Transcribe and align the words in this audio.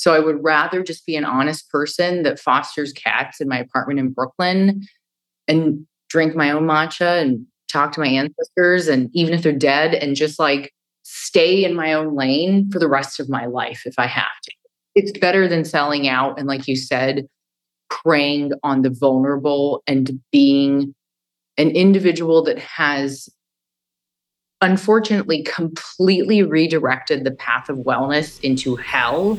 So 0.00 0.14
I 0.14 0.18
would 0.18 0.42
rather 0.42 0.82
just 0.82 1.04
be 1.04 1.14
an 1.14 1.26
honest 1.26 1.68
person 1.68 2.22
that 2.22 2.40
fosters 2.40 2.90
cats 2.94 3.38
in 3.38 3.48
my 3.48 3.58
apartment 3.58 4.00
in 4.00 4.14
Brooklyn 4.14 4.80
and 5.46 5.86
drink 6.08 6.34
my 6.34 6.50
own 6.50 6.62
matcha 6.62 7.20
and 7.20 7.44
talk 7.70 7.92
to 7.92 8.00
my 8.00 8.06
ancestors. 8.06 8.88
And 8.88 9.10
even 9.12 9.34
if 9.34 9.42
they're 9.42 9.52
dead, 9.52 9.92
and 9.92 10.16
just 10.16 10.38
like 10.38 10.72
stay 11.02 11.64
in 11.66 11.74
my 11.74 11.92
own 11.92 12.16
lane 12.16 12.70
for 12.70 12.78
the 12.78 12.88
rest 12.88 13.20
of 13.20 13.28
my 13.28 13.44
life 13.44 13.82
if 13.84 13.92
I 13.98 14.06
have 14.06 14.24
to. 14.44 14.52
It's 14.94 15.12
better 15.18 15.46
than 15.46 15.66
selling 15.66 16.08
out 16.08 16.38
and, 16.38 16.48
like 16.48 16.66
you 16.66 16.76
said, 16.76 17.26
preying 17.90 18.52
on 18.62 18.80
the 18.80 18.88
vulnerable 18.88 19.82
and 19.86 20.18
being 20.32 20.94
an 21.58 21.68
individual 21.72 22.42
that 22.44 22.58
has 22.58 23.28
unfortunately 24.62 25.42
completely 25.42 26.42
redirected 26.42 27.24
the 27.24 27.32
path 27.32 27.68
of 27.68 27.76
wellness 27.78 28.40
into 28.40 28.76
hell. 28.76 29.38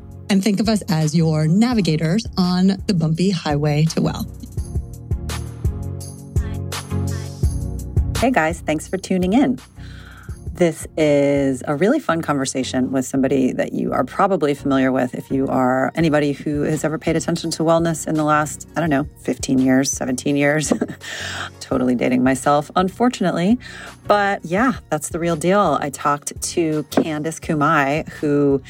and 0.31 0.41
think 0.41 0.61
of 0.61 0.69
us 0.69 0.81
as 0.83 1.13
your 1.13 1.45
navigators 1.45 2.25
on 2.37 2.67
the 2.87 2.93
bumpy 2.93 3.31
highway 3.31 3.83
to 3.83 4.01
well. 4.01 4.25
Hey 8.17 8.31
guys, 8.31 8.61
thanks 8.61 8.87
for 8.87 8.97
tuning 8.97 9.33
in. 9.33 9.59
This 10.53 10.87
is 10.95 11.63
a 11.67 11.75
really 11.75 11.99
fun 11.99 12.21
conversation 12.21 12.93
with 12.93 13.03
somebody 13.03 13.51
that 13.51 13.73
you 13.73 13.91
are 13.91 14.05
probably 14.05 14.53
familiar 14.53 14.89
with 14.89 15.15
if 15.15 15.31
you 15.31 15.47
are 15.47 15.91
anybody 15.95 16.31
who 16.31 16.61
has 16.61 16.85
ever 16.85 16.97
paid 16.97 17.17
attention 17.17 17.51
to 17.51 17.63
wellness 17.63 18.07
in 18.07 18.15
the 18.15 18.23
last, 18.23 18.69
I 18.77 18.79
don't 18.79 18.89
know, 18.89 19.09
15 19.23 19.59
years, 19.59 19.91
17 19.91 20.37
years. 20.37 20.71
totally 21.59 21.95
dating 21.95 22.23
myself, 22.23 22.71
unfortunately. 22.75 23.57
But 24.07 24.45
yeah, 24.45 24.73
that's 24.89 25.09
the 25.09 25.19
real 25.19 25.35
deal. 25.35 25.77
I 25.81 25.89
talked 25.89 26.39
to 26.41 26.83
Candice 26.83 27.39
Kumai, 27.39 28.07
who 28.09 28.61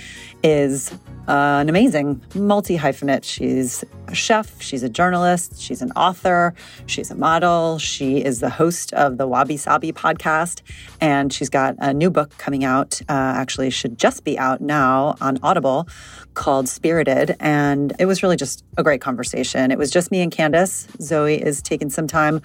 is 0.44 0.92
an 1.32 1.70
amazing 1.70 2.22
multi 2.36 2.78
hyphenate. 2.78 3.24
She's 3.24 3.84
a 4.12 4.16
chef, 4.16 4.62
she's 4.62 4.84
a 4.84 4.90
journalist, 4.90 5.60
she's 5.60 5.82
an 5.82 5.92
author, 5.96 6.54
she's 6.86 7.10
a 7.12 7.16
model, 7.16 7.80
she 7.80 8.24
is 8.24 8.40
the 8.40 8.50
host 8.50 8.94
of 8.94 9.18
the 9.18 9.28
Wabi 9.28 9.58
Sabi 9.58 9.92
podcast, 9.94 10.62
and 11.00 11.32
she's 11.32 11.50
got 11.50 11.76
a 11.80 11.94
new 11.94 12.10
book 12.10 12.38
coming 12.38 12.64
out. 12.64 13.02
Uh, 13.10 13.14
actually, 13.14 13.70
should 13.70 13.98
just 13.98 14.24
be 14.24 14.38
out 14.38 14.62
now 14.62 15.16
on 15.22 15.40
Audible 15.42 15.88
called 16.34 16.68
Spirited. 16.68 17.36
And 17.40 17.94
it 18.00 18.06
was 18.06 18.24
really 18.24 18.38
just 18.38 18.64
a 18.78 18.84
great 18.84 19.02
conversation. 19.02 19.72
It 19.72 19.78
was 19.78 19.92
just 19.92 20.12
me 20.12 20.22
and 20.22 20.32
Candice. 20.32 20.88
Zoe 21.02 21.42
is 21.42 21.62
taking 21.62 21.90
some 21.90 22.08
time 22.08 22.42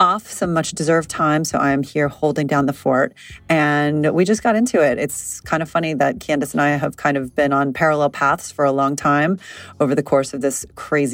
off, 0.00 0.26
some 0.26 0.52
much 0.52 0.72
deserved 0.72 1.08
time. 1.08 1.44
So 1.44 1.58
I'm 1.58 1.82
here 1.82 2.08
holding 2.08 2.46
down 2.46 2.66
the 2.66 2.72
fort. 2.72 3.14
And 3.48 4.12
we 4.12 4.24
just 4.24 4.42
got 4.42 4.56
into 4.56 4.82
it. 4.82 4.98
It's 4.98 5.40
kind 5.40 5.62
of 5.62 5.70
funny 5.70 5.94
that 5.94 6.18
Candice 6.18 6.52
and 6.52 6.60
I 6.60 6.70
have 6.70 6.96
kind 6.96 7.16
of 7.16 7.34
been 7.34 7.52
on 7.52 7.72
parallel 7.72 8.10
paths 8.10 8.50
for 8.50 8.64
a 8.64 8.72
long 8.72 8.96
time 8.96 9.38
over 9.80 9.94
the 9.94 10.02
course 10.02 10.34
of 10.34 10.40
this 10.40 10.66
crazy 10.74 11.07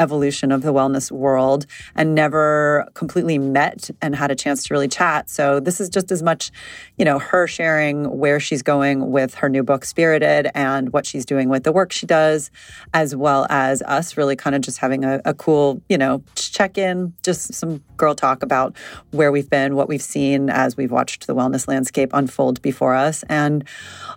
evolution 0.00 0.50
of 0.50 0.62
the 0.62 0.72
wellness 0.72 1.12
world 1.12 1.66
and 1.94 2.14
never 2.14 2.88
completely 2.94 3.38
met 3.38 3.90
and 4.00 4.16
had 4.16 4.30
a 4.30 4.34
chance 4.34 4.64
to 4.64 4.72
really 4.74 4.88
chat. 4.88 5.28
So 5.28 5.60
this 5.60 5.78
is 5.78 5.90
just 5.90 6.10
as 6.10 6.22
much, 6.22 6.50
you 6.96 7.04
know, 7.04 7.18
her 7.18 7.46
sharing 7.46 8.18
where 8.18 8.40
she's 8.40 8.62
going 8.62 9.12
with 9.12 9.34
her 9.34 9.50
new 9.50 9.62
book 9.62 9.84
Spirited 9.84 10.48
and 10.54 10.90
what 10.92 11.04
she's 11.04 11.26
doing 11.26 11.50
with 11.50 11.64
the 11.64 11.72
work 11.72 11.92
she 11.92 12.06
does, 12.06 12.50
as 12.94 13.14
well 13.14 13.46
as 13.50 13.82
us 13.82 14.16
really 14.16 14.36
kind 14.36 14.56
of 14.56 14.62
just 14.62 14.78
having 14.78 15.04
a, 15.04 15.20
a 15.26 15.34
cool, 15.34 15.82
you 15.90 15.98
know, 15.98 16.22
check 16.34 16.78
in, 16.78 17.12
just 17.22 17.52
some 17.52 17.84
girl 17.98 18.14
talk 18.14 18.42
about 18.42 18.74
where 19.10 19.30
we've 19.30 19.50
been, 19.50 19.76
what 19.76 19.86
we've 19.86 20.00
seen 20.00 20.48
as 20.48 20.78
we've 20.78 20.90
watched 20.90 21.26
the 21.26 21.34
wellness 21.34 21.68
landscape 21.68 22.08
unfold 22.14 22.62
before 22.62 22.94
us, 22.94 23.22
and 23.24 23.64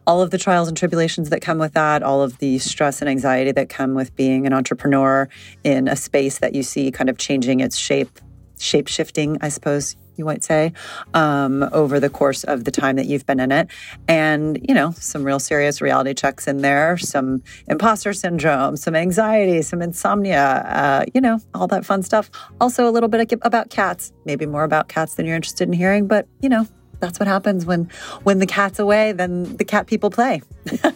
all 0.06 0.22
of 0.22 0.32
the 0.32 0.38
trials 0.38 0.68
and 0.68 0.78
tribulations 0.78 1.30
that 1.30 1.42
come 1.42 1.58
with 1.58 1.74
that, 1.74 2.04
all 2.04 2.22
of 2.22 2.38
the 2.40 2.60
stress 2.60 3.02
and 3.02 3.10
anxiety 3.10 3.52
that 3.52 3.70
come 3.70 3.94
with 3.94 4.16
being 4.16 4.46
an 4.46 4.54
entrepreneur 4.54 5.28
in 5.64 5.88
a 5.88 5.96
space 5.96 6.40
that 6.40 6.54
you 6.56 6.64
see 6.64 6.92
kind 6.92 7.10
of 7.10 7.18
changing 7.18 7.60
its 7.60 7.78
shape, 7.78 8.20
shape 8.60 8.88
shifting, 8.88 9.38
I 9.42 9.50
suppose 9.50 9.96
you 10.16 10.26
might 10.26 10.44
say, 10.44 10.74
um, 11.14 11.64
over 11.72 12.00
the 12.00 12.10
course 12.10 12.44
of 12.44 12.66
the 12.66 12.72
time 12.72 12.98
that 12.98 13.08
you've 13.08 13.26
been 13.26 13.40
in 13.40 13.52
it. 13.52 13.68
And, 14.08 14.64
you 14.68 14.76
know, 14.76 14.92
some 14.92 15.24
real 15.24 15.40
serious 15.40 15.82
reality 15.82 16.14
checks 16.14 16.48
in 16.48 16.58
there, 16.62 16.98
some 16.98 17.42
imposter 17.68 18.14
syndrome, 18.14 18.78
some 18.78 18.96
anxiety, 18.96 19.62
some 19.64 19.82
insomnia, 19.82 20.44
uh, 20.44 21.06
you 21.14 21.22
know, 21.22 21.40
all 21.54 21.68
that 21.68 21.86
fun 21.86 22.04
stuff. 22.04 22.30
Also, 22.62 22.88
a 22.88 22.92
little 22.92 23.10
bit 23.10 23.34
about 23.42 23.70
cats, 23.70 24.14
maybe 24.26 24.46
more 24.46 24.64
about 24.64 24.88
cats 24.88 25.16
than 25.16 25.26
you're 25.26 25.36
interested 25.36 25.68
in 25.68 25.74
hearing, 25.74 26.08
but, 26.08 26.28
you 26.42 26.50
know, 26.50 26.68
that's 27.04 27.20
what 27.20 27.28
happens 27.28 27.66
when 27.66 27.90
when 28.24 28.40
the 28.40 28.46
cat's 28.46 28.80
away 28.80 29.12
then 29.12 29.56
the 29.58 29.66
cat 29.66 29.88
people 29.88 30.10
play 30.10 30.42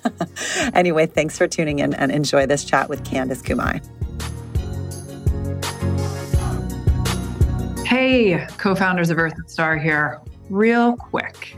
anyway 0.74 1.06
thanks 1.06 1.38
for 1.38 1.48
tuning 1.48 1.80
in 1.80 1.94
and 1.94 2.12
enjoy 2.12 2.46
this 2.46 2.64
chat 2.64 2.90
with 2.90 3.04
candice 3.04 3.44
kumai 3.44 3.82
Hey, 7.88 8.46
co 8.58 8.76
founders 8.76 9.10
of 9.10 9.18
Earth 9.18 9.34
and 9.38 9.50
Star 9.50 9.78
here. 9.78 10.20
Real 10.50 10.98
quick. 10.98 11.58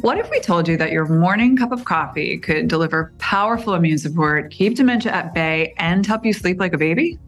What 0.00 0.16
if 0.16 0.30
we 0.30 0.40
told 0.40 0.66
you 0.66 0.78
that 0.78 0.90
your 0.90 1.04
morning 1.04 1.54
cup 1.54 1.70
of 1.70 1.84
coffee 1.84 2.38
could 2.38 2.66
deliver 2.66 3.12
powerful 3.18 3.74
immune 3.74 3.98
support, 3.98 4.50
keep 4.50 4.74
dementia 4.74 5.12
at 5.12 5.34
bay, 5.34 5.74
and 5.76 6.06
help 6.06 6.24
you 6.24 6.32
sleep 6.32 6.58
like 6.58 6.72
a 6.72 6.78
baby? 6.78 7.18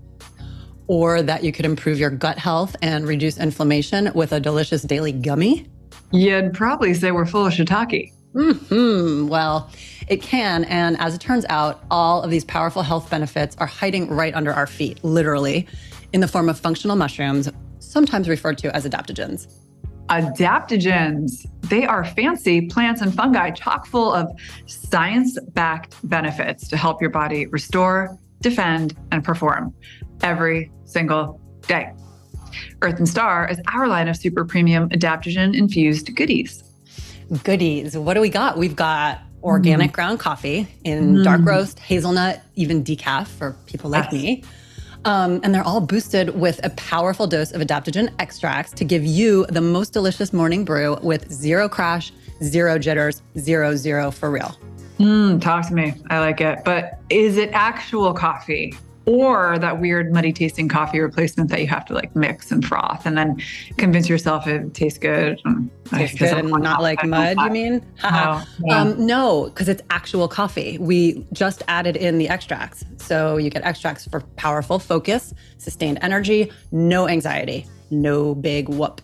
Or 0.87 1.21
that 1.21 1.45
you 1.45 1.53
could 1.53 1.67
improve 1.67 1.99
your 1.99 2.09
gut 2.09 2.39
health 2.39 2.75
and 2.81 3.07
reduce 3.07 3.37
inflammation 3.37 4.11
with 4.15 4.33
a 4.33 4.41
delicious 4.41 4.81
daily 4.81 5.13
gummy? 5.13 5.69
You'd 6.13 6.55
probably 6.55 6.95
say 6.95 7.11
we're 7.11 7.27
full 7.27 7.47
of 7.47 7.53
shiitake. 7.53 8.13
Hmm. 8.33 9.29
Well, 9.29 9.71
it 10.09 10.21
can. 10.21 10.65
And 10.65 10.99
as 10.99 11.15
it 11.15 11.21
turns 11.21 11.47
out, 11.49 11.83
all 11.91 12.23
of 12.23 12.31
these 12.31 12.45
powerful 12.45 12.83
health 12.83 13.09
benefits 13.09 13.57
are 13.59 13.67
hiding 13.67 14.09
right 14.09 14.35
under 14.35 14.53
our 14.53 14.67
feet, 14.67 15.03
literally, 15.03 15.67
in 16.13 16.21
the 16.21 16.29
form 16.29 16.49
of 16.49 16.59
functional 16.59 16.97
mushrooms 16.97 17.49
sometimes 17.79 18.29
referred 18.29 18.59
to 18.59 18.75
as 18.77 18.85
adaptogens. 18.85 19.49
Adaptogens. 20.09 21.47
They 21.63 21.87
are 21.87 22.05
fancy 22.05 22.67
plants 22.67 23.01
and 23.01 23.13
fungi 23.15 23.51
chock 23.51 23.87
full 23.87 24.13
of 24.13 24.31
science 24.67 25.39
backed 25.55 25.97
benefits 26.09 26.69
to 26.69 26.77
help 26.77 27.01
your 27.01 27.11
body 27.11 27.47
restore, 27.47 28.17
defend, 28.41 28.97
and 29.13 29.25
perform 29.25 29.75
every 30.23 30.71
single 30.85 31.41
day. 31.67 31.93
Earth 32.83 32.99
and 32.99 33.09
Star 33.09 33.49
is 33.49 33.61
our 33.73 33.89
line 33.89 34.09
of 34.09 34.17
super 34.17 34.45
premium 34.45 34.89
adaptogen 34.91 35.57
infused 35.57 36.15
goodies. 36.15 36.63
Goodies. 37.43 37.97
What 37.97 38.15
do 38.15 38.21
we 38.21 38.29
got? 38.29 38.57
We've 38.57 38.77
got 38.77 39.21
organic 39.43 39.91
mm. 39.91 39.95
ground 39.95 40.19
coffee 40.21 40.69
in 40.85 41.17
mm. 41.17 41.25
dark 41.25 41.45
roast, 41.45 41.79
hazelnut, 41.79 42.43
even 42.55 42.83
decaf 42.83 43.27
for 43.27 43.57
people 43.67 43.91
like 43.91 44.05
yes. 44.05 44.13
me. 44.13 44.45
Um, 45.05 45.41
and 45.45 45.55
they're 45.55 45.63
all 45.63 45.81
boosted 45.81 46.31
with 46.31 46.59
a 46.65 46.71
powerful 46.71 47.29
dose 47.29 47.53
of 47.53 47.61
adaptogen 47.61 48.13
extracts 48.19 48.73
to 48.73 48.85
give 48.85 49.05
you 49.05 49.47
the 49.47 49.61
most 49.61 49.93
delicious 49.93 50.33
morning 50.33 50.65
brew 50.65 50.99
with 51.01 51.31
zero 51.31 51.69
crash, 51.69 52.13
zero 52.43 52.77
jitters, 52.77 53.23
zero 53.39 53.77
zero 53.77 54.11
for 54.11 54.33
real. 54.33 54.57
Mm, 54.99 55.41
talk 55.41 55.69
to 55.69 55.75
me. 55.75 55.95
I 56.11 56.19
like 56.19 56.41
it. 56.41 56.61
But 56.65 56.99
is 57.09 57.37
it 57.37 57.51
actual 57.53 58.15
coffee? 58.15 58.75
Or 59.07 59.59
that 59.59 59.81
weird 59.81 60.13
muddy 60.13 60.33
tasting 60.33 60.69
coffee 60.69 60.99
replacement 60.99 61.49
that 61.51 61.61
you 61.61 61.67
have 61.69 61.85
to 61.87 61.95
like 61.95 62.15
mix 62.17 62.51
and 62.51 62.65
froth 62.65 63.07
and 63.07 63.17
then 63.17 63.41
convince 63.77 64.09
yourself 64.09 64.47
it 64.47 64.75
tastes 64.75 64.99
good. 64.99 65.41
Tastes 65.87 66.19
good 66.19 66.37
and 66.37 66.51
not 66.51 66.83
like 66.83 67.05
mud, 67.05 67.37
you 67.39 67.51
mean? 67.51 67.87
no, 68.03 68.43
um, 68.71 69.07
no, 69.07 69.45
because 69.45 69.69
it's 69.69 69.83
actual 69.91 70.27
coffee. 70.27 70.77
We 70.79 71.25
just 71.33 71.63
added 71.69 71.97
in 71.97 72.19
the 72.19 72.29
extracts. 72.29 72.85
So 72.97 73.37
you 73.37 73.49
get 73.49 73.63
extracts 73.63 74.07
for 74.07 74.21
powerful 74.37 74.81
focus, 74.81 75.33
sustained 75.59 75.99
energy, 76.03 76.51
no 76.73 77.09
anxiety, 77.09 77.67
no 77.91 78.35
big 78.35 78.69
whoop. 78.69 79.01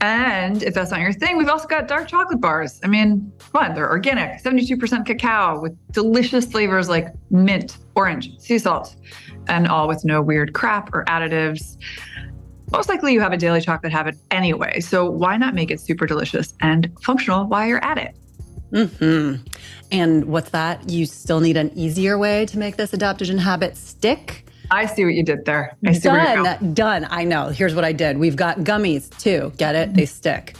And 0.00 0.62
if 0.62 0.74
that's 0.74 0.90
not 0.90 1.00
your 1.00 1.12
thing, 1.12 1.38
we've 1.38 1.48
also 1.48 1.66
got 1.66 1.88
dark 1.88 2.08
chocolate 2.08 2.40
bars. 2.40 2.80
I 2.84 2.86
mean, 2.86 3.32
fun. 3.38 3.74
They're 3.74 3.88
organic, 3.88 4.42
72% 4.42 5.06
cacao 5.06 5.60
with 5.60 5.74
delicious 5.92 6.44
flavors 6.44 6.88
like 6.88 7.08
mint, 7.30 7.78
orange, 7.94 8.38
sea 8.38 8.58
salt 8.58 8.94
and 9.48 9.66
all 9.68 9.88
with 9.88 10.04
no 10.04 10.20
weird 10.20 10.52
crap 10.52 10.94
or 10.94 11.04
additives. 11.04 11.78
Most 12.72 12.88
likely 12.88 13.12
you 13.12 13.20
have 13.20 13.32
a 13.32 13.36
daily 13.36 13.60
chocolate 13.60 13.92
habit 13.92 14.16
anyway, 14.30 14.80
so 14.80 15.08
why 15.08 15.36
not 15.36 15.54
make 15.54 15.70
it 15.70 15.80
super 15.80 16.06
delicious 16.06 16.52
and 16.60 16.92
functional 17.02 17.46
while 17.46 17.66
you're 17.66 17.84
at 17.84 17.96
it? 17.96 18.16
Mm-hmm. 18.72 19.44
And 19.92 20.24
what's 20.26 20.50
that? 20.50 20.90
You 20.90 21.06
still 21.06 21.40
need 21.40 21.56
an 21.56 21.70
easier 21.76 22.18
way 22.18 22.44
to 22.46 22.58
make 22.58 22.76
this 22.76 22.90
adaptogen 22.90 23.38
habit 23.38 23.76
stick? 23.76 24.46
I 24.70 24.86
see 24.86 25.04
what 25.04 25.14
you 25.14 25.22
did 25.22 25.44
there. 25.44 25.76
I 25.86 25.92
see 25.92 26.08
Done. 26.08 26.74
Done. 26.74 27.06
I 27.10 27.24
know. 27.24 27.48
Here's 27.48 27.74
what 27.74 27.84
I 27.84 27.92
did. 27.92 28.18
We've 28.18 28.36
got 28.36 28.58
gummies 28.58 29.16
too. 29.18 29.52
Get 29.56 29.74
it? 29.74 29.94
They 29.94 30.06
stick. 30.06 30.56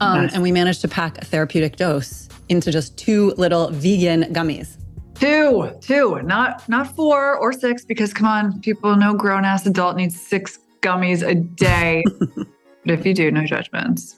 Um, 0.00 0.22
Nice. 0.22 0.34
And 0.34 0.42
we 0.42 0.52
managed 0.52 0.82
to 0.82 0.88
pack 0.88 1.18
a 1.18 1.24
therapeutic 1.24 1.76
dose 1.76 2.28
into 2.48 2.70
just 2.70 2.96
two 2.96 3.32
little 3.36 3.70
vegan 3.70 4.24
gummies. 4.34 4.76
Two, 5.14 5.72
two, 5.80 6.20
not 6.22 6.68
not 6.68 6.94
four 6.94 7.36
or 7.38 7.52
six, 7.52 7.86
because 7.86 8.12
come 8.12 8.26
on, 8.26 8.60
people, 8.60 8.94
no 8.96 9.14
grown 9.14 9.46
ass 9.46 9.64
adult 9.64 9.96
needs 9.96 10.20
six 10.20 10.58
gummies 10.82 11.26
a 11.26 11.34
day. 11.34 12.04
but 12.36 12.46
if 12.84 13.06
you 13.06 13.14
do, 13.14 13.30
no 13.30 13.46
judgments. 13.46 14.16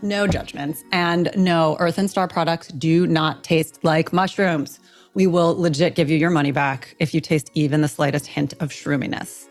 No 0.00 0.26
judgments. 0.26 0.82
And 0.90 1.30
no, 1.36 1.76
Earth 1.78 1.98
and 1.98 2.10
Star 2.10 2.26
products 2.26 2.68
do 2.68 3.06
not 3.06 3.44
taste 3.44 3.84
like 3.84 4.12
mushrooms. 4.12 4.80
We 5.14 5.26
will 5.26 5.58
legit 5.58 5.94
give 5.94 6.10
you 6.10 6.16
your 6.16 6.30
money 6.30 6.52
back 6.52 6.96
if 6.98 7.12
you 7.12 7.20
taste 7.20 7.50
even 7.54 7.82
the 7.82 7.88
slightest 7.88 8.26
hint 8.26 8.54
of 8.60 8.70
shroominess. 8.70 9.48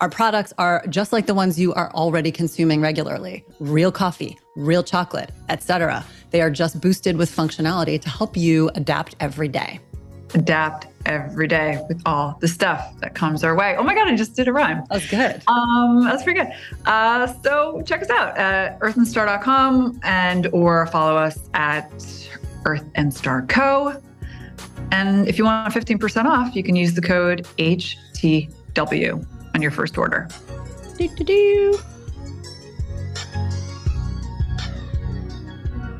Our 0.00 0.08
products 0.08 0.54
are 0.56 0.84
just 0.88 1.12
like 1.12 1.26
the 1.26 1.34
ones 1.34 1.58
you 1.58 1.74
are 1.74 1.92
already 1.92 2.32
consuming 2.32 2.80
regularly 2.80 3.44
real 3.58 3.92
coffee, 3.92 4.38
real 4.56 4.82
chocolate, 4.82 5.30
etc. 5.50 6.04
They 6.30 6.40
are 6.40 6.50
just 6.50 6.80
boosted 6.80 7.16
with 7.16 7.30
functionality 7.30 8.00
to 8.00 8.08
help 8.08 8.36
you 8.36 8.70
adapt 8.76 9.16
every 9.20 9.48
day. 9.48 9.80
Adapt 10.32 10.86
every 11.06 11.48
day 11.48 11.82
with 11.88 12.00
all 12.06 12.38
the 12.40 12.48
stuff 12.48 12.98
that 13.00 13.14
comes 13.14 13.42
our 13.42 13.54
way. 13.54 13.74
Oh 13.76 13.82
my 13.82 13.94
god, 13.94 14.08
I 14.08 14.16
just 14.16 14.36
did 14.36 14.48
a 14.48 14.52
rhyme. 14.52 14.84
That 14.88 14.94
was 14.94 15.06
good. 15.10 15.42
Um, 15.48 16.04
that's 16.04 16.22
pretty 16.22 16.40
good. 16.40 16.52
Uh, 16.86 17.26
so 17.42 17.82
check 17.84 18.00
us 18.00 18.10
out 18.10 18.38
at 18.38 18.78
earthandstar.com 18.80 20.00
and 20.04 20.46
or 20.52 20.86
follow 20.86 21.16
us 21.16 21.38
at 21.52 21.90
Earth 22.64 22.88
and 22.94 23.12
Star 23.12 23.42
Co. 23.42 24.00
And 24.92 25.28
if 25.28 25.38
you 25.38 25.44
want 25.44 25.72
15% 25.72 26.24
off, 26.24 26.54
you 26.54 26.62
can 26.62 26.76
use 26.76 26.94
the 26.94 27.00
code 27.00 27.46
HTW 27.58 29.26
on 29.54 29.62
your 29.62 29.70
first 29.70 29.96
order. 29.96 30.28
Do-do-do. 30.96 31.78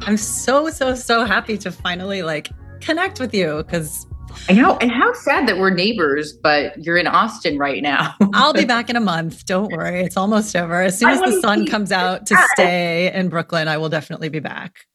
I'm 0.03 0.17
so, 0.17 0.71
so, 0.71 0.95
so 0.95 1.25
happy 1.25 1.59
to 1.59 1.71
finally 1.71 2.23
like 2.23 2.51
connect 2.81 3.21
with 3.21 3.35
you 3.35 3.63
because 3.63 4.07
I 4.49 4.53
know. 4.55 4.77
And 4.79 4.91
how 4.91 5.13
sad 5.13 5.47
that 5.49 5.59
we're 5.59 5.71
neighbors, 5.71 6.33
but 6.33 6.83
you're 6.83 6.97
in 6.97 7.07
Austin 7.07 7.59
right 7.59 7.83
now. 7.83 8.15
I'll 8.35 8.53
be 8.53 8.65
back 8.65 8.91
in 8.91 8.97
a 8.97 9.01
month. 9.01 9.45
Don't 9.47 9.71
worry. 9.73 10.01
It's 10.01 10.17
almost 10.17 10.57
over. 10.57 10.83
As 10.83 10.99
soon 10.99 11.11
as 11.11 11.21
the 11.21 11.41
sun 11.41 11.67
comes 11.67 11.93
out 11.93 12.27
to 12.27 12.37
stay 12.53 13.13
in 13.13 13.29
Brooklyn, 13.29 13.69
I 13.69 13.77
will 13.77 13.89
definitely 13.89 14.29
be 14.29 14.41
back. 14.41 14.87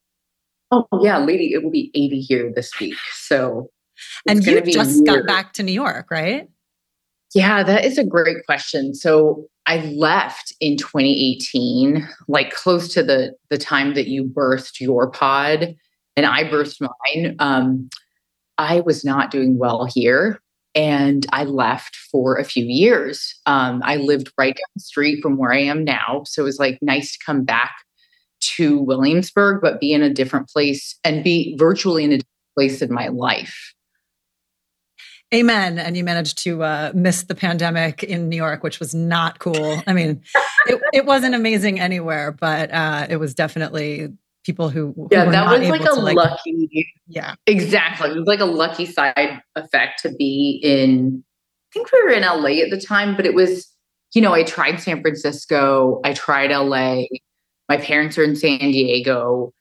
Oh, 0.72 0.88
yeah, 1.02 1.18
lady, 1.18 1.54
it 1.54 1.64
will 1.64 1.72
be 1.72 1.92
80 1.94 2.20
here 2.22 2.52
this 2.56 2.72
week. 2.80 2.96
So, 3.14 3.70
And 4.28 4.46
you 4.46 4.62
just 4.62 5.06
got 5.06 5.26
back 5.26 5.54
to 5.54 5.64
New 5.64 5.72
York, 5.72 6.12
right? 6.12 6.50
Yeah, 7.34 7.64
that 7.64 7.86
is 7.86 7.98
a 7.98 8.04
great 8.04 8.46
question. 8.46 8.94
So 8.94 9.48
I 9.66 9.78
left 9.78 10.54
in 10.62 10.78
2018, 10.78 12.08
like 12.28 12.52
close 12.52 12.94
to 12.94 13.04
the 13.04 13.34
the 13.50 13.58
time 13.58 13.94
that 13.96 14.08
you 14.08 14.24
birthed 14.24 14.80
your 14.80 15.10
pod 15.10 15.76
and 16.16 16.26
I 16.26 16.44
birthed 16.46 16.82
mine. 16.82 17.36
Um, 17.40 17.90
I 18.58 18.82
was 18.82 19.04
not 19.04 19.32
doing 19.32 19.58
well 19.58 19.86
here. 19.86 20.40
And 20.76 21.26
I 21.32 21.46
left 21.46 21.96
for 21.96 22.36
a 22.36 22.44
few 22.44 22.66
years. 22.66 23.34
Um, 23.46 23.82
I 23.86 23.96
lived 23.96 24.32
right 24.38 24.54
down 24.54 24.72
the 24.76 24.82
street 24.82 25.22
from 25.22 25.38
where 25.38 25.54
I 25.54 25.60
am 25.60 25.86
now. 25.86 26.24
So 26.26 26.42
it 26.42 26.46
was 26.46 26.60
like 26.60 26.78
nice 26.82 27.14
to 27.14 27.26
come 27.26 27.46
back 27.46 27.74
to 28.56 28.80
Williamsburg, 28.80 29.62
but 29.62 29.80
be 29.80 29.94
in 29.94 30.02
a 30.02 30.10
different 30.10 30.50
place 30.50 30.98
and 31.04 31.24
be 31.24 31.56
virtually 31.58 32.04
in 32.04 32.12
a 32.12 32.18
different 32.18 32.56
place 32.58 32.82
in 32.82 32.94
my 32.94 33.08
life. 33.08 33.74
Amen. 35.34 35.80
And 35.80 35.98
you 35.98 36.04
managed 36.04 36.38
to 36.44 36.64
uh, 36.64 36.92
miss 36.94 37.24
the 37.24 37.36
pandemic 37.36 38.04
in 38.04 38.30
New 38.30 38.36
York, 38.36 38.64
which 38.64 38.80
was 38.80 38.94
not 38.94 39.40
cool. 39.40 39.82
I 39.88 39.94
mean, 39.94 40.22
it, 40.68 40.82
it 40.94 41.06
wasn't 41.06 41.36
amazing 41.36 41.80
anywhere, 41.80 42.32
but 42.32 42.72
uh, 42.72 43.08
it 43.10 43.18
was 43.18 43.34
definitely 43.34 44.10
people 44.46 44.70
who, 44.70 44.94
who 44.96 45.08
Yeah, 45.12 45.26
that 45.26 45.60
was 45.60 45.68
like 45.68 45.82
a 45.82 45.86
to, 45.86 46.00
lucky 46.00 46.94
yeah. 47.08 47.36
Exactly. 47.48 48.12
It 48.12 48.16
was 48.16 48.28
like 48.28 48.40
a 48.40 48.46
lucky 48.46 48.86
side 48.86 49.42
effect 49.56 50.02
to 50.04 50.14
be 50.14 50.60
in. 50.64 51.24
I 51.24 51.74
think 51.74 51.92
we 51.92 52.04
were 52.04 52.12
in 52.12 52.22
LA 52.22 52.62
at 52.64 52.70
the 52.70 52.80
time, 52.80 53.16
but 53.16 53.26
it 53.26 53.34
was, 53.34 53.68
you 54.14 54.22
know, 54.22 54.34
I 54.34 54.44
tried 54.44 54.80
San 54.80 55.02
Francisco, 55.02 56.00
I 56.06 56.14
tried 56.14 56.52
LA. 56.52 57.04
My 57.70 57.78
parents 57.78 58.18
are 58.18 58.24
in 58.24 58.36
San 58.36 58.60
Diego. 58.60 59.54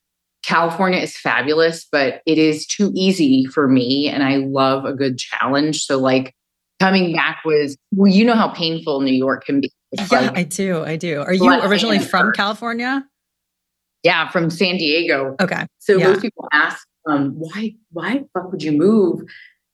California 0.45 1.01
is 1.01 1.17
fabulous, 1.17 1.87
but 1.91 2.21
it 2.27 2.37
is 2.39 2.67
too 2.67 2.93
easy 2.95 3.47
for 3.47 3.67
me. 3.67 4.09
And 4.09 4.23
I 4.23 4.37
love 4.37 4.85
a 4.85 4.93
good 4.93 5.19
challenge. 5.19 5.85
So, 5.85 5.99
like, 5.99 6.35
coming 6.81 7.15
back 7.15 7.41
was, 7.45 7.79
well, 7.93 8.13
you 8.13 8.25
know 8.25 8.35
how 8.35 8.49
painful 8.49 9.01
New 9.01 9.15
York 9.15 9.45
can 9.47 9.61
be. 9.63 9.73
It's 9.93 10.11
Yeah, 10.13 10.21
like- 10.21 10.37
I 10.39 10.43
do. 10.43 10.83
I 10.85 10.97
do. 10.97 11.21
Are 11.23 11.33
you 11.33 11.51
originally 11.63 11.99
from. 11.99 12.33
California? 12.33 13.05
yeah, 14.03 14.29
from 14.29 14.51
San 14.51 14.77
Diego. 14.77 15.35
Okay. 15.41 15.65
So 15.79 15.97
Yeah. 15.97 16.09
most 16.11 16.21
people 16.21 16.47
ask, 16.53 16.87
um, 17.09 17.31
why 17.39 17.75
why 17.93 18.19
the 18.19 18.29
fuck 18.35 18.53
would 18.53 18.63
you 18.63 18.73
move? 18.73 19.23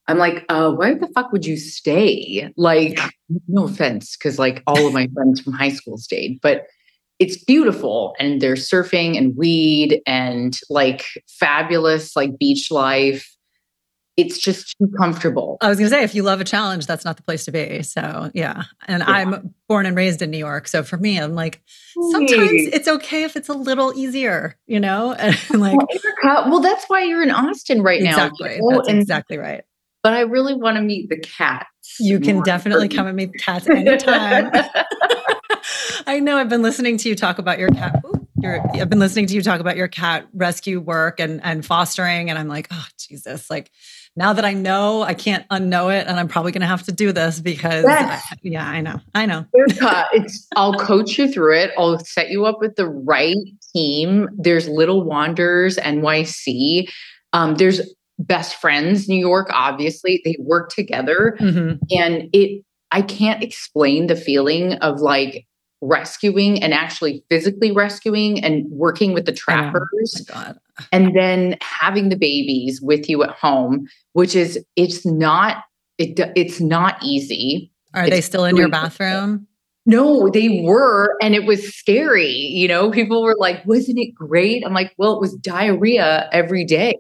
I'm 0.06 0.19
like, 0.19 0.44
uh, 0.49 0.71
why 0.73 0.94
the 0.94 1.09
fuck 1.15 1.33
would 1.33 1.44
you 1.44 1.56
stay? 1.56 2.49
Like, 2.56 2.99
no 3.49 3.65
offense, 3.65 4.17
because 4.17 4.38
like 4.38 4.62
all 4.69 4.87
of 4.87 4.93
my 4.93 5.09
friends 5.15 5.41
from 5.41 5.53
high 5.55 5.71
school 5.71 5.97
stayed, 5.99 6.38
but 6.43 6.62
it's 7.20 7.37
beautiful 7.44 8.14
and 8.19 8.40
there's 8.40 8.69
surfing 8.69 9.17
and 9.17 9.37
weed 9.37 10.00
and 10.06 10.58
like 10.70 11.05
fabulous 11.28 12.17
like 12.17 12.37
beach 12.38 12.70
life. 12.72 13.37
It's 14.17 14.38
just 14.38 14.76
too 14.76 14.90
comfortable. 14.99 15.56
I 15.62 15.69
was 15.69 15.78
going 15.78 15.88
to 15.88 15.96
say, 15.96 16.02
if 16.02 16.14
you 16.14 16.22
love 16.22 16.40
a 16.40 16.44
challenge, 16.44 16.87
that's 16.87 17.05
not 17.06 17.17
the 17.17 17.22
place 17.22 17.44
to 17.46 17.52
be. 17.52 17.82
So, 17.82 18.31
yeah. 18.34 18.64
And 18.88 19.00
Yeah. 19.06 19.11
I'm 19.14 19.55
born 19.69 19.87
and 19.87 19.96
raised 19.96 20.20
in 20.20 20.31
New 20.31 20.37
York. 20.38 20.67
So 20.69 20.82
for 20.82 20.99
me, 20.99 21.19
I'm 21.19 21.34
like, 21.34 21.62
sometimes 22.11 22.50
it's 22.52 22.88
okay 22.88 23.23
if 23.25 23.37
it's 23.37 23.49
a 23.49 23.55
little 23.55 23.94
easier, 23.96 24.56
you 24.66 24.81
know? 24.81 25.12
And 25.19 25.61
like, 25.61 25.78
well, 26.25 26.61
that's 26.61 26.84
why 26.88 27.05
you're 27.05 27.23
in 27.23 27.31
Austin 27.31 27.82
right 27.82 28.02
now. 28.02 28.11
exactly. 28.11 28.56
you 28.56 28.61
know? 28.62 28.76
That's 28.78 28.88
And- 28.88 28.99
exactly 28.99 29.38
right. 29.38 29.62
But 30.02 30.14
I 30.14 30.20
really 30.23 30.55
want 30.55 30.76
to 30.76 30.82
meet 30.82 31.08
the 31.11 31.19
cats. 31.19 31.66
You 32.00 32.20
can 32.20 32.43
definitely 32.43 32.88
come 32.88 33.06
and 33.06 33.14
meet 33.16 33.31
cats 33.38 33.69
anytime. 33.69 34.50
I 36.07 36.21
know 36.21 36.37
I've 36.37 36.49
been 36.49 36.62
listening 36.62 36.97
to 36.99 37.09
you 37.09 37.15
talk 37.15 37.39
about 37.39 37.59
your 37.59 37.69
cat. 37.71 38.03
Ooh, 38.07 38.27
I've 38.45 38.89
been 38.89 38.99
listening 38.99 39.27
to 39.27 39.35
you 39.35 39.43
talk 39.43 39.61
about 39.61 39.77
your 39.77 39.89
cat 39.89 40.27
rescue 40.33 40.81
work 40.81 41.21
and, 41.21 41.41
and 41.45 41.65
fostering. 41.65 42.31
And 42.31 42.39
I'm 42.39 42.49
like, 42.49 42.69
oh, 42.71 42.87
Jesus. 42.99 43.51
Like 43.51 43.71
now 44.17 44.33
that 44.33 44.45
I 44.45 44.55
know, 44.55 45.03
I 45.03 45.15
can't 45.15 45.47
unknow 45.50 45.95
it. 45.97 46.07
And 46.07 46.19
I'm 46.19 46.26
probably 46.29 46.50
going 46.52 46.62
to 46.62 46.67
have 46.67 46.83
to 46.85 46.93
do 46.93 47.12
this 47.12 47.38
because, 47.40 47.85
Yes. 47.85 48.25
I- 48.31 48.37
yeah, 48.43 48.67
I 48.67 48.81
know. 48.81 49.00
I 49.14 49.26
know. 49.26 49.45
It's 49.55 50.49
I'll 50.57 50.75
coach 50.75 51.19
you 51.19 51.31
through 51.31 51.59
it. 51.59 51.71
I'll 51.76 51.99
set 51.99 52.31
you 52.31 52.47
up 52.47 52.59
with 52.61 52.76
the 52.76 52.88
right 52.88 53.37
team. 53.75 54.29
There's 54.38 54.69
Little 54.69 55.05
Wanderers 55.05 55.76
NYC. 55.76 56.88
Um, 57.33 57.55
there's 57.57 57.81
Best 58.19 58.57
Friends 58.57 59.09
New 59.09 59.19
York. 59.19 59.49
Obviously, 59.52 60.21
they 60.25 60.37
work 60.40 60.71
together, 60.71 61.37
Mhm. 61.40 61.79
and 61.90 62.29
it. 62.33 62.64
I 62.93 63.02
can't 63.02 63.43
explain 63.43 64.09
the 64.09 64.17
feeling 64.17 64.73
of 64.75 65.00
like 65.00 65.47
rescuing 65.80 66.62
and 66.62 66.75
actually 66.75 67.25
physically 67.30 67.72
rescuing 67.72 68.42
and 68.44 68.66
working 68.70 69.12
with 69.14 69.25
the 69.26 69.32
trappers 69.32 70.26
Oh 70.34 70.54
and 70.92 71.14
then 71.16 71.56
having 71.62 72.08
the 72.08 72.16
babies 72.16 72.80
with 72.82 73.08
you 73.08 73.22
at 73.22 73.30
home 73.30 73.87
which 74.12 74.34
is 74.37 74.62
it's 74.76 75.06
not 75.06 75.64
it 75.99 76.18
it's 76.37 76.60
not 76.60 77.02
easy 77.02 77.72
Are 77.94 78.04
It's 78.04 78.10
they 78.10 78.20
still 78.20 78.44
in 78.44 78.56
your 78.56 78.68
bathroom? 78.68 79.46
no, 79.87 80.28
they 80.28 80.60
were, 80.62 81.16
and 81.22 81.34
it 81.34 81.46
was 81.46 81.75
scary. 81.75 82.28
You 82.30 82.68
know, 82.68 82.90
people 82.90 83.22
were 83.22 83.34
like, 83.38 83.64
"Wasn't 83.66 83.99
it 83.99 84.14
great?" 84.14 84.62
I'm 84.64 84.75
like, 84.75 84.92
"Well, 84.99 85.14
it 85.14 85.20
was 85.20 85.34
diarrhea 85.37 86.28
every 86.32 86.64
day." 86.64 86.94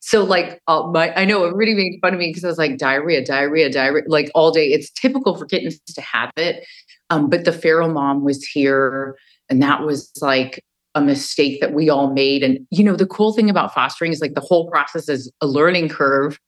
So, 0.00 0.22
like, 0.24 0.60
uh, 0.68 0.86
my 0.92 1.12
I 1.14 1.24
know 1.24 1.44
everybody 1.44 1.74
made 1.74 1.98
fun 2.00 2.12
of 2.14 2.20
me 2.20 2.28
because 2.28 2.44
I 2.44 2.48
was 2.48 2.58
like, 2.58 2.78
"Diarrhea, 2.78 3.24
diarrhea, 3.24 3.70
diarrhea," 3.70 4.04
like 4.06 4.30
all 4.34 4.50
day. 4.52 4.66
It's 4.68 4.90
typical 4.90 5.36
for 5.36 5.46
kittens 5.46 5.80
to 5.94 6.00
have 6.00 6.30
it. 6.36 6.64
Um, 7.12 7.28
but 7.28 7.44
the 7.44 7.52
feral 7.52 7.90
mom 7.90 8.24
was 8.24 8.42
here, 8.42 9.16
and 9.50 9.62
that 9.62 9.82
was 9.82 10.10
like 10.22 10.64
a 10.94 11.02
mistake 11.02 11.60
that 11.60 11.74
we 11.74 11.90
all 11.90 12.10
made. 12.12 12.42
And 12.42 12.66
you 12.70 12.82
know, 12.82 12.96
the 12.96 13.06
cool 13.06 13.34
thing 13.34 13.50
about 13.50 13.74
fostering 13.74 14.12
is 14.12 14.20
like 14.20 14.34
the 14.34 14.40
whole 14.40 14.70
process 14.70 15.08
is 15.08 15.30
a 15.42 15.46
learning 15.46 15.90
curve. 15.90 16.38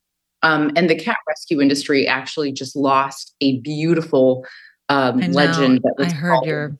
Um, 0.42 0.72
and 0.76 0.90
the 0.90 0.94
cat 0.94 1.18
rescue 1.28 1.60
industry 1.60 2.06
actually 2.06 2.52
just 2.52 2.76
lost 2.76 3.34
a 3.40 3.60
beautiful 3.60 4.44
um, 4.88 5.22
I 5.22 5.26
know. 5.26 5.34
legend 5.34 5.80
that 5.82 5.94
was 5.96 6.08
I 6.08 6.16
heard 6.16 6.30
called 6.30 6.46
your, 6.46 6.78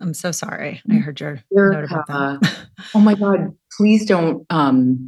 I'm 0.00 0.14
so 0.14 0.30
sorry. 0.30 0.80
I 0.88 0.94
heard 0.94 1.20
your 1.20 1.40
Erica. 1.56 1.80
note 1.80 1.84
about 1.84 2.06
that. 2.40 2.56
oh 2.94 3.00
my 3.00 3.14
god 3.14 3.52
please 3.76 4.06
don't 4.06 4.46
um, 4.50 5.06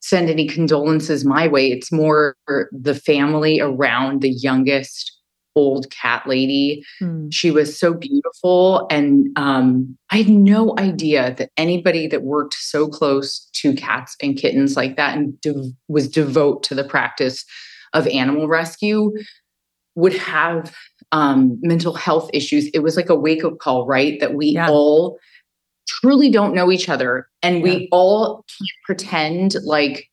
send 0.00 0.30
any 0.30 0.48
condolences 0.48 1.24
my 1.24 1.46
way 1.46 1.70
it's 1.70 1.92
more 1.92 2.36
the 2.72 2.94
family 2.94 3.60
around 3.60 4.20
the 4.20 4.30
youngest 4.30 5.16
old 5.54 5.90
cat 5.90 6.26
lady. 6.26 6.84
Hmm. 6.98 7.28
She 7.30 7.50
was 7.50 7.78
so 7.78 7.94
beautiful. 7.94 8.86
And 8.90 9.28
um, 9.36 9.96
I 10.10 10.18
had 10.18 10.28
no 10.28 10.74
idea 10.78 11.34
that 11.38 11.50
anybody 11.56 12.06
that 12.08 12.22
worked 12.22 12.54
so 12.54 12.88
close 12.88 13.48
to 13.54 13.74
cats 13.74 14.16
and 14.22 14.36
kittens 14.36 14.76
like 14.76 14.96
that 14.96 15.16
and 15.16 15.40
de- 15.40 15.72
was 15.88 16.08
devote 16.08 16.62
to 16.64 16.74
the 16.74 16.84
practice 16.84 17.44
of 17.92 18.06
animal 18.08 18.48
rescue 18.48 19.12
would 19.94 20.14
have 20.14 20.74
um, 21.12 21.58
mental 21.62 21.92
health 21.94 22.30
issues. 22.32 22.68
It 22.68 22.78
was 22.78 22.96
like 22.96 23.10
a 23.10 23.14
wake 23.14 23.44
up 23.44 23.58
call, 23.58 23.86
right? 23.86 24.18
That 24.20 24.34
we 24.34 24.46
Yeah. 24.46 24.70
all 24.70 25.18
truly 25.86 26.30
don't 26.30 26.54
know 26.54 26.70
each 26.72 26.88
other 26.88 27.28
and 27.42 27.56
Yeah. 27.58 27.62
we 27.62 27.88
all 27.92 28.44
can't 28.58 28.70
pretend 28.86 29.56
like 29.64 30.08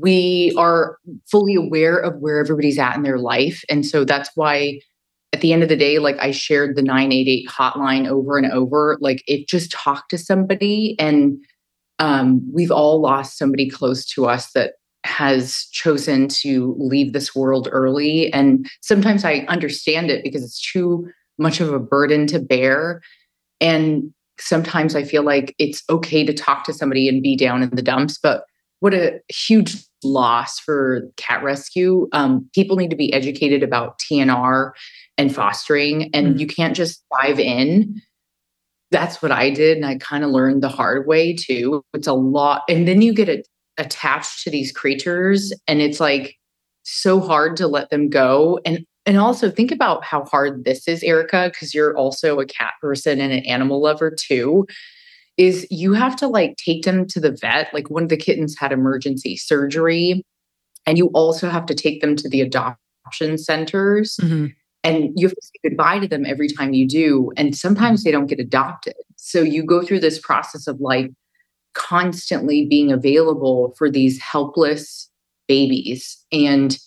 we 0.00 0.54
are 0.56 0.98
fully 1.30 1.54
aware 1.54 1.98
of 1.98 2.18
where 2.20 2.38
everybody's 2.38 2.78
at 2.78 2.96
in 2.96 3.02
their 3.02 3.18
life. 3.18 3.62
And 3.68 3.84
so 3.84 4.04
that's 4.04 4.30
why 4.34 4.80
at 5.32 5.40
the 5.40 5.52
end 5.52 5.62
of 5.62 5.68
the 5.68 5.76
day, 5.76 5.98
like 5.98 6.16
I 6.18 6.30
shared 6.30 6.76
the 6.76 6.82
988 6.82 7.48
hotline 7.48 8.08
over 8.08 8.38
and 8.38 8.50
over, 8.52 8.96
like 9.00 9.22
it 9.26 9.48
just 9.48 9.70
talked 9.70 10.10
to 10.10 10.18
somebody. 10.18 10.96
And 10.98 11.38
um, 11.98 12.42
we've 12.52 12.70
all 12.70 13.00
lost 13.00 13.38
somebody 13.38 13.68
close 13.68 14.06
to 14.12 14.26
us 14.26 14.52
that 14.52 14.74
has 15.04 15.66
chosen 15.72 16.28
to 16.28 16.74
leave 16.78 17.12
this 17.12 17.34
world 17.34 17.68
early. 17.70 18.32
And 18.32 18.68
sometimes 18.82 19.24
I 19.24 19.46
understand 19.48 20.10
it 20.10 20.22
because 20.24 20.42
it's 20.42 20.72
too 20.72 21.08
much 21.38 21.60
of 21.60 21.72
a 21.72 21.78
burden 21.78 22.26
to 22.28 22.38
bear. 22.40 23.02
And 23.60 24.12
sometimes 24.38 24.94
I 24.94 25.04
feel 25.04 25.22
like 25.22 25.54
it's 25.58 25.82
okay 25.88 26.24
to 26.24 26.34
talk 26.34 26.64
to 26.64 26.72
somebody 26.72 27.08
and 27.08 27.22
be 27.22 27.36
down 27.36 27.62
in 27.62 27.70
the 27.70 27.82
dumps, 27.82 28.18
but 28.22 28.44
what 28.80 28.94
a 28.94 29.20
huge 29.28 29.76
loss 30.04 30.58
for 30.58 31.08
cat 31.16 31.42
rescue. 31.42 32.08
Um, 32.12 32.48
people 32.54 32.76
need 32.76 32.90
to 32.90 32.96
be 32.96 33.12
educated 33.12 33.62
about 33.62 33.98
TNR 33.98 34.72
and 35.18 35.34
fostering, 35.34 36.10
and 36.14 36.36
Mhm. 36.36 36.40
you 36.40 36.46
can't 36.46 36.76
just 36.76 37.02
dive 37.20 37.40
in. 37.40 38.00
That's 38.90 39.20
what 39.20 39.32
I 39.32 39.50
did, 39.50 39.76
and 39.76 39.86
I 39.86 39.96
kind 39.96 40.22
of 40.24 40.30
learned 40.30 40.62
the 40.62 40.68
hard 40.68 41.06
way 41.06 41.34
too. 41.34 41.82
It's 41.94 42.06
a 42.06 42.12
lot, 42.12 42.62
and 42.68 42.86
then 42.86 43.02
you 43.02 43.12
get 43.12 43.28
a, 43.28 43.42
attached 43.78 44.44
to 44.44 44.50
these 44.50 44.72
creatures, 44.72 45.52
and 45.66 45.80
it's 45.80 46.00
like 46.00 46.36
so 46.84 47.20
hard 47.20 47.56
to 47.56 47.66
let 47.66 47.90
them 47.90 48.08
go. 48.08 48.60
And 48.64 48.84
and 49.06 49.18
also 49.18 49.50
think 49.50 49.70
about 49.70 50.02
how 50.04 50.24
hard 50.24 50.64
this 50.64 50.88
is, 50.88 51.02
Erica, 51.04 51.48
because 51.52 51.72
you're 51.72 51.96
also 51.96 52.40
a 52.40 52.46
cat 52.46 52.72
person 52.80 53.20
and 53.20 53.32
an 53.32 53.44
animal 53.46 53.80
lover 53.80 54.10
too 54.10 54.66
is 55.36 55.66
you 55.70 55.92
have 55.92 56.16
to 56.16 56.26
like 56.26 56.56
take 56.56 56.84
them 56.84 57.06
to 57.08 57.20
the 57.20 57.30
vet. 57.32 57.72
Like 57.74 57.90
one 57.90 58.02
of 58.02 58.08
the 58.08 58.16
kittens 58.16 58.56
had 58.58 58.72
emergency 58.72 59.36
surgery, 59.36 60.22
and 60.86 60.98
you 60.98 61.08
also 61.08 61.48
have 61.48 61.66
to 61.66 61.74
take 61.74 62.00
them 62.00 62.16
to 62.16 62.28
the 62.28 62.40
adoption 62.40 63.38
centers. 63.38 64.16
Mhm. 64.22 64.54
And 64.84 65.10
you 65.16 65.26
have 65.26 65.34
to 65.34 65.42
say 65.42 65.68
goodbye 65.68 65.98
to 65.98 66.06
them 66.06 66.24
every 66.24 66.48
time 66.48 66.72
you 66.72 66.86
do. 66.86 67.32
And 67.36 67.56
sometimes 67.56 68.04
they 68.04 68.12
don't 68.12 68.26
get 68.26 68.38
adopted. 68.38 68.94
So 69.16 69.40
you 69.42 69.64
go 69.64 69.82
through 69.82 69.98
this 70.00 70.20
process 70.20 70.68
of 70.68 70.80
like 70.80 71.10
constantly 71.74 72.66
being 72.66 72.92
available 72.92 73.74
for 73.76 73.90
these 73.90 74.20
helpless 74.20 75.10
babies. 75.48 76.24
And 76.30 76.78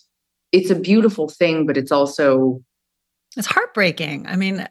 it's 0.50 0.70
a 0.70 0.74
beautiful 0.74 1.28
thing, 1.28 1.66
but 1.66 1.76
it's 1.76 1.92
also 1.92 2.62
It's 3.36 3.46
heartbreaking. 3.46 4.26
I 4.26 4.36
mean, 4.36 4.66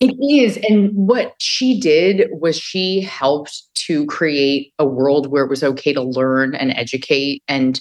It 0.00 0.16
is. 0.18 0.58
And 0.68 0.90
what 0.94 1.34
she 1.38 1.78
did 1.78 2.28
was 2.32 2.58
she 2.58 3.02
helped 3.02 3.62
to 3.86 4.06
create 4.06 4.72
a 4.78 4.86
world 4.86 5.30
where 5.30 5.44
it 5.44 5.50
was 5.50 5.62
okay 5.62 5.92
to 5.92 6.02
learn 6.02 6.54
and 6.54 6.70
educate. 6.72 7.42
And 7.48 7.78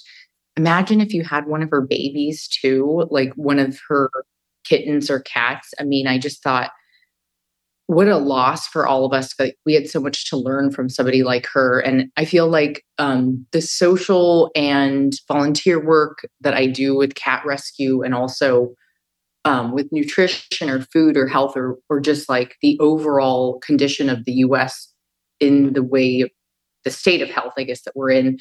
imagine 0.58 1.00
if 1.00 1.14
you 1.14 1.24
had 1.24 1.48
one 1.48 1.64
of 1.64 1.70
her 1.70 1.82
babies 1.82 2.48
too, 2.48 3.08
like 3.10 3.32
one 3.36 3.58
of 3.58 3.80
her 3.88 4.10
kittens 4.66 5.10
or 5.10 5.22
cats. 5.22 5.74
I 5.80 5.84
mean, 5.84 6.08
I 6.08 6.18
just 6.18 6.44
thought, 6.44 6.72
what 7.88 8.08
a 8.08 8.18
loss 8.18 8.68
for 8.68 8.86
all 8.86 9.06
of 9.06 9.14
us. 9.14 9.34
Like 9.40 9.56
we 9.66 9.74
had 9.74 9.90
so 9.90 10.00
much 10.00 10.30
to 10.30 10.38
learn 10.38 10.72
from 10.72 10.90
somebody 10.90 11.24
like 11.24 11.48
her. 11.54 11.80
And 11.80 12.12
I 12.18 12.26
feel 12.26 12.48
like 12.48 12.84
um, 13.00 13.48
the 13.52 13.62
social 13.62 14.52
and 14.56 15.14
volunteer 15.28 15.84
work 15.84 16.20
that 16.42 16.54
I 16.54 16.68
do 16.68 16.96
with 16.96 17.16
cat 17.16 17.44
rescue 17.46 18.04
and 18.04 18.14
also 18.14 18.76
um, 19.46 19.72
with 19.72 19.88
nutrition 19.92 20.70
or 20.70 20.82
food 20.82 21.18
or 21.18 21.28
health 21.28 21.56
or 21.56 21.78
or 21.90 22.00
just 22.00 22.30
like 22.30 22.56
the 22.62 22.78
overall 22.80 23.60
condition 23.60 24.10
of 24.10 24.26
the 24.26 24.34
U.S. 24.34 24.92
in 25.40 25.74
the 25.74 25.84
way 25.84 26.30
the 26.84 26.92
state 26.92 27.22
of 27.22 27.30
health, 27.30 27.54
I 27.58 27.64
guess 27.64 27.82
that 27.84 27.96
we're 27.96 28.12
in. 28.12 28.38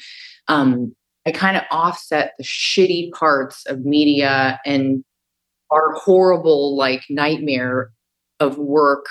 Um, 0.47 0.95
I 1.25 1.31
kind 1.31 1.57
of 1.57 1.63
offset 1.71 2.33
the 2.37 2.43
shitty 2.43 3.11
parts 3.11 3.65
of 3.65 3.85
media 3.85 4.59
and 4.65 5.03
our 5.71 5.93
horrible 5.93 6.75
like 6.75 7.03
nightmare 7.09 7.91
of 8.39 8.57
work 8.57 9.05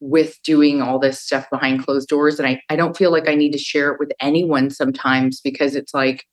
with 0.00 0.38
doing 0.44 0.82
all 0.82 0.98
this 0.98 1.20
stuff 1.20 1.48
behind 1.50 1.84
closed 1.84 2.08
doors. 2.08 2.38
And 2.38 2.46
I, 2.46 2.60
I 2.68 2.76
don't 2.76 2.96
feel 2.96 3.10
like 3.10 3.28
I 3.28 3.34
need 3.34 3.52
to 3.52 3.58
share 3.58 3.92
it 3.92 3.98
with 3.98 4.12
anyone 4.20 4.70
sometimes 4.70 5.40
because 5.40 5.74
it's 5.74 5.94
like 5.94 6.24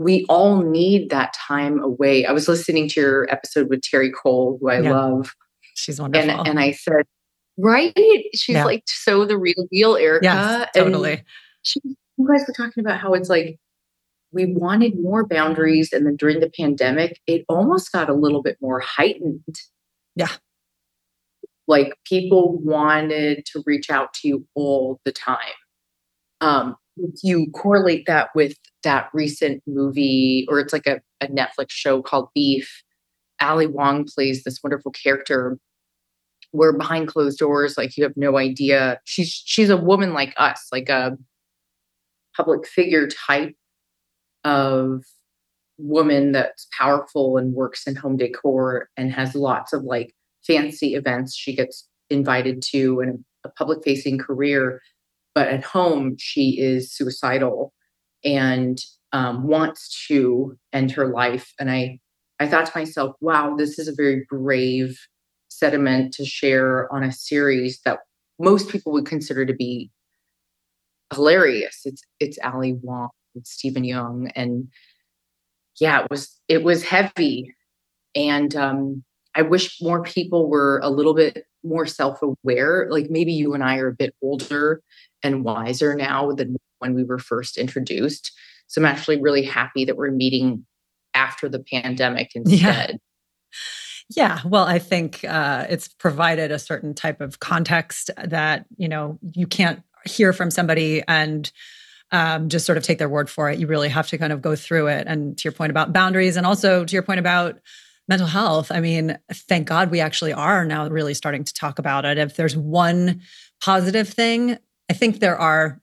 we 0.00 0.24
all 0.30 0.62
need 0.62 1.10
that 1.10 1.34
time 1.34 1.78
away. 1.78 2.24
I 2.24 2.32
was 2.32 2.48
listening 2.48 2.88
to 2.88 3.00
your 3.00 3.30
episode 3.30 3.68
with 3.68 3.82
Terri 3.82 4.10
Cole, 4.10 4.56
who 4.58 4.70
I 4.70 4.80
Yeah. 4.80 4.92
love, 4.92 5.34
she's 5.74 6.00
wonderful. 6.00 6.30
and 6.30 6.48
and 6.48 6.58
I 6.58 6.70
said, 6.72 7.04
right? 7.58 7.92
She's 8.34 8.54
Yeah. 8.56 8.64
like 8.64 8.82
so 8.86 9.26
the 9.26 9.36
real 9.36 9.66
deal, 9.70 9.96
Erica. 9.96 10.24
yes, 10.24 10.68
And 10.74 10.86
totally. 10.86 11.22
she, 11.62 11.80
you 11.84 12.26
guys 12.26 12.44
were 12.48 12.54
talking 12.54 12.82
about 12.82 12.98
how 12.98 13.12
it's 13.12 13.28
like 13.28 13.58
we 14.32 14.46
wanted 14.46 14.98
more 14.98 15.26
boundaries, 15.26 15.92
and 15.92 16.06
then 16.06 16.16
during 16.16 16.40
the 16.40 16.48
pandemic, 16.50 17.20
it 17.26 17.44
almost 17.48 17.92
got 17.92 18.08
a 18.08 18.14
little 18.14 18.42
bit 18.42 18.56
more 18.62 18.80
heightened. 18.80 19.60
Yeah. 20.16 20.28
Like 21.66 21.98
people 22.06 22.56
wanted 22.58 23.44
to 23.52 23.62
reach 23.66 23.90
out 23.90 24.14
to 24.14 24.28
you 24.28 24.46
all 24.54 24.98
the 25.04 25.12
time. 25.12 25.38
Um, 26.40 26.76
you 27.22 27.50
correlate 27.52 28.06
that 28.06 28.30
with 28.34 28.56
that 28.82 29.08
recent 29.12 29.62
movie, 29.66 30.46
or 30.48 30.58
it's 30.60 30.72
like 30.72 30.86
a, 30.86 31.00
a 31.20 31.26
Netflix 31.28 31.70
show 31.70 32.02
called 32.02 32.28
Beef. 32.34 32.82
Ali 33.40 33.66
Wong 33.66 34.04
plays 34.04 34.44
this 34.44 34.62
wonderful 34.62 34.92
character 34.92 35.58
where 36.52 36.76
behind 36.76 37.08
closed 37.08 37.38
doors, 37.38 37.78
like 37.78 37.96
you 37.96 38.04
have 38.04 38.16
no 38.16 38.36
idea. 38.36 39.00
She's 39.04 39.28
she's 39.28 39.70
a 39.70 39.76
woman 39.76 40.12
like 40.12 40.34
us, 40.36 40.66
like 40.72 40.88
a 40.88 41.16
public 42.36 42.66
figure 42.66 43.08
type 43.08 43.54
of 44.44 45.04
woman 45.78 46.32
that's 46.32 46.68
powerful 46.76 47.38
and 47.38 47.54
works 47.54 47.86
in 47.86 47.96
home 47.96 48.16
decor 48.16 48.88
and 48.96 49.12
has 49.12 49.34
lots 49.34 49.72
of 49.72 49.82
like 49.84 50.14
fancy 50.46 50.94
events 50.94 51.34
she 51.34 51.54
gets 51.54 51.88
invited 52.10 52.62
to 52.62 53.00
and 53.00 53.24
a 53.44 53.48
public 53.48 53.82
facing 53.82 54.18
career 54.18 54.80
but 55.40 55.48
at 55.48 55.64
home 55.64 56.16
she 56.18 56.60
is 56.60 56.92
suicidal 56.92 57.72
and 58.22 58.78
um, 59.12 59.46
wants 59.46 60.06
to 60.06 60.54
end 60.74 60.90
her 60.90 61.06
life. 61.06 61.54
And 61.58 61.70
i 61.70 61.98
i 62.40 62.46
thought 62.46 62.66
to 62.66 62.78
myself 62.78 63.16
wow 63.20 63.54
this 63.56 63.78
is 63.78 63.88
a 63.88 63.94
very 63.94 64.26
brave 64.28 64.98
sediment 65.48 66.12
to 66.14 66.24
share 66.26 66.92
on 66.92 67.02
a 67.02 67.12
series 67.12 67.80
that 67.86 68.00
most 68.38 68.68
people 68.68 68.92
would 68.92 69.06
consider 69.06 69.46
to 69.46 69.54
be 69.54 69.90
hilarious. 71.14 71.80
It's 71.86 72.02
it's 72.24 72.38
ali 72.44 72.74
wong 72.74 73.08
it's 73.34 73.52
steven 73.52 73.84
yeun. 73.84 74.30
And 74.36 74.68
yeah 75.80 76.02
it 76.02 76.10
was 76.10 76.38
it 76.48 76.62
was 76.64 76.84
heavy. 76.84 77.54
And 78.14 78.54
um 78.56 79.04
i 79.40 79.42
wish 79.42 79.80
more 79.80 80.02
people 80.02 80.48
were 80.48 80.80
a 80.82 80.90
little 80.90 81.14
bit 81.14 81.44
more 81.64 81.86
self-aware 81.86 82.86
like 82.90 83.08
maybe 83.10 83.32
you 83.32 83.54
and 83.54 83.64
i 83.64 83.76
are 83.78 83.88
a 83.88 83.94
bit 83.94 84.14
older 84.22 84.82
and 85.22 85.44
wiser 85.44 85.94
now 85.94 86.32
than 86.32 86.56
when 86.78 86.94
we 86.94 87.04
were 87.04 87.18
first 87.18 87.56
introduced 87.56 88.32
so 88.66 88.80
i'm 88.80 88.86
actually 88.86 89.20
really 89.20 89.42
happy 89.42 89.84
that 89.84 89.96
we're 89.96 90.10
meeting 90.10 90.64
after 91.14 91.48
the 91.48 91.62
pandemic 91.72 92.30
instead 92.34 92.90
Yeah, 92.90 92.96
Yeah, 94.16 94.40
well, 94.44 94.64
I 94.64 94.78
think 94.78 95.24
uh, 95.24 95.66
it's 95.68 95.88
provided 95.88 96.50
a 96.50 96.58
certain 96.58 96.94
type 96.94 97.20
of 97.20 97.38
context 97.38 98.10
that 98.22 98.66
you 98.76 98.88
know 98.88 99.18
you 99.34 99.46
can't 99.46 99.82
hear 100.04 100.32
from 100.32 100.50
somebody 100.50 101.02
and 101.06 101.50
um, 102.12 102.48
just 102.48 102.66
sort 102.66 102.78
of 102.78 102.84
take 102.84 102.98
their 102.98 103.08
word 103.08 103.30
for 103.30 103.50
it. 103.50 103.58
You 103.58 103.66
really 103.66 103.88
have 103.88 104.08
to 104.08 104.18
kind 104.18 104.32
of 104.32 104.42
go 104.42 104.56
through 104.56 104.88
it. 104.88 105.06
And 105.06 105.38
to 105.38 105.44
your 105.44 105.52
point 105.52 105.70
about 105.70 105.92
boundaries, 105.92 106.36
and 106.36 106.46
also 106.46 106.84
to 106.84 106.92
your 106.92 107.02
point 107.02 107.20
about 107.20 107.60
mental 108.10 108.26
health, 108.26 108.72
I 108.72 108.80
mean, 108.80 109.16
thank 109.32 109.68
God 109.68 109.92
we 109.92 110.00
actually 110.00 110.32
are 110.32 110.64
now 110.64 110.88
really 110.88 111.14
starting 111.14 111.44
to 111.44 111.54
talk 111.54 111.78
about 111.78 112.04
it. 112.04 112.18
If 112.18 112.34
there's 112.34 112.56
one 112.56 113.22
positive 113.62 114.08
thing, 114.08 114.58
I 114.90 114.94
think 114.94 115.20
there 115.20 115.38
are 115.38 115.80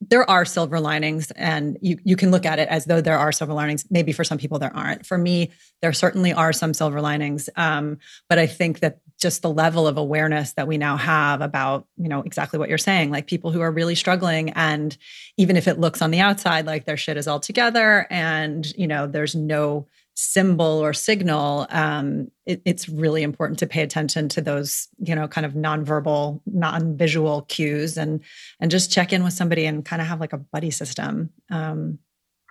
there 0.00 0.28
are 0.30 0.44
silver 0.44 0.78
linings 0.78 1.32
and 1.32 1.76
you 1.80 1.98
you 2.04 2.14
can 2.14 2.30
look 2.30 2.46
at 2.46 2.60
it 2.60 2.68
as 2.68 2.84
though 2.84 3.00
there 3.00 3.18
are 3.18 3.32
silver 3.32 3.52
linings 3.52 3.84
maybe 3.90 4.12
for 4.12 4.22
some 4.22 4.38
people 4.38 4.56
there 4.60 4.74
aren't 4.76 5.04
for 5.04 5.18
me 5.18 5.50
there 5.82 5.92
certainly 5.92 6.32
are 6.32 6.52
some 6.52 6.72
silver 6.72 7.00
linings 7.00 7.50
um, 7.56 7.98
but 8.28 8.38
i 8.38 8.46
think 8.46 8.78
that 8.78 9.00
just 9.20 9.42
the 9.42 9.50
level 9.50 9.88
of 9.88 9.96
awareness 9.96 10.52
that 10.52 10.68
we 10.68 10.78
now 10.78 10.96
have 10.96 11.40
about 11.40 11.84
you 11.96 12.08
know 12.08 12.22
exactly 12.22 12.60
what 12.60 12.68
you're 12.68 12.78
saying 12.78 13.10
like 13.10 13.26
people 13.26 13.50
who 13.50 13.60
are 13.60 13.72
really 13.72 13.96
struggling 13.96 14.50
and 14.50 14.96
even 15.36 15.56
if 15.56 15.66
it 15.66 15.80
looks 15.80 16.00
on 16.00 16.12
the 16.12 16.20
outside 16.20 16.64
like 16.64 16.84
their 16.84 16.96
shit 16.96 17.16
is 17.16 17.26
all 17.26 17.40
together 17.40 18.06
and 18.08 18.72
you 18.76 18.86
know 18.86 19.08
there's 19.08 19.34
no 19.34 19.84
symbol 20.20 20.82
or 20.84 20.92
signal, 20.92 21.64
um, 21.70 22.28
it, 22.44 22.60
it's 22.64 22.88
really 22.88 23.22
important 23.22 23.56
to 23.60 23.68
pay 23.68 23.82
attention 23.82 24.28
to 24.28 24.40
those, 24.40 24.88
you 24.98 25.14
know, 25.14 25.28
kind 25.28 25.46
of 25.46 25.52
nonverbal, 25.52 26.40
non-visual 26.44 27.42
cues, 27.42 27.96
and 27.96 28.20
and 28.58 28.68
just 28.68 28.90
check 28.90 29.12
in 29.12 29.22
with 29.22 29.32
somebody 29.32 29.64
and 29.64 29.84
kind 29.84 30.02
of 30.02 30.08
have 30.08 30.18
like 30.18 30.32
a 30.32 30.38
buddy 30.38 30.72
system. 30.72 31.30
Um, 31.50 32.00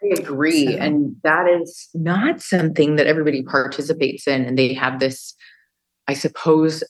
I 0.01 0.17
agree, 0.17 0.67
so. 0.67 0.77
and 0.77 1.17
that 1.23 1.47
is 1.49 1.89
not 1.93 2.41
something 2.41 2.95
that 2.95 3.07
everybody 3.07 3.43
participates 3.43 4.27
in, 4.27 4.45
and 4.45 4.57
they 4.57 4.73
have 4.73 5.01
this, 5.01 5.35
I 6.07 6.13
suppose, 6.13 6.85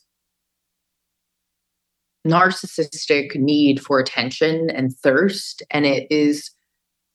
narcissistic 2.24 3.34
need 3.34 3.80
for 3.80 3.98
attention 3.98 4.70
and 4.70 4.94
thirst, 4.94 5.60
and 5.72 5.84
it 5.84 6.06
is 6.08 6.52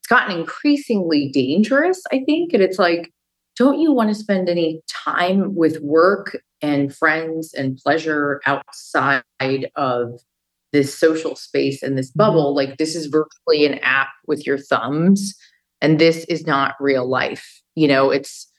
it's 0.01 0.09
gotten 0.09 0.37
increasingly 0.37 1.29
dangerous, 1.29 2.01
I 2.11 2.23
think. 2.25 2.51
And 2.51 2.61
it's 2.61 2.77
like, 2.77 3.13
don't 3.55 3.79
you 3.79 3.91
want 3.91 4.09
to 4.09 4.15
spend 4.15 4.49
any 4.49 4.81
time 4.87 5.55
with 5.55 5.79
work 5.81 6.41
and 6.61 6.95
friends 6.95 7.53
and 7.53 7.77
pleasure 7.77 8.41
outside 8.45 9.23
of 9.75 10.19
this 10.71 10.97
social 10.97 11.35
space 11.35 11.83
and 11.83 11.97
this 11.97 12.09
mm-hmm. 12.09 12.19
bubble? 12.19 12.55
Like, 12.55 12.77
this 12.77 12.95
is 12.95 13.07
virtually 13.07 13.65
an 13.65 13.79
app 13.79 14.09
with 14.27 14.45
your 14.45 14.57
thumbs, 14.57 15.35
and 15.81 15.99
this 15.99 16.25
is 16.25 16.47
not 16.47 16.75
real 16.79 17.07
life. 17.07 17.61
You 17.75 17.87
know, 17.87 18.09
it's, 18.09 18.49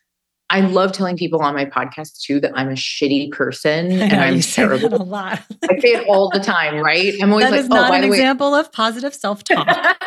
I 0.50 0.60
love 0.60 0.92
telling 0.92 1.16
people 1.16 1.40
on 1.40 1.54
my 1.54 1.64
podcast 1.64 2.20
too 2.20 2.38
that 2.40 2.52
I'm 2.54 2.68
a 2.68 2.74
shitty 2.74 3.32
person 3.32 3.90
and 4.00 4.12
I'm 4.12 4.40
terrible. 4.40 4.94
a 4.94 5.02
lot. 5.02 5.42
I 5.68 5.78
say 5.80 5.88
it 5.88 6.06
all 6.08 6.30
the 6.30 6.40
time, 6.40 6.76
right? 6.76 7.14
I'm 7.20 7.30
always 7.30 7.46
that 7.46 7.52
like, 7.52 7.60
is 7.60 7.66
oh, 7.66 7.74
not 7.74 7.94
an 7.94 8.04
example 8.04 8.54
of 8.54 8.70
positive 8.70 9.14
self-talk. 9.14 9.66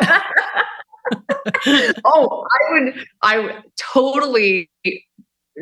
oh, 2.04 2.46
I 2.50 2.72
would, 2.72 3.06
I 3.22 3.38
would 3.38 3.62
totally, 3.78 4.70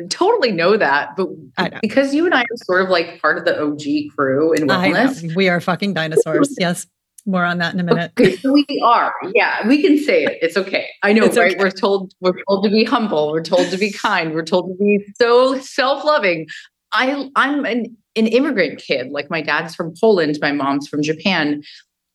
totally 0.09 0.51
know 0.51 0.77
that. 0.77 1.15
But 1.15 1.29
know. 1.57 1.79
because 1.81 2.13
you 2.13 2.25
and 2.25 2.33
I 2.33 2.41
are 2.41 2.57
sort 2.65 2.81
of 2.81 2.89
like 2.89 3.21
part 3.21 3.37
of 3.37 3.45
the 3.45 3.61
OG 3.61 4.15
crew 4.15 4.53
in 4.53 4.67
wellness, 4.67 5.35
we 5.35 5.49
are 5.49 5.59
fucking 5.61 5.93
dinosaurs. 5.93 6.55
yes. 6.59 6.85
More 7.25 7.43
on 7.43 7.57
that 7.57 7.73
in 7.73 7.81
a 7.81 7.83
minute. 7.83 8.13
Okay, 8.17 8.37
so 8.37 8.53
we 8.53 8.65
are. 8.81 9.13
Yeah, 9.35 9.67
we 9.67 9.81
can 9.81 9.97
say 9.97 10.23
it. 10.23 10.37
It's 10.41 10.55
okay. 10.55 10.87
I 11.03 11.11
know, 11.11 11.25
it's 11.25 11.35
right? 11.35 11.51
Okay. 11.51 11.59
We're 11.61 11.71
told 11.71 12.13
we're 12.21 12.41
told 12.47 12.63
to 12.63 12.69
be 12.69 12.85
humble. 12.85 13.33
We're 13.33 13.43
told 13.43 13.69
to 13.69 13.77
be 13.77 13.91
kind. 13.91 14.33
We're 14.33 14.45
told 14.45 14.69
to 14.69 14.75
be 14.81 15.05
so 15.19 15.59
self-loving. 15.59 16.47
I 16.93 17.29
I'm 17.35 17.65
an, 17.65 17.97
an 18.15 18.27
immigrant 18.27 18.79
kid. 18.79 19.11
Like 19.11 19.29
my 19.29 19.41
dad's 19.41 19.75
from 19.75 19.93
Poland, 19.99 20.37
my 20.41 20.53
mom's 20.53 20.87
from 20.87 21.03
Japan. 21.03 21.63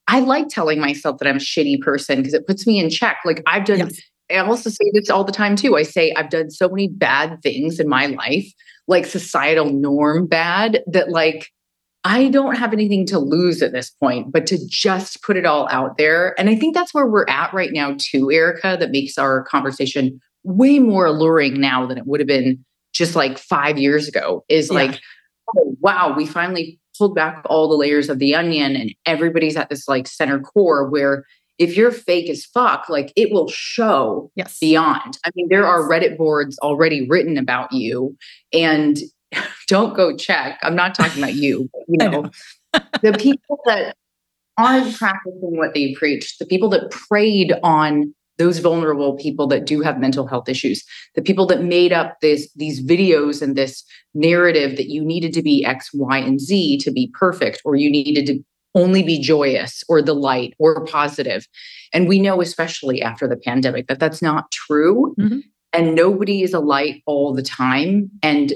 I 0.08 0.20
like 0.20 0.48
telling 0.48 0.80
myself 0.80 1.18
that 1.18 1.28
I'm 1.28 1.36
a 1.36 1.40
shitty 1.40 1.80
person 1.80 2.18
because 2.18 2.34
it 2.34 2.46
puts 2.46 2.66
me 2.66 2.78
in 2.78 2.90
check. 2.90 3.18
Like 3.24 3.42
I've 3.46 3.64
done, 3.64 3.78
yes. 3.78 4.00
I 4.30 4.38
also 4.38 4.70
say 4.70 4.90
this 4.92 5.10
all 5.10 5.24
the 5.24 5.32
time 5.32 5.56
too. 5.56 5.76
I 5.76 5.82
say 5.82 6.12
I've 6.16 6.30
done 6.30 6.50
so 6.50 6.68
many 6.68 6.88
bad 6.88 7.40
things 7.42 7.78
in 7.78 7.88
my 7.88 8.06
life, 8.06 8.50
like 8.88 9.06
societal 9.06 9.70
norm 9.72 10.26
bad, 10.26 10.82
that 10.86 11.10
like 11.10 11.50
I 12.04 12.28
don't 12.28 12.56
have 12.56 12.72
anything 12.72 13.06
to 13.06 13.18
lose 13.18 13.62
at 13.62 13.72
this 13.72 13.90
point, 13.90 14.32
but 14.32 14.46
to 14.48 14.58
just 14.66 15.22
put 15.22 15.36
it 15.36 15.46
all 15.46 15.68
out 15.70 15.98
there. 15.98 16.38
And 16.38 16.50
I 16.50 16.56
think 16.56 16.74
that's 16.74 16.92
where 16.92 17.06
we're 17.06 17.28
at 17.28 17.54
right 17.54 17.72
now, 17.72 17.94
too, 17.96 18.30
Erica, 18.30 18.76
that 18.80 18.90
makes 18.90 19.18
our 19.18 19.44
conversation 19.44 20.20
way 20.42 20.80
more 20.80 21.06
alluring 21.06 21.60
now 21.60 21.86
than 21.86 21.98
it 21.98 22.06
would 22.06 22.18
have 22.18 22.26
been 22.26 22.64
just 22.92 23.14
like 23.14 23.38
five 23.38 23.78
years 23.78 24.08
ago. 24.08 24.44
Is 24.48 24.68
yeah. 24.68 24.74
like, 24.74 25.00
oh, 25.56 25.76
wow, 25.80 26.12
we 26.16 26.26
finally 26.26 26.80
pulled 27.02 27.16
back 27.16 27.42
all 27.46 27.68
the 27.68 27.74
layers 27.74 28.08
of 28.08 28.20
the 28.20 28.32
onion 28.32 28.76
and 28.76 28.94
everybody's 29.06 29.56
at 29.56 29.68
this 29.68 29.88
like 29.88 30.06
center 30.06 30.38
core 30.38 30.88
where 30.88 31.24
if 31.58 31.76
you're 31.76 31.90
fake 31.90 32.30
as 32.30 32.44
fuck, 32.44 32.88
like 32.88 33.12
it 33.16 33.32
will 33.32 33.48
show 33.48 34.30
yes. 34.36 34.60
beyond. 34.60 35.18
I 35.26 35.30
mean, 35.34 35.48
there 35.48 35.66
are 35.66 35.88
Reddit 35.88 36.16
boards 36.16 36.60
already 36.60 37.08
written 37.08 37.36
about 37.36 37.72
you 37.72 38.16
and 38.52 38.98
don't 39.68 39.96
go 39.96 40.16
check. 40.16 40.60
I'm 40.62 40.76
not 40.76 40.94
talking 40.94 41.20
about 41.20 41.34
you, 41.34 41.68
but, 41.72 41.82
you 41.88 41.96
know, 41.98 42.20
know. 42.20 42.30
the 43.02 43.18
people 43.18 43.58
that 43.64 43.96
aren't 44.56 44.96
practicing 44.96 45.56
what 45.56 45.74
they 45.74 45.94
preach, 45.94 46.38
the 46.38 46.46
people 46.46 46.68
that 46.68 46.88
preyed 46.92 47.52
on 47.64 48.14
those 48.38 48.58
vulnerable 48.58 49.16
people 49.16 49.46
that 49.46 49.66
do 49.66 49.82
have 49.82 49.98
mental 49.98 50.26
health 50.26 50.48
issues, 50.48 50.82
the 51.14 51.22
people 51.22 51.46
that 51.46 51.62
made 51.62 51.92
up 51.92 52.16
this 52.20 52.50
these 52.54 52.82
videos 52.82 53.42
and 53.42 53.56
this 53.56 53.84
narrative 54.14 54.76
that 54.76 54.88
you 54.88 55.04
needed 55.04 55.32
to 55.34 55.42
be 55.42 55.64
X, 55.64 55.90
Y, 55.92 56.18
and 56.18 56.40
Z 56.40 56.78
to 56.78 56.90
be 56.90 57.10
perfect, 57.18 57.60
or 57.64 57.76
you 57.76 57.90
needed 57.90 58.26
to 58.26 58.38
only 58.74 59.02
be 59.02 59.18
joyous 59.18 59.84
or 59.88 60.00
the 60.00 60.14
light 60.14 60.54
or 60.58 60.84
positive. 60.86 61.46
And 61.92 62.08
we 62.08 62.18
know, 62.20 62.40
especially 62.40 63.02
after 63.02 63.28
the 63.28 63.36
pandemic, 63.36 63.86
that 63.88 64.00
that's 64.00 64.22
not 64.22 64.50
true. 64.50 65.14
Mm-hmm. 65.20 65.40
And 65.74 65.94
nobody 65.94 66.42
is 66.42 66.54
a 66.54 66.60
light 66.60 67.02
all 67.06 67.34
the 67.34 67.42
time. 67.42 68.10
And 68.22 68.54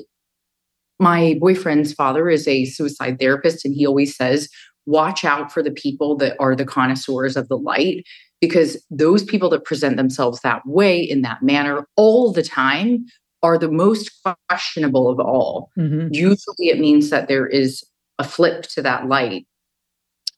my 0.99 1.37
boyfriend's 1.39 1.93
father 1.93 2.31
is 2.31 2.49
a 2.49 2.65
suicide 2.65 3.19
therapist, 3.19 3.65
and 3.65 3.75
he 3.75 3.87
always 3.87 4.17
says, 4.17 4.49
watch 4.87 5.25
out 5.25 5.53
for 5.53 5.63
the 5.63 5.71
people 5.71 6.17
that 6.17 6.37
are 6.41 6.57
the 6.57 6.65
connoisseurs 6.65 7.37
of 7.37 7.49
the 7.49 7.57
light 7.57 8.07
because 8.41 8.83
those 8.91 9.25
people 9.25 9.49
that 9.51 9.65
present 9.65 9.97
themselves 9.97 10.41
that 10.41 10.63
way 10.67 11.01
in 11.01 11.23
that 11.23 11.43
manner 11.43 11.87
all 11.97 12.33
the 12.33 12.43
time 12.43 13.07
are 13.43 13.59
the 13.59 13.71
most 13.71 14.11
questionable 14.49 15.09
of 15.09 15.21
all. 15.21 15.71
Mm-hmm. 15.79 16.09
Usually 16.13 16.69
it 16.69 16.79
means 16.79 17.11
that 17.11 17.29
there 17.29 17.47
is 17.47 17.85
a 18.19 18.25
flip 18.25 18.63
to 18.63 18.83
that 18.83 19.09
light. 19.09 19.47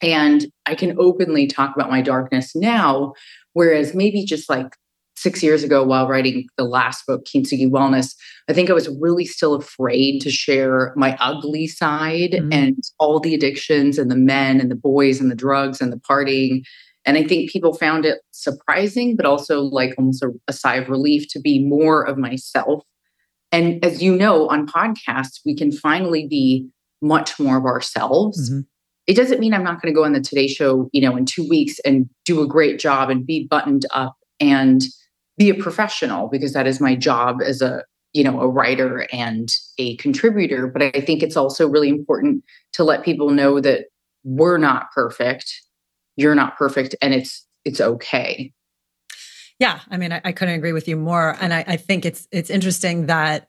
And 0.00 0.46
I 0.66 0.74
can 0.74 0.96
openly 0.98 1.46
talk 1.46 1.74
about 1.74 1.90
my 1.90 2.02
darkness 2.02 2.54
now, 2.54 3.14
whereas 3.52 3.94
maybe 3.94 4.24
just 4.24 4.48
like 4.48 4.76
six 5.16 5.42
years 5.42 5.64
ago 5.64 5.82
while 5.82 6.06
writing 6.06 6.46
the 6.56 6.64
last 6.64 7.04
book, 7.06 7.24
Kintsugi 7.24 7.68
Wellness, 7.68 8.14
I 8.48 8.52
think 8.52 8.70
I 8.70 8.72
was 8.72 8.88
really 9.00 9.24
still 9.24 9.54
afraid 9.54 10.20
to 10.20 10.30
share 10.30 10.92
my 10.96 11.16
ugly 11.18 11.66
side 11.66 12.32
mm-hmm. 12.32 12.52
and 12.52 12.78
all 12.98 13.18
the 13.18 13.34
addictions 13.34 13.98
and 13.98 14.10
the 14.10 14.16
men 14.16 14.60
and 14.60 14.70
the 14.70 14.76
boys 14.76 15.20
and 15.20 15.30
the 15.30 15.36
drugs 15.36 15.80
and 15.80 15.92
the 15.92 15.96
partying 15.96 16.62
and 17.08 17.16
I 17.16 17.24
think 17.24 17.50
people 17.50 17.72
found 17.72 18.04
it 18.04 18.18
surprising, 18.32 19.16
but 19.16 19.24
also 19.24 19.62
like 19.62 19.94
almost 19.96 20.22
a, 20.22 20.28
a 20.46 20.52
sigh 20.52 20.76
of 20.76 20.90
relief 20.90 21.26
to 21.30 21.40
be 21.40 21.64
more 21.64 22.06
of 22.06 22.18
myself. 22.18 22.84
And 23.50 23.82
as 23.82 24.02
you 24.02 24.14
know, 24.14 24.46
on 24.50 24.66
podcasts, 24.66 25.40
we 25.46 25.56
can 25.56 25.72
finally 25.72 26.28
be 26.28 26.68
much 27.00 27.40
more 27.40 27.56
of 27.56 27.64
ourselves. 27.64 28.50
Mm-hmm. 28.50 28.60
It 29.06 29.16
doesn't 29.16 29.40
mean 29.40 29.54
I'm 29.54 29.64
not 29.64 29.80
going 29.80 29.90
to 29.90 29.98
go 29.98 30.04
on 30.04 30.12
the 30.12 30.20
Today 30.20 30.48
Show, 30.48 30.90
you 30.92 31.00
know, 31.00 31.16
in 31.16 31.24
two 31.24 31.48
weeks 31.48 31.78
and 31.78 32.10
do 32.26 32.42
a 32.42 32.46
great 32.46 32.78
job 32.78 33.08
and 33.08 33.24
be 33.24 33.46
buttoned 33.46 33.86
up 33.90 34.14
and 34.38 34.82
be 35.38 35.48
a 35.48 35.54
professional 35.54 36.28
because 36.28 36.52
that 36.52 36.66
is 36.66 36.78
my 36.78 36.94
job 36.94 37.38
as 37.42 37.62
a 37.62 37.84
you 38.12 38.22
know 38.24 38.38
a 38.40 38.48
writer 38.48 39.06
and 39.12 39.54
a 39.76 39.94
contributor 39.96 40.66
but 40.66 40.82
i 40.82 41.00
think 41.00 41.22
it's 41.22 41.36
also 41.36 41.68
really 41.68 41.90
important 41.90 42.42
to 42.72 42.82
let 42.82 43.04
people 43.04 43.28
know 43.28 43.60
that 43.60 43.84
we're 44.24 44.56
not 44.56 44.90
perfect 44.94 45.60
you're 46.18 46.34
not 46.34 46.58
perfect 46.58 46.96
and 47.00 47.14
it's 47.14 47.46
it's 47.64 47.80
okay. 47.80 48.52
Yeah 49.58 49.80
i 49.90 49.96
mean 49.96 50.12
i, 50.12 50.20
I 50.24 50.32
couldn't 50.32 50.54
agree 50.54 50.72
with 50.72 50.86
you 50.88 50.96
more. 50.96 51.36
And 51.40 51.54
I, 51.54 51.64
I 51.66 51.76
think 51.76 52.04
it's 52.04 52.28
it's 52.30 52.50
interesting 52.50 53.06
that 53.06 53.48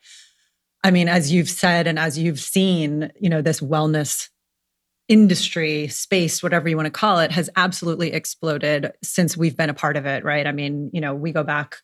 i 0.83 0.91
mean 0.91 1.09
as 1.09 1.33
you've 1.33 1.49
said 1.49 1.87
and 1.87 1.99
as 1.99 2.17
you've 2.17 2.39
seen 2.39 3.11
you 3.19 3.29
know 3.29 3.41
this 3.41 3.59
wellness 3.59 4.29
industry 5.07 5.87
space 5.87 6.43
whatever 6.43 6.69
you 6.69 6.77
want 6.77 6.85
to 6.85 6.91
call 6.91 7.19
it 7.19 7.31
has 7.31 7.49
absolutely 7.55 8.13
exploded 8.13 8.91
since 9.03 9.35
we've 9.35 9.57
been 9.57 9.71
a 9.71 9.73
part 9.73 9.97
of 9.97 10.05
it 10.05 10.23
right? 10.23 10.45
I 10.47 10.51
mean 10.51 10.91
you 10.93 11.01
know 11.01 11.13
we 11.13 11.31
go 11.31 11.43
back 11.43 11.77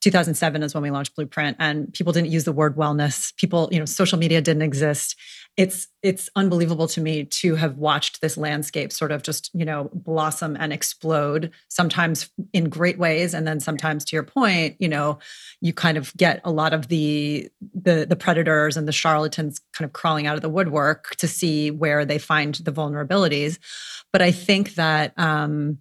2007 0.00 0.62
is 0.62 0.74
when 0.74 0.82
we 0.82 0.90
launched 0.90 1.14
blueprint 1.14 1.56
and 1.60 1.92
people 1.92 2.12
didn't 2.12 2.30
use 2.30 2.44
the 2.44 2.52
word 2.52 2.76
wellness. 2.76 3.34
People 3.36 3.68
you 3.70 3.78
know 3.78 3.84
social 3.84 4.18
media 4.18 4.40
didn't 4.40 4.62
exist 4.62 5.16
it's 5.56 5.88
it's 6.02 6.30
unbelievable 6.34 6.88
to 6.88 7.00
me 7.00 7.24
to 7.24 7.56
have 7.56 7.76
watched 7.76 8.22
this 8.22 8.38
landscape 8.38 8.90
sort 8.90 9.12
of 9.12 9.22
just 9.22 9.50
you 9.52 9.64
know 9.64 9.90
blossom 9.92 10.56
and 10.58 10.72
explode 10.72 11.50
sometimes 11.68 12.30
in 12.52 12.70
great 12.70 12.98
ways. 12.98 13.34
And 13.34 13.46
then 13.46 13.60
sometimes 13.60 14.04
to 14.06 14.16
your 14.16 14.22
point 14.22 14.76
you 14.78 14.88
know 14.88 15.18
you 15.60 15.72
kind 15.72 15.98
of 15.98 16.16
get 16.16 16.40
a 16.44 16.50
lot 16.50 16.72
of 16.72 16.88
the 16.88 17.50
the 17.74 18.06
the 18.08 18.16
predators 18.16 18.76
and 18.76 18.88
the 18.88 18.92
charlatans 18.92 19.60
kind 19.72 19.84
of 19.86 19.92
crawling 19.92 20.26
out 20.26 20.36
of 20.36 20.42
the 20.42 20.48
woodwork 20.48 21.16
to 21.16 21.28
see 21.28 21.70
where 21.70 22.04
they 22.04 22.18
find 22.18 22.54
the 22.54 22.72
vulnerabilities. 22.72 23.58
But 24.12 24.22
i 24.22 24.30
think 24.30 24.74
that 24.74 25.12
um 25.18 25.78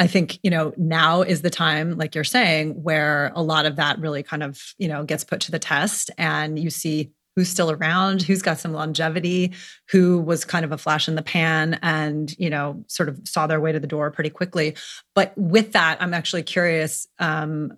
I 0.00 0.06
think, 0.06 0.38
you 0.42 0.50
know, 0.50 0.72
now 0.78 1.20
is 1.20 1.42
the 1.42 1.50
time, 1.50 1.98
like 1.98 2.14
you're 2.14 2.24
saying, 2.24 2.82
where 2.82 3.32
a 3.34 3.42
lot 3.42 3.66
of 3.66 3.76
that 3.76 3.98
really 3.98 4.22
kind 4.22 4.42
of, 4.42 4.58
you 4.78 4.88
know, 4.88 5.04
gets 5.04 5.24
put 5.24 5.40
to 5.42 5.50
the 5.50 5.58
test. 5.58 6.10
And 6.16 6.58
you 6.58 6.70
see 6.70 7.10
who's 7.36 7.48
still 7.48 7.70
around, 7.70 8.22
who's 8.22 8.42
got 8.42 8.58
some 8.58 8.72
longevity, 8.72 9.52
who 9.90 10.18
was 10.18 10.44
kind 10.44 10.64
of 10.64 10.72
a 10.72 10.78
flash 10.78 11.08
in 11.08 11.14
the 11.14 11.22
pan 11.22 11.78
and, 11.82 12.36
you 12.38 12.50
know, 12.50 12.84
sort 12.88 13.08
of 13.08 13.20
saw 13.24 13.46
their 13.46 13.60
way 13.60 13.72
to 13.72 13.80
the 13.80 13.86
door 13.86 14.10
pretty 14.10 14.30
quickly. 14.30 14.76
But 15.14 15.32
with 15.36 15.72
that, 15.72 15.98
I'm 16.00 16.12
actually 16.12 16.42
curious 16.42 17.06
um, 17.18 17.72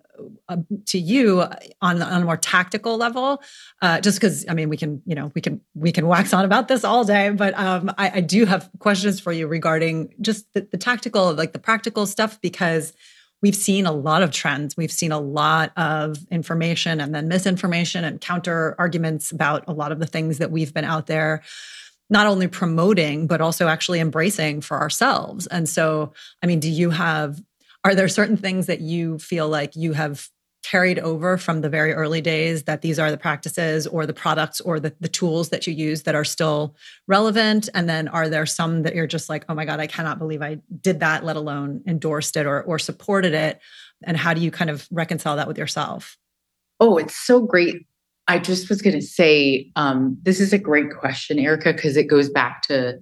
uh, 0.49 0.57
to 0.87 0.97
you 0.97 1.41
on, 1.81 2.01
on 2.01 2.21
a 2.21 2.25
more 2.25 2.37
tactical 2.37 2.97
level, 2.97 3.41
uh, 3.81 4.01
just 4.01 4.19
because, 4.19 4.45
I 4.49 4.53
mean, 4.53 4.69
we 4.69 4.77
can, 4.77 5.01
you 5.05 5.15
know, 5.15 5.31
we 5.35 5.41
can, 5.41 5.61
we 5.75 5.91
can 5.91 6.07
wax 6.07 6.33
on 6.33 6.45
about 6.45 6.67
this 6.67 6.83
all 6.83 7.03
day, 7.03 7.29
but 7.29 7.57
um, 7.57 7.91
I, 7.97 8.11
I, 8.15 8.21
do 8.21 8.45
have 8.45 8.69
questions 8.79 9.19
for 9.19 9.31
you 9.31 9.47
regarding 9.47 10.13
just 10.21 10.51
the, 10.53 10.67
the 10.71 10.77
tactical, 10.77 11.33
like 11.33 11.53
the 11.53 11.59
practical 11.59 12.05
stuff, 12.05 12.39
because 12.41 12.93
we've 13.43 13.55
seen 13.55 13.85
a 13.85 13.91
lot 13.91 14.23
of 14.23 14.31
trends. 14.31 14.75
We've 14.75 14.91
seen 14.91 15.11
a 15.11 15.19
lot 15.19 15.73
of 15.77 16.17
information 16.31 16.99
and 17.01 17.13
then 17.13 17.27
misinformation 17.27 18.05
and 18.05 18.19
counter 18.19 18.73
arguments 18.79 19.31
about 19.31 19.65
a 19.67 19.73
lot 19.73 19.91
of 19.91 19.99
the 19.99 20.07
things 20.07 20.39
that 20.39 20.49
we've 20.49 20.73
been 20.73 20.85
out 20.85 21.05
there 21.05 21.43
not 22.09 22.27
only 22.27 22.47
promoting 22.47 23.27
but 23.27 23.41
also 23.41 23.67
actually 23.67 23.99
embracing 23.99 24.61
for 24.61 24.79
ourselves. 24.79 25.47
And 25.47 25.67
so, 25.67 26.13
I 26.41 26.47
mean, 26.47 26.59
do 26.59 26.69
you 26.69 26.89
have 26.89 27.41
are 27.83 27.95
there 27.95 28.07
certain 28.07 28.37
things 28.37 28.67
that 28.67 28.79
you 28.79 29.19
feel 29.19 29.49
like 29.49 29.75
you 29.75 29.91
have 29.91 30.29
carried 30.63 30.97
over 30.99 31.37
from 31.37 31.61
the 31.61 31.69
very 31.69 31.93
early 31.93 32.21
days 32.21 32.63
that 32.63 32.81
these 32.81 32.97
are 32.97 33.11
the 33.11 33.17
practices 33.17 33.85
or 33.85 34.05
the 34.05 34.13
products 34.13 34.61
or 34.61 34.79
the, 34.79 34.93
the 35.01 35.09
tools 35.09 35.49
that 35.49 35.67
you 35.67 35.73
use 35.73 36.03
that 36.03 36.15
are 36.15 36.23
still 36.23 36.75
relevant? 37.07 37.69
And 37.73 37.87
then 37.87 38.07
are 38.07 38.29
there 38.29 38.45
some 38.45 38.83
that 38.83 38.95
you're 38.95 39.05
just 39.05 39.29
like 39.29 39.45
oh 39.49 39.53
my 39.53 39.65
god 39.65 39.79
i 39.79 39.87
cannot 39.87 40.19
believe 40.19 40.41
i 40.41 40.57
did 40.81 41.01
that 41.01 41.25
let 41.25 41.35
alone 41.35 41.81
endorsed 41.85 42.37
it 42.37 42.45
or, 42.45 42.63
or 42.63 42.79
supported 42.79 43.33
it. 43.33 43.59
And 44.03 44.17
how 44.17 44.33
do 44.33 44.41
you 44.41 44.51
kind 44.51 44.69
of 44.69 44.87
reconcile 44.91 45.35
that 45.35 45.47
with 45.47 45.57
yourself? 45.57 46.17
Oh 46.79 46.97
it's 46.97 47.15
so 47.15 47.41
great. 47.41 47.85
I 48.29 48.39
just 48.39 48.69
was 48.69 48.81
going 48.81 48.95
to 48.95 49.05
say 49.05 49.69
um, 49.75 50.17
this 50.23 50.39
is 50.39 50.53
a 50.53 50.57
great 50.57 50.91
question 50.97 51.39
erica 51.39 51.73
because 51.73 51.97
it 51.97 52.05
goes 52.05 52.29
back 52.29 52.61
to 52.63 52.99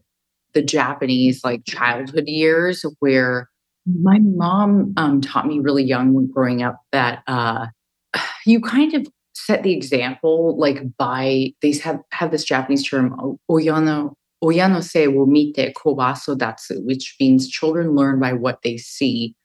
the 0.54 0.63
japanese 0.63 1.43
like 1.43 1.63
childhood 1.65 2.28
years 2.28 2.84
where 3.00 3.50
my 3.85 4.19
mom 4.19 4.93
um, 4.97 5.21
taught 5.21 5.47
me 5.47 5.59
really 5.59 5.83
young 5.83 6.13
when 6.13 6.27
growing 6.27 6.61
up 6.61 6.81
that 6.91 7.23
uh, 7.27 7.67
you 8.45 8.61
kind 8.61 8.93
of 8.93 9.07
set 9.33 9.63
the 9.63 9.73
example 9.73 10.57
like 10.57 10.83
by 10.97 11.53
they 11.61 11.71
have 11.77 11.99
have 12.11 12.31
this 12.31 12.43
Japanese 12.43 12.87
term 12.87 13.37
oyano 13.49 14.13
oyano 14.43 14.83
se 14.83 15.07
wo 15.07 15.25
mite 15.25 15.73
kobaso 15.73 16.35
datsu, 16.35 16.83
which 16.85 17.15
means 17.19 17.49
children 17.49 17.95
learn 17.95 18.19
by 18.19 18.33
what 18.33 18.59
they 18.63 18.77
see, 18.77 19.35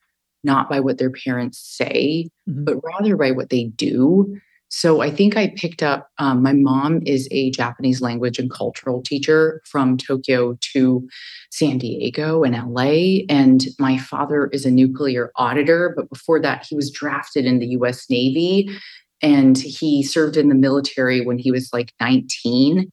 not 0.44 0.68
by 0.68 0.80
what 0.80 0.98
their 0.98 1.10
parents 1.10 1.58
say, 1.58 2.28
mm-hmm. 2.48 2.64
but 2.64 2.76
rather 2.82 3.16
by 3.16 3.30
what 3.30 3.50
they 3.50 3.64
do. 3.64 4.38
So 4.68 5.00
I 5.00 5.10
think 5.10 5.36
I 5.36 5.52
picked 5.56 5.82
up, 5.82 6.08
um, 6.18 6.42
my 6.42 6.52
mom 6.52 7.00
is 7.06 7.28
a 7.30 7.50
Japanese 7.50 8.00
language 8.00 8.38
and 8.38 8.50
cultural 8.50 9.00
teacher 9.00 9.62
from 9.64 9.96
Tokyo 9.96 10.58
to 10.72 11.08
San 11.50 11.78
Diego 11.78 12.42
and 12.42 12.54
LA. 12.54 13.24
And 13.28 13.64
my 13.78 13.96
father 13.96 14.48
is 14.52 14.66
a 14.66 14.70
nuclear 14.70 15.30
auditor. 15.36 15.94
But 15.96 16.10
before 16.10 16.40
that, 16.40 16.66
he 16.68 16.74
was 16.74 16.90
drafted 16.90 17.46
in 17.46 17.60
the 17.60 17.68
US 17.68 18.10
Navy 18.10 18.68
and 19.22 19.56
he 19.56 20.02
served 20.02 20.36
in 20.36 20.48
the 20.48 20.54
military 20.54 21.24
when 21.24 21.38
he 21.38 21.50
was 21.50 21.70
like 21.72 21.92
19. 22.00 22.90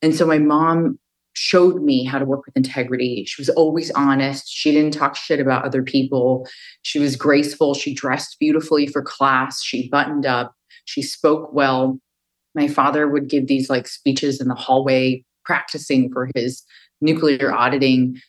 And 0.00 0.14
so 0.14 0.26
my 0.26 0.38
mom 0.38 0.98
showed 1.34 1.82
me 1.82 2.04
how 2.04 2.18
to 2.18 2.24
work 2.24 2.44
with 2.44 2.56
integrity. 2.56 3.24
She 3.26 3.40
was 3.40 3.48
always 3.50 3.90
honest. 3.92 4.48
She 4.48 4.72
didn't 4.72 4.92
talk 4.92 5.16
shit 5.16 5.40
about 5.40 5.64
other 5.64 5.82
people. 5.82 6.46
She 6.82 6.98
was 6.98 7.16
graceful. 7.16 7.74
She 7.74 7.94
dressed 7.94 8.38
beautifully 8.38 8.86
for 8.86 9.02
class. 9.02 9.62
She 9.62 9.88
buttoned 9.88 10.26
up. 10.26 10.54
She 10.84 11.02
spoke 11.02 11.52
well. 11.52 11.98
My 12.54 12.68
father 12.68 13.08
would 13.08 13.28
give 13.28 13.46
these 13.46 13.70
like 13.70 13.86
speeches 13.86 14.40
in 14.40 14.48
the 14.48 14.54
hallway 14.54 15.24
practicing 15.44 16.12
for 16.12 16.28
his 16.34 16.62
nuclear 17.00 17.52
auditing. 17.52 18.20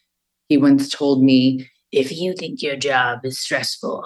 He 0.50 0.58
once 0.58 0.90
told 0.90 1.24
me, 1.24 1.70
if 1.92 2.12
you 2.12 2.34
think 2.34 2.62
your 2.62 2.76
job 2.76 3.20
is 3.24 3.40
stressful, 3.40 4.06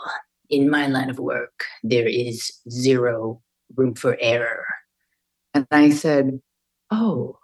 in 0.50 0.70
my 0.70 0.88
line 0.88 1.10
of 1.10 1.20
work, 1.20 1.66
there 1.84 2.08
is 2.08 2.52
zero 2.70 3.42
room 3.76 3.96
for 3.96 4.18
error. 4.20 4.66
And 5.54 5.68
I 5.72 5.90
said, 5.90 6.40
Oh, 6.92 7.38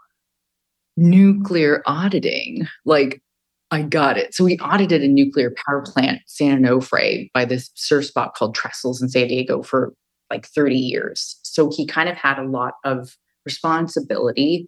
nuclear 0.95 1.81
auditing. 1.85 2.67
Like, 2.85 3.21
I 3.71 3.81
got 3.81 4.17
it. 4.17 4.35
So 4.35 4.43
we 4.43 4.57
audited 4.59 5.01
a 5.01 5.07
nuclear 5.07 5.53
power 5.65 5.81
plant, 5.81 6.21
San 6.27 6.61
Onofre, 6.61 7.29
by 7.33 7.45
this 7.45 7.71
surf 7.73 8.05
spot 8.05 8.35
called 8.35 8.55
Trestles 8.55 9.01
in 9.01 9.09
San 9.09 9.27
Diego 9.27 9.63
for 9.63 9.93
like 10.29 10.47
30 10.47 10.75
years. 10.75 11.39
So 11.43 11.71
he 11.75 11.85
kind 11.85 12.09
of 12.09 12.15
had 12.15 12.39
a 12.39 12.47
lot 12.47 12.73
of 12.83 13.15
responsibility 13.45 14.67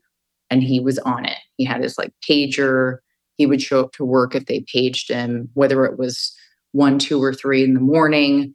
and 0.50 0.64
he 0.64 0.80
was 0.80 1.00
on 1.00 1.26
it. 1.26 1.38
He 1.58 1.66
had 1.66 1.82
his 1.82 1.98
like 1.98 2.14
pager. 2.28 2.98
He 3.38 3.46
would 3.46 3.62
show 3.62 3.82
up 3.82 3.92
to 3.94 4.06
work 4.06 4.36
if 4.36 4.46
they 4.46 4.66
paged 4.72 5.10
him, 5.10 5.50
whether 5.54 5.86
it 5.86 5.98
was 5.98 6.36
one, 6.72 7.00
two, 7.00 7.22
or 7.22 7.34
three 7.34 7.64
in 7.64 7.74
the 7.74 7.80
morning. 7.80 8.54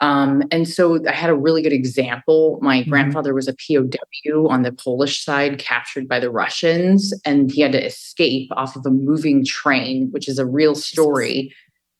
Um, 0.00 0.44
and 0.52 0.68
so 0.68 1.04
I 1.08 1.12
had 1.12 1.30
a 1.30 1.34
really 1.34 1.62
good 1.62 1.72
example. 1.72 2.58
My 2.62 2.80
mm-hmm. 2.80 2.90
grandfather 2.90 3.34
was 3.34 3.48
a 3.48 3.54
POW 3.54 4.46
on 4.48 4.62
the 4.62 4.72
Polish 4.72 5.24
side, 5.24 5.58
captured 5.58 6.06
by 6.06 6.20
the 6.20 6.30
Russians, 6.30 7.12
and 7.24 7.50
he 7.50 7.62
had 7.62 7.72
to 7.72 7.84
escape 7.84 8.48
off 8.52 8.76
of 8.76 8.86
a 8.86 8.90
moving 8.90 9.44
train, 9.44 10.08
which 10.12 10.28
is 10.28 10.38
a 10.38 10.46
real 10.46 10.74
story. 10.74 11.52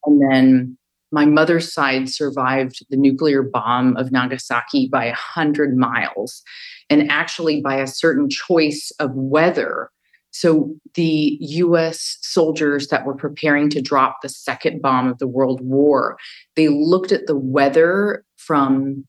And 0.05 0.23
then 0.31 0.78
my 1.11 1.25
mother's 1.25 1.73
side 1.73 2.09
survived 2.09 2.85
the 2.91 2.97
nuclear 2.97 3.43
bomb 3.43 3.97
of 3.97 4.13
Nagasaki 4.13 4.89
by 4.89 5.07
100 5.07 5.77
miles 5.77 6.43
and 6.91 7.11
actually 7.11 7.61
by 7.61 7.77
a 7.77 7.87
certain 7.87 8.29
choice 8.29 8.93
of 8.99 9.11
weather. 9.15 9.91
So, 10.31 10.75
the 10.95 11.39
US 11.41 12.19
soldiers 12.21 12.89
that 12.89 13.07
were 13.07 13.15
preparing 13.15 13.71
to 13.71 13.81
drop 13.81 14.19
the 14.23 14.29
second 14.29 14.83
bomb 14.83 15.09
of 15.09 15.19
the 15.19 15.27
World 15.27 15.61
War, 15.63 16.19
they 16.55 16.69
looked 16.69 17.13
at 17.13 17.27
the 17.27 17.37
weather 17.37 18.25
from 18.37 19.07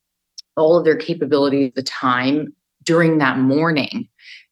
all 0.56 0.78
of 0.78 0.86
their 0.86 0.96
capability 0.96 1.66
at 1.66 1.76
the 1.76 1.84
time 1.84 2.54
during 2.84 3.18
that 3.18 3.38
morning. 3.38 4.08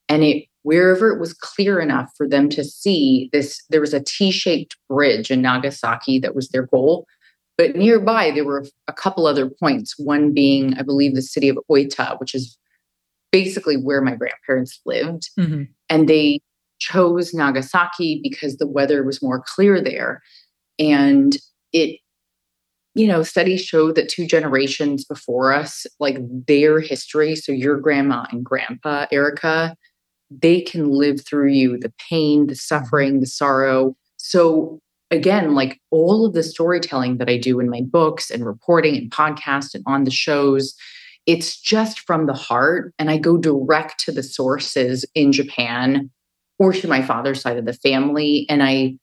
And 0.10 0.23
it 0.23 0.45
wherever 0.67 1.10
it 1.13 1.19
was 1.19 1.33
clear 1.33 1.79
enough 1.79 2.12
for 2.17 2.27
them 2.27 2.49
to 2.49 2.62
see 2.62 3.29
this, 3.31 3.63
there 3.69 3.79
was 3.79 3.93
a 3.93 4.03
T 4.03 4.31
shaped 4.31 4.75
bridge 4.89 5.31
in 5.31 5.41
Nagasaki 5.41 6.19
that 6.19 6.36
was 6.36 6.49
their 6.49 6.65
goal. 6.65 7.07
But 7.58 7.76
nearby, 7.76 8.32
there 8.32 8.46
were 8.46 8.65
a 8.88 8.93
couple 8.93 9.26
other 9.26 9.50
points, 9.50 9.98
one 9.98 10.34
being, 10.34 10.76
I 10.76 10.84
believe, 10.84 11.15
the 11.15 11.22
city 11.22 11.50
of 11.50 11.58
Oita, 11.70 12.20
which 12.20 12.36
is 12.36 12.58
basically 13.32 13.76
where 13.76 14.02
my 14.02 14.15
grandparents 14.15 14.80
lived. 14.86 15.30
Mm-hmm. 15.39 15.63
And 15.89 16.08
they 16.08 16.41
chose 16.80 17.34
Nagasaki 17.34 18.20
because 18.22 18.58
the 18.58 18.67
weather 18.67 19.04
was 19.04 19.24
more 19.24 19.43
clear 19.46 19.82
there. 19.82 20.22
And 20.78 21.36
it, 21.74 22.00
you 22.93 23.08
know, 23.08 23.24
studies 23.24 23.63
show 23.63 23.91
that 23.91 24.10
two 24.10 24.28
generations 24.28 25.04
before 25.06 25.52
us, 25.52 25.88
like 26.00 26.17
their 26.48 26.80
history, 26.80 27.36
so 27.36 27.52
your 27.52 27.80
grandma 27.80 28.26
and 28.32 28.43
grandpa, 28.43 29.08
Erica, 29.12 29.76
they 30.30 30.62
can 30.62 30.91
live 30.91 31.26
through 31.26 31.50
you 31.50 31.78
the 31.80 31.93
pain, 32.10 32.48
the 32.48 32.56
suffering, 32.56 33.20
the 33.20 33.28
sorrow. 33.28 33.96
So 34.17 34.80
again, 35.12 35.56
like 35.56 35.80
all 35.91 36.26
of 36.26 36.34
the 36.34 36.43
storytelling 36.43 37.17
that 37.17 37.30
I 37.30 37.38
do 37.38 37.60
in 37.60 37.70
my 37.70 37.82
books 37.82 38.30
and 38.30 38.46
reporting 38.46 38.96
and 38.96 39.12
podcast 39.12 39.74
and 39.74 39.84
on 39.88 40.04
the 40.04 40.12
shows, 40.12 40.76
it's 41.26 41.60
just 41.60 42.00
from 42.02 42.26
the 42.26 42.34
heart. 42.34 42.93
And 43.00 43.10
I 43.10 43.17
go 43.17 43.38
direct 43.38 44.00
to 44.06 44.12
the 44.12 44.24
sources 44.24 45.06
in 45.15 45.32
Japan 45.32 46.10
or 46.60 46.74
to 46.74 46.88
my 46.88 47.02
father's 47.02 47.41
side 47.41 47.58
of 47.58 47.65
the 47.65 47.74
family. 47.74 48.46
And 48.50 48.63
I 48.63 48.98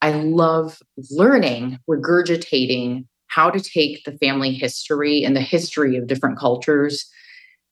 I 0.00 0.12
love 0.12 0.78
learning, 1.10 1.78
regurgitating 1.90 3.06
how 3.26 3.50
to 3.50 3.60
take 3.60 4.04
the 4.04 4.16
family 4.18 4.52
history 4.52 5.24
and 5.24 5.34
the 5.34 5.40
history 5.40 5.96
of 5.96 6.06
different 6.06 6.38
cultures 6.38 7.10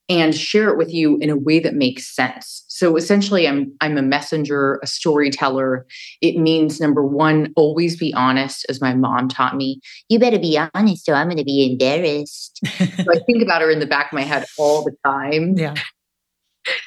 and 0.08 0.34
share 0.34 0.68
it 0.68 0.76
with 0.76 0.92
you 0.92 1.18
in 1.18 1.30
a 1.30 1.36
way 1.36 1.60
that 1.60 1.74
makes 1.74 2.14
sense. 2.14 2.64
So 2.76 2.94
essentially 2.94 3.48
I'm 3.48 3.72
I'm 3.80 3.96
a 3.96 4.02
messenger, 4.02 4.78
a 4.82 4.86
storyteller. 4.86 5.86
It 6.20 6.36
means 6.36 6.78
number 6.78 7.02
1 7.02 7.54
always 7.56 7.96
be 7.96 8.12
honest 8.12 8.66
as 8.68 8.82
my 8.82 8.92
mom 8.92 9.28
taught 9.28 9.56
me. 9.56 9.80
You 10.10 10.18
better 10.18 10.38
be 10.38 10.58
honest 10.74 11.08
or 11.08 11.14
I'm 11.14 11.28
going 11.28 11.38
to 11.38 11.44
be 11.44 11.72
embarrassed. 11.72 12.60
so 12.66 13.10
I 13.10 13.18
think 13.24 13.42
about 13.42 13.62
her 13.62 13.70
in 13.70 13.78
the 13.78 13.86
back 13.86 14.12
of 14.12 14.16
my 14.16 14.24
head 14.24 14.44
all 14.58 14.84
the 14.84 14.94
time. 15.06 15.56
Yeah. 15.56 15.74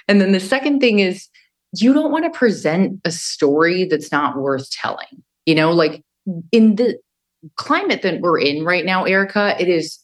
And 0.08 0.22
then 0.22 0.32
the 0.32 0.40
second 0.40 0.80
thing 0.80 1.00
is 1.00 1.28
you 1.76 1.92
don't 1.92 2.12
want 2.12 2.32
to 2.32 2.38
present 2.38 3.02
a 3.04 3.10
story 3.10 3.86
that's 3.86 4.12
not 4.12 4.38
worth 4.38 4.70
telling. 4.70 5.24
You 5.48 5.56
know, 5.56 5.72
like 5.72 6.04
in 6.52 6.76
the 6.76 7.00
climate 7.56 8.04
that 8.04 8.22
we're 8.22 8.40
in 8.40 8.64
right 8.64 8.86
now, 8.86 9.06
Erica, 9.06 9.56
it 9.60 9.68
is 9.68 9.98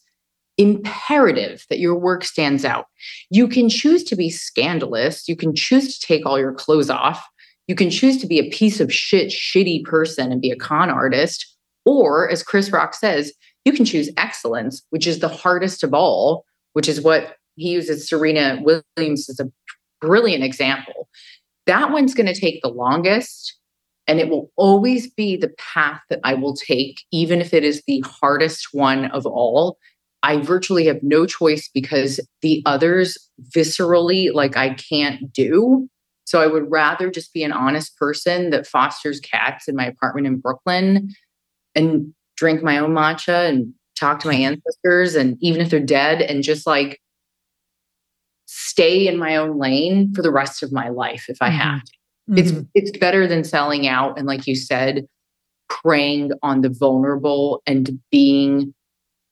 imperative 0.58 1.64
that 1.68 1.78
your 1.78 1.98
work 1.98 2.24
stands 2.24 2.64
out. 2.64 2.86
You 3.30 3.48
can 3.48 3.68
choose 3.68 4.02
to 4.04 4.16
be 4.16 4.30
scandalous. 4.30 5.28
You 5.28 5.36
can 5.36 5.54
choose 5.54 5.98
to 5.98 6.06
take 6.06 6.24
all 6.24 6.38
your 6.38 6.54
clothes 6.54 6.90
off. 6.90 7.26
You 7.68 7.74
can 7.74 7.90
choose 7.90 8.18
to 8.18 8.26
be 8.26 8.38
a 8.38 8.50
piece 8.50 8.80
of 8.80 8.92
shit, 8.92 9.30
shitty 9.30 9.84
person 9.84 10.32
and 10.32 10.40
be 10.40 10.50
a 10.50 10.56
con 10.56 10.90
artist. 10.90 11.56
Or, 11.84 12.28
as 12.30 12.42
Chris 12.42 12.70
Rock 12.70 12.94
says, 12.94 13.32
you 13.64 13.72
can 13.72 13.84
choose 13.84 14.10
excellence, 14.16 14.82
which 14.90 15.06
is 15.06 15.18
the 15.18 15.28
hardest 15.28 15.82
of 15.82 15.92
all, 15.92 16.44
which 16.72 16.88
is 16.88 17.00
what 17.00 17.36
he 17.56 17.70
uses 17.70 18.08
Serena 18.08 18.60
Williams 18.62 19.28
as 19.28 19.40
a 19.40 19.50
brilliant 20.00 20.44
example. 20.44 21.08
That 21.66 21.90
one's 21.90 22.14
going 22.14 22.32
to 22.32 22.40
take 22.40 22.62
the 22.62 22.68
longest. 22.68 23.56
And 24.08 24.20
it 24.20 24.28
will 24.28 24.52
always 24.54 25.12
be 25.12 25.36
the 25.36 25.52
path 25.58 26.00
that 26.10 26.20
I 26.22 26.34
will 26.34 26.54
take, 26.54 27.02
even 27.10 27.40
if 27.40 27.52
it 27.52 27.64
is 27.64 27.82
the 27.86 28.04
hardest 28.06 28.68
one 28.72 29.06
of 29.06 29.26
all, 29.26 29.78
I 30.26 30.38
virtually 30.38 30.86
have 30.86 31.02
no 31.04 31.24
choice 31.24 31.70
because 31.72 32.18
the 32.42 32.60
others 32.66 33.16
viscerally, 33.56 34.34
like 34.34 34.56
I 34.56 34.74
can't 34.74 35.32
do. 35.32 35.88
So 36.24 36.40
I 36.40 36.48
would 36.48 36.68
rather 36.68 37.12
just 37.12 37.32
be 37.32 37.44
an 37.44 37.52
honest 37.52 37.96
person 37.96 38.50
that 38.50 38.66
fosters 38.66 39.20
cats 39.20 39.68
in 39.68 39.76
my 39.76 39.86
apartment 39.86 40.26
in 40.26 40.40
Brooklyn 40.40 41.14
and 41.76 42.12
drink 42.36 42.64
my 42.64 42.78
own 42.78 42.90
matcha 42.90 43.48
and 43.48 43.72
talk 43.96 44.18
to 44.20 44.28
my 44.28 44.34
ancestors, 44.48 45.14
and 45.14 45.38
even 45.40 45.60
if 45.60 45.70
they're 45.70 45.78
dead, 45.78 46.20
and 46.20 46.42
just 46.42 46.66
like 46.66 47.00
stay 48.46 49.06
in 49.06 49.18
my 49.18 49.36
own 49.36 49.58
lane 49.60 50.12
for 50.12 50.22
the 50.22 50.32
rest 50.32 50.62
of 50.64 50.72
my 50.72 50.88
life 50.88 51.26
if 51.28 51.38
I 51.40 51.50
Mm-hmm. 51.50 51.58
have 51.58 51.84
to. 51.84 51.92
It's 52.36 52.52
it's 52.74 52.98
better 52.98 53.28
than 53.28 53.44
selling 53.44 53.86
out 53.86 54.18
and 54.18 54.26
like 54.26 54.48
you 54.48 54.56
said, 54.56 55.06
preying 55.68 56.32
on 56.42 56.62
the 56.62 56.68
vulnerable 56.68 57.62
and 57.64 58.00
being 58.10 58.74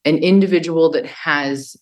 an 0.04 0.18
individual 0.18 0.90
that 0.92 1.06
has 1.06 1.76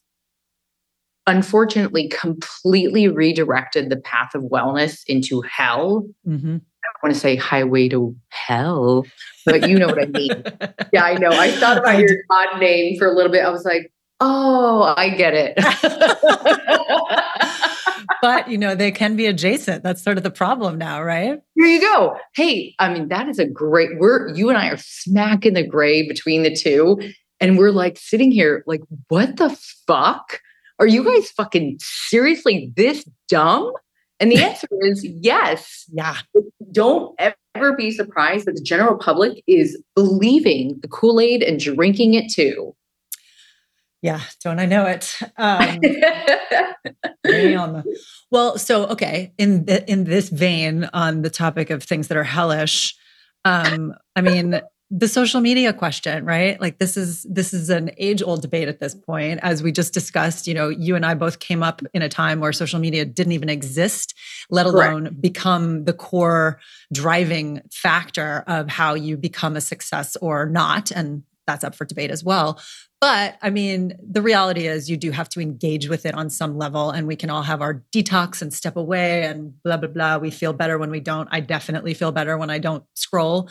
unfortunately 1.26 2.08
completely 2.08 3.08
redirected 3.08 3.90
the 3.90 3.96
path 3.96 4.34
of 4.34 4.42
wellness 4.42 5.02
into 5.06 5.40
hell. 5.42 6.06
Mhm. 6.26 6.60
I 6.84 7.06
want 7.06 7.14
to 7.14 7.20
say 7.20 7.36
highway 7.36 7.88
to 7.90 8.14
hell, 8.28 9.06
but 9.46 9.68
you 9.68 9.78
know 9.78 9.86
what 9.86 10.02
I 10.02 10.06
mean. 10.06 10.42
Yeah, 10.92 11.04
I 11.04 11.14
know. 11.14 11.30
I 11.30 11.50
thought 11.52 11.78
about 11.78 11.98
your 11.98 12.10
odd 12.28 12.60
name 12.60 12.98
for 12.98 13.06
a 13.06 13.14
little 13.14 13.32
bit. 13.32 13.44
I 13.44 13.50
was 13.50 13.64
like, 13.64 13.90
oh, 14.20 14.92
I 14.96 15.08
get 15.08 15.32
it. 15.34 15.54
but 18.22 18.48
you 18.48 18.58
know, 18.58 18.74
they 18.74 18.90
can 18.90 19.16
be 19.16 19.26
adjacent. 19.26 19.82
That's 19.82 20.02
sort 20.02 20.18
of 20.18 20.22
the 20.22 20.30
problem 20.30 20.76
now, 20.76 21.02
right? 21.02 21.40
Here 21.54 21.66
you 21.66 21.80
go. 21.80 22.16
Hey, 22.34 22.74
I 22.78 22.92
mean, 22.92 23.08
that 23.08 23.28
is 23.28 23.38
a 23.38 23.46
great 23.46 23.90
we're 23.98 24.28
you 24.34 24.50
and 24.50 24.58
I 24.58 24.68
are 24.68 24.76
smack 24.76 25.46
in 25.46 25.54
the 25.54 25.66
gray 25.66 26.06
between 26.06 26.42
the 26.42 26.54
two. 26.54 26.98
And 27.42 27.58
we're 27.58 27.72
like 27.72 27.98
sitting 27.98 28.30
here, 28.30 28.62
like, 28.66 28.82
what 29.08 29.36
the 29.36 29.50
fuck? 29.86 30.40
Are 30.78 30.86
you 30.86 31.04
guys 31.04 31.28
fucking 31.30 31.78
seriously 31.80 32.72
this 32.76 33.04
dumb? 33.28 33.72
And 34.20 34.30
the 34.30 34.38
answer 34.44 34.68
is 34.80 35.04
yes. 35.04 35.84
Yeah. 35.92 36.18
Don't 36.70 37.20
ever 37.54 37.76
be 37.76 37.90
surprised 37.90 38.46
that 38.46 38.54
the 38.54 38.62
general 38.62 38.96
public 38.96 39.42
is 39.48 39.76
believing 39.96 40.78
the 40.82 40.88
Kool-Aid 40.88 41.42
and 41.42 41.58
drinking 41.58 42.14
it 42.14 42.32
too. 42.32 42.76
Yeah. 44.02 44.20
Don't 44.42 44.60
I 44.60 44.66
know 44.66 44.86
it? 44.86 45.18
Um, 45.36 45.80
Damn. 47.24 47.82
Well, 48.30 48.56
so 48.56 48.86
okay, 48.86 49.32
in 49.36 49.64
the, 49.64 49.88
in 49.90 50.04
this 50.04 50.28
vein, 50.28 50.88
on 50.92 51.22
the 51.22 51.30
topic 51.30 51.70
of 51.70 51.82
things 51.82 52.08
that 52.08 52.16
are 52.16 52.24
hellish, 52.24 52.96
um, 53.44 53.94
I 54.14 54.20
mean, 54.20 54.60
the 54.94 55.08
social 55.08 55.40
media 55.40 55.72
question, 55.72 56.26
right? 56.26 56.60
Like 56.60 56.78
this 56.78 56.98
is 56.98 57.22
this 57.22 57.54
is 57.54 57.70
an 57.70 57.92
age 57.96 58.22
old 58.22 58.42
debate 58.42 58.68
at 58.68 58.78
this 58.78 58.94
point. 58.94 59.40
As 59.42 59.62
we 59.62 59.72
just 59.72 59.94
discussed, 59.94 60.46
you 60.46 60.52
know, 60.52 60.68
you 60.68 60.94
and 60.94 61.06
I 61.06 61.14
both 61.14 61.38
came 61.38 61.62
up 61.62 61.80
in 61.94 62.02
a 62.02 62.10
time 62.10 62.40
where 62.40 62.52
social 62.52 62.78
media 62.78 63.06
didn't 63.06 63.32
even 63.32 63.48
exist, 63.48 64.14
let 64.50 64.66
Correct. 64.66 64.92
alone 64.92 65.16
become 65.18 65.86
the 65.86 65.94
core 65.94 66.60
driving 66.92 67.62
factor 67.72 68.44
of 68.46 68.68
how 68.68 68.92
you 68.92 69.16
become 69.16 69.56
a 69.56 69.62
success 69.62 70.14
or 70.16 70.44
not, 70.44 70.90
and 70.90 71.22
that's 71.46 71.64
up 71.64 71.74
for 71.74 71.86
debate 71.86 72.10
as 72.10 72.22
well. 72.22 72.60
But 73.00 73.38
I 73.40 73.48
mean, 73.48 73.96
the 74.06 74.20
reality 74.20 74.66
is 74.66 74.90
you 74.90 74.98
do 74.98 75.10
have 75.10 75.28
to 75.30 75.40
engage 75.40 75.88
with 75.88 76.04
it 76.04 76.14
on 76.14 76.28
some 76.28 76.58
level, 76.58 76.90
and 76.90 77.06
we 77.06 77.16
can 77.16 77.30
all 77.30 77.42
have 77.42 77.62
our 77.62 77.82
detox 77.94 78.42
and 78.42 78.52
step 78.52 78.76
away 78.76 79.24
and 79.24 79.60
blah, 79.62 79.78
blah, 79.78 79.88
blah. 79.88 80.18
We 80.18 80.30
feel 80.30 80.52
better 80.52 80.76
when 80.76 80.90
we 80.90 81.00
don't. 81.00 81.28
I 81.32 81.40
definitely 81.40 81.94
feel 81.94 82.12
better 82.12 82.36
when 82.36 82.50
I 82.50 82.58
don't 82.58 82.84
scroll 82.94 83.48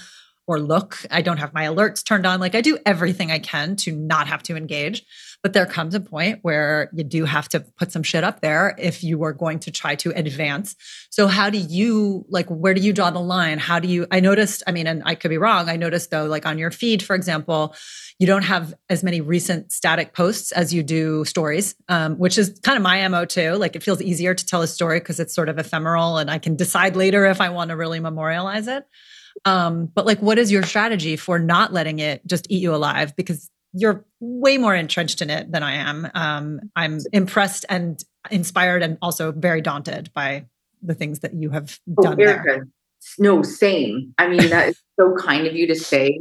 or 0.48 0.60
look. 0.60 0.98
I 1.10 1.22
don't 1.22 1.38
have 1.38 1.54
my 1.54 1.66
alerts 1.66 2.04
turned 2.04 2.26
on. 2.26 2.40
Like 2.40 2.56
I 2.56 2.62
do 2.62 2.78
everything 2.86 3.32
I 3.32 3.40
can 3.40 3.76
to 3.78 3.96
not 3.96 4.28
have 4.28 4.44
to 4.44 4.56
engage. 4.56 5.04
But 5.44 5.54
there 5.54 5.66
comes 5.66 5.96
a 5.96 6.00
point 6.00 6.40
where 6.44 6.92
you 6.94 7.04
do 7.04 7.26
have 7.26 7.50
to 7.50 7.62
put 7.62 7.92
some 7.92 8.04
shit 8.04 8.24
up 8.24 8.42
there 8.42 8.76
if 8.78 9.04
you 9.04 9.24
are 9.24 9.34
going 9.34 9.60
to 9.60 9.72
try 9.72 9.96
to 9.96 10.12
advance. 10.12 10.76
So 11.10 11.26
how 11.26 11.50
do 11.50 11.58
you 11.58 12.26
like 12.30 12.48
where 12.48 12.76
do 12.76 12.82
you 12.82 12.94
draw 12.94 13.10
the 13.10 13.20
line? 13.20 13.58
How 13.58 13.80
do 13.80 13.88
you 13.88 14.06
I 14.12 14.20
noticed, 14.20 14.62
I 14.68 14.72
mean, 14.72 14.86
and 14.86 15.02
I 15.04 15.16
could 15.16 15.30
be 15.30 15.40
wrong. 15.40 15.68
I 15.68 15.78
noticed 15.78 16.12
though, 16.12 16.26
like 16.26 16.46
on 16.46 16.60
your 16.60 16.70
feed, 16.70 17.02
for 17.02 17.16
example, 17.16 17.76
you 18.20 18.28
don't 18.28 18.44
have 18.44 18.76
as 18.88 19.04
many 19.04 19.20
recent 19.20 19.72
static 19.72 20.14
posts 20.14 20.52
as 20.52 20.72
you 20.72 20.84
do 20.84 21.26
stories, 21.26 21.74
um, 21.90 22.20
which 22.20 22.38
is 22.38 22.60
kind 22.62 22.78
of 22.78 22.84
my 22.84 23.08
MO 23.08 23.26
too. 23.26 23.54
Like 23.54 23.76
it 23.76 23.82
feels 23.82 24.00
easier 24.00 24.36
to 24.36 24.46
tell 24.46 24.62
a 24.62 24.68
story 24.68 25.00
because 25.00 25.20
it's 25.20 25.34
sort 25.34 25.50
of 25.50 25.58
ephemeral 25.58 26.18
and 26.18 26.30
I 26.30 26.38
can 26.38 26.56
decide 26.56 26.96
later 26.96 27.26
if 27.26 27.42
I 27.42 27.50
want 27.50 27.70
to 27.70 27.76
really 27.76 28.00
memorialize 28.00 28.68
it. 28.68 28.86
Um, 29.46 29.86
but 29.86 30.06
like, 30.06 30.20
what 30.20 30.38
is 30.38 30.52
your 30.52 30.64
strategy 30.64 31.16
for 31.16 31.40
not 31.40 31.74
letting 31.74 32.00
it 32.00 32.26
just 32.26 32.48
eat 32.50 32.62
you 32.62 32.74
alive? 32.76 33.16
Because 33.16 33.50
you're 33.74 34.06
way 34.20 34.58
more 34.58 34.76
entrenched 34.76 35.22
in 35.22 35.30
it 35.30 35.52
than 35.52 35.64
I 35.64 35.74
am. 35.74 36.10
Um, 36.14 36.60
I'm 36.76 37.00
impressed 37.14 37.66
and 37.70 38.04
inspired 38.30 38.84
and 38.84 38.98
also 39.02 39.32
very 39.32 39.62
daunted 39.62 40.12
by 40.14 40.46
the 40.82 40.94
things 40.94 41.20
that 41.20 41.34
you 41.34 41.50
have 41.52 41.80
Oh, 41.98 42.04
done 42.04 42.18
there. 42.18 42.68
No, 43.18 43.42
same. 43.42 44.14
I 44.18 44.28
mean, 44.28 44.50
that 44.50 44.70
is 44.70 44.82
so 45.00 45.16
kind 45.16 45.48
of 45.48 45.56
you 45.56 45.68
to 45.68 45.76
say. 45.76 46.20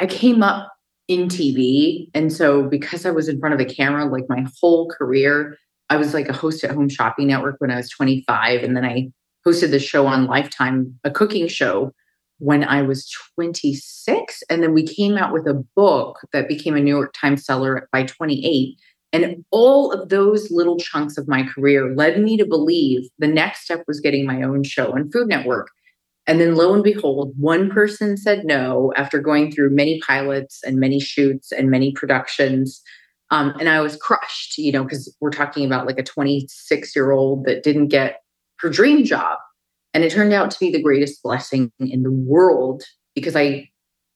I 0.00 0.06
came 0.06 0.42
up 0.42 0.72
in 1.08 1.28
TV. 1.28 2.08
And 2.14 2.32
so 2.32 2.62
because 2.62 3.06
I 3.06 3.10
was 3.10 3.28
in 3.28 3.38
front 3.38 3.54
of 3.54 3.60
a 3.60 3.64
camera 3.64 4.04
like 4.06 4.24
my 4.28 4.46
whole 4.60 4.88
career, 4.88 5.56
I 5.90 5.96
was 5.96 6.14
like 6.14 6.28
a 6.28 6.32
host 6.32 6.64
at 6.64 6.70
Home 6.70 6.88
Shopping 6.88 7.26
Network 7.28 7.56
when 7.58 7.70
I 7.70 7.76
was 7.76 7.90
25. 7.90 8.62
And 8.62 8.76
then 8.76 8.84
I 8.84 9.10
hosted 9.46 9.70
the 9.70 9.78
show 9.78 10.06
on 10.06 10.26
Lifetime, 10.26 10.98
a 11.04 11.10
cooking 11.10 11.48
show 11.48 11.92
when 12.42 12.64
I 12.64 12.82
was 12.82 13.08
26. 13.36 14.42
And 14.50 14.64
then 14.64 14.74
we 14.74 14.82
came 14.82 15.16
out 15.16 15.32
with 15.32 15.46
a 15.46 15.64
book 15.76 16.18
that 16.32 16.48
became 16.48 16.74
a 16.74 16.80
New 16.80 16.94
York 16.94 17.14
Times 17.14 17.44
seller 17.44 17.88
by 17.92 18.02
28. 18.02 18.76
And 19.12 19.44
all 19.52 19.92
of 19.92 20.08
those 20.08 20.50
little 20.50 20.76
chunks 20.76 21.16
of 21.16 21.28
my 21.28 21.44
career 21.44 21.94
led 21.94 22.20
me 22.20 22.36
to 22.38 22.44
believe 22.44 23.08
the 23.20 23.28
next 23.28 23.66
step 23.66 23.84
was 23.86 24.00
getting 24.00 24.26
my 24.26 24.42
own 24.42 24.64
show 24.64 24.92
on 24.92 25.08
Food 25.12 25.28
Network. 25.28 25.68
And 26.26 26.40
then 26.40 26.56
lo 26.56 26.74
and 26.74 26.82
behold, 26.82 27.32
one 27.36 27.70
person 27.70 28.16
said 28.16 28.44
no 28.44 28.92
after 28.96 29.20
going 29.20 29.52
through 29.52 29.70
many 29.70 30.00
pilots 30.00 30.62
and 30.64 30.80
many 30.80 30.98
shoots 30.98 31.52
and 31.52 31.70
many 31.70 31.92
productions. 31.92 32.82
Um, 33.30 33.54
and 33.60 33.68
I 33.68 33.80
was 33.80 33.96
crushed, 33.96 34.58
you 34.58 34.72
know, 34.72 34.82
because 34.82 35.14
we're 35.20 35.30
talking 35.30 35.64
about 35.64 35.86
like 35.86 35.98
a 35.98 36.02
26 36.02 36.96
year 36.96 37.12
old 37.12 37.44
that 37.44 37.62
didn't 37.62 37.88
get 37.88 38.22
her 38.58 38.68
dream 38.68 39.04
job. 39.04 39.38
And 39.94 40.04
it 40.04 40.12
turned 40.12 40.32
out 40.32 40.50
to 40.50 40.58
be 40.58 40.70
the 40.70 40.82
greatest 40.82 41.22
blessing 41.22 41.70
in 41.78 42.02
the 42.02 42.10
world 42.10 42.82
because 43.14 43.36
I 43.36 43.68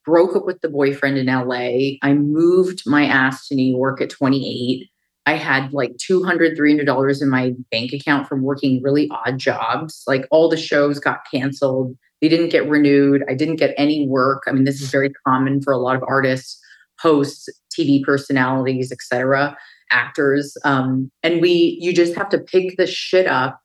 broke 0.04 0.36
up 0.36 0.46
with 0.46 0.60
the 0.60 0.68
boyfriend 0.68 1.18
in 1.18 1.26
LA. 1.26 1.98
I 2.02 2.14
moved 2.14 2.84
my 2.86 3.04
ass 3.04 3.48
to 3.48 3.54
New 3.54 3.76
York 3.76 4.00
at 4.00 4.10
28. 4.10 4.88
I 5.26 5.34
had 5.34 5.72
like 5.72 5.96
$200, 5.96 6.56
$300 6.56 7.22
in 7.22 7.28
my 7.28 7.52
bank 7.72 7.92
account 7.92 8.28
from 8.28 8.42
working 8.42 8.80
really 8.82 9.10
odd 9.10 9.38
jobs. 9.38 10.04
Like 10.06 10.24
all 10.30 10.48
the 10.48 10.56
shows 10.56 11.00
got 11.00 11.20
canceled. 11.30 11.96
They 12.22 12.28
didn't 12.28 12.50
get 12.50 12.68
renewed. 12.68 13.24
I 13.28 13.34
didn't 13.34 13.56
get 13.56 13.74
any 13.76 14.06
work. 14.06 14.44
I 14.46 14.52
mean, 14.52 14.64
this 14.64 14.80
is 14.80 14.90
very 14.90 15.10
common 15.26 15.60
for 15.60 15.72
a 15.72 15.78
lot 15.78 15.96
of 15.96 16.04
artists, 16.06 16.58
hosts, 17.00 17.48
TV 17.76 18.02
personalities, 18.02 18.92
etc., 18.92 19.56
actors. 19.90 20.56
Um, 20.64 21.10
and 21.22 21.42
we, 21.42 21.76
you 21.80 21.92
just 21.92 22.14
have 22.14 22.28
to 22.30 22.38
pick 22.38 22.76
the 22.76 22.86
shit 22.86 23.26
up 23.26 23.60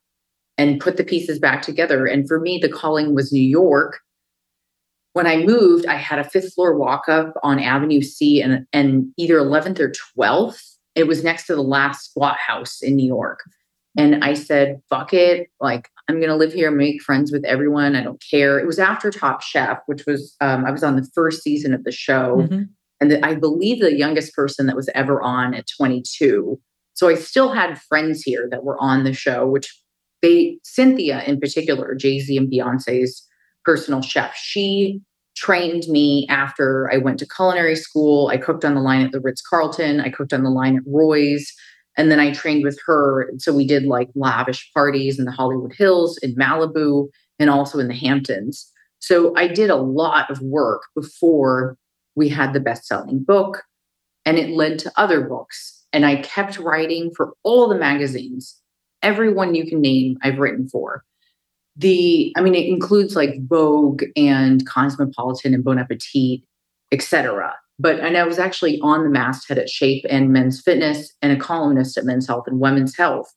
and 0.62 0.80
put 0.80 0.96
the 0.96 1.02
pieces 1.02 1.40
back 1.40 1.60
together. 1.60 2.06
And 2.06 2.28
for 2.28 2.38
me, 2.38 2.56
the 2.56 2.68
calling 2.68 3.16
was 3.16 3.32
New 3.32 3.42
York. 3.42 3.98
When 5.12 5.26
I 5.26 5.38
moved, 5.38 5.86
I 5.86 5.96
had 5.96 6.20
a 6.20 6.24
fifth 6.24 6.54
floor 6.54 6.78
walk 6.78 7.08
up 7.08 7.34
on 7.42 7.58
Avenue 7.58 8.00
C 8.00 8.40
and, 8.40 8.64
and 8.72 9.12
either 9.16 9.38
11th 9.38 9.80
or 9.80 9.92
12th. 10.16 10.62
It 10.94 11.08
was 11.08 11.24
next 11.24 11.46
to 11.46 11.56
the 11.56 11.62
last 11.62 12.10
squat 12.10 12.36
house 12.36 12.80
in 12.80 12.94
New 12.94 13.06
York. 13.06 13.40
And 13.98 14.24
I 14.24 14.34
said, 14.34 14.80
fuck 14.88 15.12
it. 15.12 15.50
Like, 15.60 15.88
I'm 16.08 16.18
going 16.18 16.30
to 16.30 16.36
live 16.36 16.52
here, 16.52 16.70
make 16.70 17.02
friends 17.02 17.32
with 17.32 17.44
everyone. 17.44 17.96
I 17.96 18.02
don't 18.04 18.22
care. 18.30 18.58
It 18.60 18.66
was 18.66 18.78
after 18.78 19.10
Top 19.10 19.42
Chef, 19.42 19.80
which 19.86 20.06
was, 20.06 20.36
um, 20.40 20.64
I 20.64 20.70
was 20.70 20.84
on 20.84 20.94
the 20.94 21.08
first 21.12 21.42
season 21.42 21.74
of 21.74 21.82
the 21.82 21.92
show. 21.92 22.46
Mhm. 22.48 22.68
And 23.00 23.10
the, 23.10 23.26
I 23.26 23.34
believe 23.34 23.80
the 23.80 23.96
youngest 23.96 24.32
person 24.32 24.66
that 24.68 24.76
was 24.76 24.88
ever 24.94 25.20
on 25.20 25.54
at 25.54 25.66
22. 25.76 26.60
So 26.94 27.08
I 27.08 27.16
still 27.16 27.52
had 27.52 27.82
friends 27.82 28.22
here 28.22 28.48
that 28.52 28.62
were 28.62 28.80
on 28.80 29.02
the 29.02 29.12
show, 29.12 29.44
which 29.46 29.81
they, 30.22 30.58
Cynthia 30.62 31.22
in 31.24 31.40
particular, 31.40 31.94
Jay 31.94 32.20
Z 32.20 32.36
and 32.36 32.50
Beyonce's 32.50 33.26
personal 33.64 34.00
chef, 34.00 34.34
she 34.36 35.00
trained 35.36 35.84
me 35.88 36.26
after 36.28 36.90
I 36.92 36.98
went 36.98 37.18
to 37.18 37.26
culinary 37.26 37.76
school. 37.76 38.28
I 38.28 38.36
cooked 38.36 38.64
on 38.64 38.74
the 38.74 38.80
line 38.80 39.04
at 39.04 39.12
the 39.12 39.20
Ritz 39.20 39.42
Carlton, 39.42 40.00
I 40.00 40.10
cooked 40.10 40.32
on 40.32 40.42
the 40.42 40.50
line 40.50 40.76
at 40.76 40.82
Roy's. 40.86 41.52
And 41.96 42.10
then 42.10 42.20
I 42.20 42.32
trained 42.32 42.64
with 42.64 42.80
her. 42.86 43.30
So 43.36 43.52
we 43.52 43.66
did 43.66 43.84
like 43.84 44.08
lavish 44.14 44.70
parties 44.72 45.18
in 45.18 45.26
the 45.26 45.30
Hollywood 45.30 45.74
Hills, 45.74 46.16
in 46.22 46.34
Malibu, 46.36 47.08
and 47.38 47.50
also 47.50 47.78
in 47.78 47.88
the 47.88 47.94
Hamptons. 47.94 48.72
So 49.00 49.36
I 49.36 49.46
did 49.48 49.68
a 49.68 49.76
lot 49.76 50.30
of 50.30 50.40
work 50.40 50.82
before 50.94 51.76
we 52.14 52.28
had 52.28 52.52
the 52.52 52.60
best 52.60 52.86
selling 52.86 53.22
book, 53.22 53.64
and 54.24 54.38
it 54.38 54.50
led 54.50 54.78
to 54.80 54.92
other 54.96 55.20
books. 55.22 55.84
And 55.92 56.06
I 56.06 56.16
kept 56.22 56.58
writing 56.58 57.10
for 57.14 57.34
all 57.42 57.68
the 57.68 57.78
magazines, 57.78 58.58
everyone 59.02 59.54
you 59.54 59.66
can 59.66 59.80
name, 59.80 60.16
I've 60.22 60.38
written 60.38 60.68
for. 60.68 61.04
The, 61.76 62.32
I 62.36 62.42
mean, 62.42 62.54
it 62.54 62.66
includes 62.66 63.16
like 63.16 63.46
Vogue 63.48 64.04
and 64.16 64.66
Cosmopolitan 64.66 65.54
and 65.54 65.64
Bon 65.64 65.78
Appetit, 65.78 66.42
etc. 66.90 67.54
But 67.78 68.00
and 68.00 68.16
I 68.16 68.24
was 68.24 68.38
actually 68.38 68.78
on 68.80 69.04
the 69.04 69.10
masthead 69.10 69.58
at 69.58 69.70
Shape 69.70 70.04
and 70.10 70.32
Men's 70.32 70.60
Fitness 70.60 71.12
and 71.22 71.32
a 71.32 71.40
columnist 71.40 71.96
at 71.96 72.04
Men's 72.04 72.26
Health 72.26 72.44
and 72.46 72.60
Women's 72.60 72.96
Health. 72.96 73.32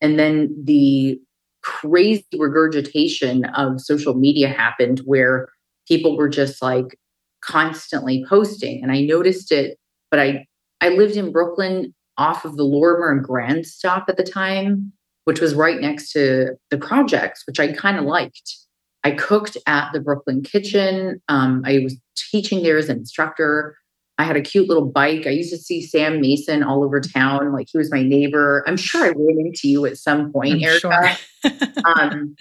And 0.00 0.18
then 0.18 0.54
the 0.64 1.20
crazy 1.62 2.24
regurgitation 2.38 3.44
of 3.46 3.80
social 3.80 4.14
media 4.14 4.48
happened 4.48 5.00
where 5.04 5.48
people 5.86 6.16
were 6.16 6.28
just 6.28 6.62
like 6.62 6.98
constantly 7.42 8.24
posting. 8.28 8.82
And 8.82 8.90
I 8.90 9.02
noticed 9.02 9.52
it 9.52 9.78
but 10.10 10.20
I 10.20 10.46
I 10.80 10.90
lived 10.90 11.16
in 11.16 11.32
Brooklyn 11.32 11.94
off 12.18 12.44
of 12.44 12.56
the 12.56 12.64
Lorimer 12.64 13.10
and 13.10 13.22
Grand 13.22 13.66
stop 13.66 14.06
at 14.08 14.16
the 14.16 14.22
time, 14.22 14.92
which 15.26 15.40
was 15.40 15.54
right 15.54 15.80
next 15.80 16.12
to 16.12 16.56
the 16.70 16.78
projects, 16.78 17.42
which 17.48 17.58
I 17.58 17.72
kind 17.72 17.98
of 17.98 18.04
liked. 18.04 18.56
I 19.02 19.10
cooked 19.10 19.56
at 19.66 19.92
the 19.92 20.00
Brooklyn 20.00 20.42
Kitchen. 20.42 21.20
Um, 21.28 21.62
I 21.66 21.80
was 21.80 21.96
teaching 22.16 22.62
there 22.62 22.78
as 22.78 22.88
an 22.88 22.98
instructor. 22.98 23.76
I 24.18 24.24
had 24.24 24.36
a 24.36 24.40
cute 24.40 24.68
little 24.68 24.86
bike. 24.86 25.26
I 25.26 25.30
used 25.30 25.50
to 25.50 25.58
see 25.58 25.82
Sam 25.82 26.20
Mason 26.20 26.62
all 26.62 26.84
over 26.84 27.00
town. 27.00 27.52
Like 27.52 27.66
he 27.70 27.76
was 27.76 27.90
my 27.90 28.02
neighbor. 28.02 28.62
I'm 28.68 28.76
sure 28.76 29.04
I 29.04 29.08
ran 29.08 29.36
into 29.40 29.68
you 29.68 29.84
at 29.84 29.98
some 29.98 30.32
point, 30.32 30.54
I'm 30.54 30.62
Erica. 30.62 31.16
Sure. 31.44 31.52
um, 31.96 32.36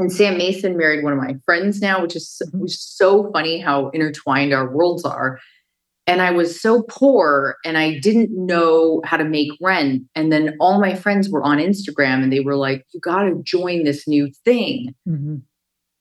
and 0.00 0.12
Sam 0.12 0.36
Mason 0.36 0.76
married 0.76 1.04
one 1.04 1.12
of 1.12 1.18
my 1.20 1.36
friends 1.44 1.80
now, 1.80 2.02
which 2.02 2.16
is, 2.16 2.42
which 2.52 2.72
is 2.72 2.82
so 2.82 3.30
funny 3.32 3.60
how 3.60 3.90
intertwined 3.90 4.52
our 4.52 4.68
worlds 4.68 5.04
are. 5.04 5.38
And 6.06 6.20
I 6.20 6.32
was 6.32 6.60
so 6.60 6.82
poor 6.82 7.56
and 7.64 7.78
I 7.78 7.98
didn't 7.98 8.30
know 8.30 9.00
how 9.04 9.16
to 9.16 9.24
make 9.24 9.50
rent. 9.60 10.02
And 10.14 10.30
then 10.30 10.54
all 10.60 10.80
my 10.80 10.94
friends 10.94 11.30
were 11.30 11.42
on 11.42 11.58
Instagram 11.58 12.22
and 12.22 12.32
they 12.32 12.40
were 12.40 12.56
like, 12.56 12.84
you 12.92 13.00
got 13.00 13.22
to 13.22 13.40
join 13.42 13.84
this 13.84 14.06
new 14.06 14.30
thing. 14.44 14.94
Mm-hmm. 15.08 15.36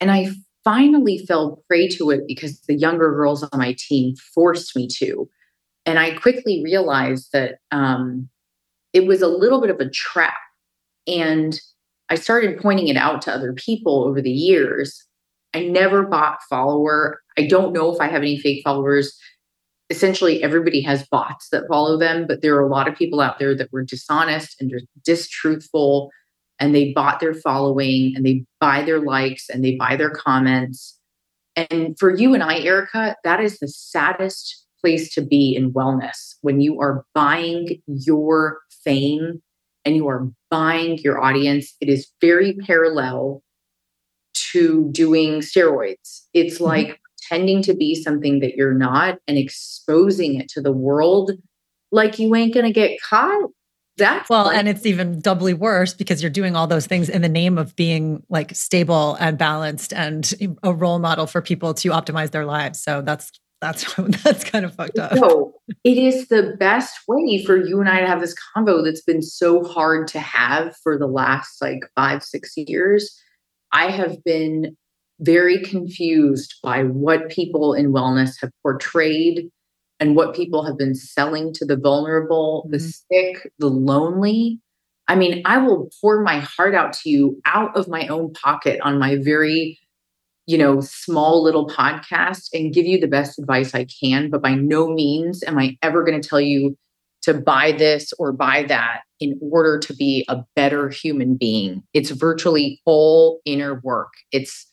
And 0.01 0.11
I 0.11 0.31
finally 0.65 1.25
fell 1.25 1.63
prey 1.67 1.87
to 1.89 2.09
it 2.09 2.21
because 2.27 2.59
the 2.61 2.75
younger 2.75 3.13
girls 3.13 3.43
on 3.43 3.59
my 3.59 3.75
team 3.77 4.15
forced 4.33 4.75
me 4.75 4.87
to. 4.87 5.29
And 5.85 5.99
I 5.99 6.11
quickly 6.11 6.61
realized 6.63 7.29
that 7.31 7.59
um, 7.71 8.29
it 8.91 9.05
was 9.05 9.21
a 9.21 9.27
little 9.27 9.61
bit 9.61 9.69
of 9.69 9.79
a 9.79 9.89
trap. 9.89 10.35
And 11.07 11.59
I 12.09 12.15
started 12.15 12.59
pointing 12.59 12.87
it 12.89 12.97
out 12.97 13.21
to 13.23 13.33
other 13.33 13.53
people 13.53 14.03
over 14.03 14.21
the 14.21 14.31
years. 14.31 15.05
I 15.53 15.63
never 15.63 16.03
bought 16.03 16.39
follower. 16.49 17.21
I 17.37 17.47
don't 17.47 17.73
know 17.73 17.93
if 17.93 18.01
I 18.01 18.07
have 18.07 18.21
any 18.21 18.37
fake 18.37 18.61
followers. 18.63 19.17
Essentially, 19.93 20.41
everybody 20.41 20.81
has 20.81 21.07
bots 21.07 21.49
that 21.49 21.67
follow 21.69 21.99
them, 21.99 22.25
but 22.25 22.41
there 22.41 22.55
are 22.55 22.65
a 22.65 22.67
lot 22.67 22.87
of 22.87 22.95
people 22.95 23.21
out 23.21 23.37
there 23.37 23.55
that 23.55 23.71
were 23.71 23.83
dishonest 23.83 24.59
and 24.59 24.73
distruthful 25.05 26.09
and 26.57 26.73
they 26.73 26.93
bought 26.93 27.19
their 27.19 27.35
following 27.35 28.13
and 28.15 28.25
they 28.25 28.43
buy 28.59 28.81
their 28.81 28.99
likes 28.99 29.51
and 29.51 29.63
they 29.63 29.75
buy 29.75 29.95
their 29.95 30.09
comments. 30.09 30.99
And 31.55 31.95
for 31.99 32.15
you 32.15 32.33
and 32.33 32.41
I, 32.41 32.57
Erica, 32.57 33.15
that 33.23 33.39
is 33.39 33.59
the 33.59 33.67
saddest 33.67 34.65
place 34.81 35.13
to 35.13 35.21
be 35.21 35.55
in 35.55 35.73
wellness 35.73 36.37
when 36.41 36.59
you 36.59 36.81
are 36.81 37.05
buying 37.13 37.79
your 37.85 38.61
fame 38.83 39.43
and 39.85 39.95
you 39.95 40.07
are 40.07 40.27
buying 40.49 40.97
your 40.97 41.21
audience. 41.21 41.75
It 41.81 41.87
is 41.87 42.09
very 42.19 42.55
parallel 42.55 43.43
to 44.53 44.89
doing 44.91 45.41
steroids. 45.41 46.21
It's 46.33 46.55
mm-hmm. 46.55 46.63
like 46.63 46.99
pretending 47.33 47.63
to 47.63 47.73
be 47.73 47.95
something 47.95 48.39
that 48.39 48.55
you're 48.55 48.73
not 48.73 49.17
and 49.27 49.37
exposing 49.37 50.39
it 50.39 50.49
to 50.49 50.61
the 50.61 50.71
world 50.71 51.31
like 51.91 52.19
you 52.19 52.33
ain't 52.35 52.53
going 52.53 52.65
to 52.65 52.73
get 52.73 52.99
caught 53.01 53.49
that's 53.95 54.27
well, 54.27 54.49
and 54.49 54.67
it's 54.67 54.87
even 54.87 55.19
doubly 55.19 55.53
worse 55.53 55.93
because 55.93 56.23
you're 56.23 56.31
doing 56.31 56.55
all 56.55 56.65
those 56.65 56.87
things 56.87 57.09
in 57.09 57.21
the 57.21 57.29
name 57.29 57.59
of 57.59 57.75
being 57.75 58.23
like 58.27 58.55
stable 58.55 59.13
and 59.19 59.37
balanced 59.37 59.93
and 59.93 60.33
a 60.63 60.73
role 60.73 60.97
model 60.97 61.27
for 61.27 61.43
people 61.43 61.75
to 61.75 61.89
optimize 61.89 62.31
their 62.31 62.43
lives. 62.43 62.81
So 62.81 63.03
that's 63.03 63.31
that's 63.61 63.93
that's 64.23 64.45
kind 64.45 64.65
of 64.65 64.73
fucked 64.73 64.97
up. 64.97 65.15
So 65.15 65.53
it 65.83 65.99
is 65.99 66.27
the 66.29 66.55
best 66.59 67.01
way 67.07 67.45
for 67.45 67.55
you 67.55 67.79
and 67.81 67.87
I 67.87 67.99
to 67.99 68.07
have 68.07 68.19
this 68.19 68.35
convo 68.57 68.83
that's 68.83 69.03
been 69.03 69.21
so 69.21 69.63
hard 69.63 70.07
to 70.07 70.19
have 70.19 70.75
for 70.77 70.97
the 70.97 71.05
last 71.05 71.61
like 71.61 71.81
five, 71.95 72.23
six 72.23 72.53
years. 72.57 73.15
I 73.73 73.91
have 73.91 74.23
been 74.23 74.75
very 75.23 75.59
confused 75.59 76.55
by 76.61 76.83
what 76.83 77.29
people 77.29 77.73
in 77.73 77.93
wellness 77.93 78.39
have 78.41 78.51
portrayed 78.61 79.49
and 79.99 80.15
what 80.15 80.35
people 80.35 80.65
have 80.65 80.77
been 80.77 80.95
selling 80.95 81.53
to 81.53 81.65
the 81.65 81.77
vulnerable, 81.77 82.63
mm-hmm. 82.63 82.73
the 82.73 82.79
sick, 82.79 83.51
the 83.59 83.67
lonely. 83.67 84.59
I 85.07 85.15
mean, 85.15 85.41
I 85.45 85.57
will 85.57 85.89
pour 86.01 86.21
my 86.21 86.39
heart 86.39 86.75
out 86.75 86.93
to 86.93 87.09
you 87.09 87.41
out 87.45 87.75
of 87.75 87.87
my 87.87 88.07
own 88.07 88.33
pocket 88.33 88.79
on 88.81 88.99
my 88.99 89.17
very, 89.17 89.79
you 90.45 90.57
know, 90.57 90.81
small 90.81 91.43
little 91.43 91.67
podcast 91.67 92.49
and 92.53 92.73
give 92.73 92.85
you 92.85 92.99
the 92.99 93.07
best 93.07 93.39
advice 93.39 93.73
I 93.73 93.85
can. 93.85 94.29
But 94.29 94.41
by 94.41 94.55
no 94.55 94.87
means 94.87 95.43
am 95.43 95.57
I 95.57 95.77
ever 95.81 96.03
going 96.03 96.21
to 96.21 96.27
tell 96.27 96.41
you 96.41 96.77
to 97.23 97.33
buy 97.33 97.71
this 97.71 98.13
or 98.19 98.33
buy 98.33 98.63
that 98.63 99.01
in 99.19 99.39
order 99.41 99.79
to 99.79 99.93
be 99.93 100.25
a 100.27 100.43
better 100.55 100.89
human 100.89 101.35
being. 101.35 101.81
It's 101.93 102.11
virtually 102.11 102.81
all 102.85 103.39
inner 103.45 103.79
work. 103.81 104.11
It's 104.33 104.67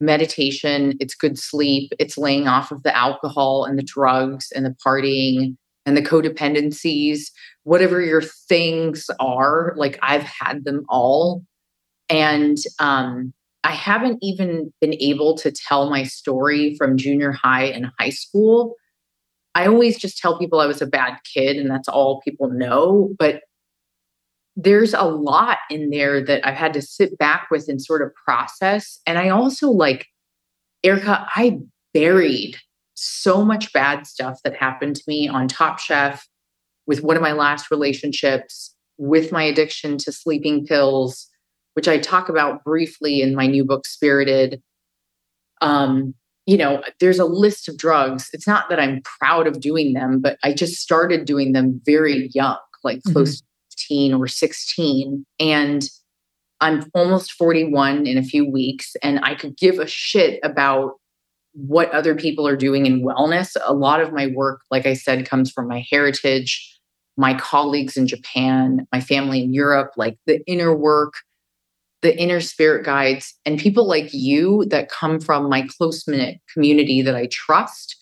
meditation, 0.00 0.94
it's 1.00 1.14
good 1.14 1.38
sleep, 1.38 1.92
it's 1.98 2.18
laying 2.18 2.48
off 2.48 2.72
of 2.72 2.82
the 2.82 2.96
alcohol 2.96 3.64
and 3.64 3.78
the 3.78 3.82
drugs 3.82 4.50
and 4.54 4.64
the 4.64 4.74
partying 4.84 5.56
and 5.86 5.96
the 5.96 6.02
codependencies, 6.02 7.30
whatever 7.64 8.00
your 8.00 8.22
things 8.22 9.08
are. 9.18 9.74
Like 9.76 9.98
I've 10.02 10.22
had 10.22 10.64
them 10.64 10.84
all. 10.88 11.44
And 12.08 12.56
um, 12.78 13.32
I 13.64 13.72
haven't 13.72 14.18
even 14.22 14.72
been 14.80 14.94
able 15.00 15.36
to 15.38 15.52
tell 15.52 15.90
my 15.90 16.04
story 16.04 16.74
from 16.76 16.96
junior 16.96 17.32
high 17.32 17.64
and 17.64 17.90
high 17.98 18.10
school. 18.10 18.74
I 19.54 19.66
always 19.66 19.98
just 19.98 20.18
tell 20.18 20.38
people 20.38 20.60
I 20.60 20.66
was 20.66 20.80
a 20.80 20.86
bad 20.86 21.18
kid 21.32 21.56
and 21.56 21.70
that's 21.70 21.88
all 21.88 22.20
people 22.22 22.50
know. 22.50 23.14
But 23.18 23.42
there's 24.56 24.94
a 24.94 25.04
lot 25.04 25.58
in 25.70 25.90
there 25.90 26.24
that 26.24 26.46
I've 26.46 26.56
had 26.56 26.72
to 26.74 26.82
sit 26.82 27.16
back 27.18 27.48
with 27.50 27.68
and 27.68 27.80
sort 27.80 28.02
of 28.02 28.14
process. 28.14 29.00
And 29.06 29.18
I 29.18 29.28
also 29.28 29.70
like, 29.70 30.06
Erica, 30.82 31.26
I 31.34 31.58
buried 31.94 32.56
so 32.94 33.44
much 33.44 33.72
bad 33.72 34.06
stuff 34.06 34.38
that 34.44 34.56
happened 34.56 34.96
to 34.96 35.02
me 35.06 35.28
on 35.28 35.48
Top 35.48 35.78
Chef 35.78 36.26
with 36.86 37.02
one 37.02 37.16
of 37.16 37.22
my 37.22 37.32
last 37.32 37.70
relationships, 37.70 38.74
with 38.98 39.32
my 39.32 39.42
addiction 39.42 39.96
to 39.98 40.12
sleeping 40.12 40.66
pills, 40.66 41.28
which 41.74 41.88
I 41.88 41.98
talk 41.98 42.28
about 42.28 42.64
briefly 42.64 43.22
in 43.22 43.34
my 43.34 43.46
new 43.46 43.64
book, 43.64 43.86
Spirited. 43.86 44.60
Um, 45.60 46.14
you 46.46 46.56
know, 46.56 46.82
there's 46.98 47.18
a 47.18 47.24
list 47.24 47.68
of 47.68 47.78
drugs. 47.78 48.28
It's 48.32 48.46
not 48.46 48.68
that 48.70 48.80
I'm 48.80 49.02
proud 49.02 49.46
of 49.46 49.60
doing 49.60 49.92
them, 49.92 50.20
but 50.20 50.36
I 50.42 50.52
just 50.52 50.80
started 50.80 51.24
doing 51.24 51.52
them 51.52 51.80
very 51.84 52.28
young, 52.34 52.58
like 52.82 53.02
close 53.04 53.36
mm-hmm. 53.36 53.46
15 53.80 54.14
or 54.14 54.28
16. 54.28 55.24
And 55.38 55.88
I'm 56.60 56.90
almost 56.94 57.32
41 57.32 58.06
in 58.06 58.18
a 58.18 58.22
few 58.22 58.48
weeks, 58.48 58.94
and 59.02 59.20
I 59.22 59.34
could 59.34 59.56
give 59.56 59.78
a 59.78 59.86
shit 59.86 60.40
about 60.42 60.94
what 61.52 61.90
other 61.90 62.14
people 62.14 62.46
are 62.46 62.56
doing 62.56 62.86
in 62.86 63.02
wellness. 63.02 63.56
A 63.64 63.72
lot 63.72 64.00
of 64.00 64.12
my 64.12 64.28
work, 64.28 64.60
like 64.70 64.86
I 64.86 64.94
said, 64.94 65.26
comes 65.26 65.50
from 65.50 65.68
my 65.68 65.84
heritage, 65.90 66.78
my 67.16 67.34
colleagues 67.34 67.96
in 67.96 68.06
Japan, 68.06 68.86
my 68.92 69.00
family 69.00 69.42
in 69.42 69.52
Europe, 69.52 69.92
like 69.96 70.18
the 70.26 70.40
inner 70.46 70.74
work, 70.74 71.14
the 72.02 72.16
inner 72.18 72.40
spirit 72.40 72.84
guides, 72.84 73.34
and 73.44 73.58
people 73.58 73.88
like 73.88 74.12
you 74.12 74.64
that 74.66 74.90
come 74.90 75.18
from 75.18 75.48
my 75.48 75.66
close 75.66 76.06
knit 76.06 76.38
community 76.52 77.02
that 77.02 77.16
I 77.16 77.26
trust. 77.30 77.96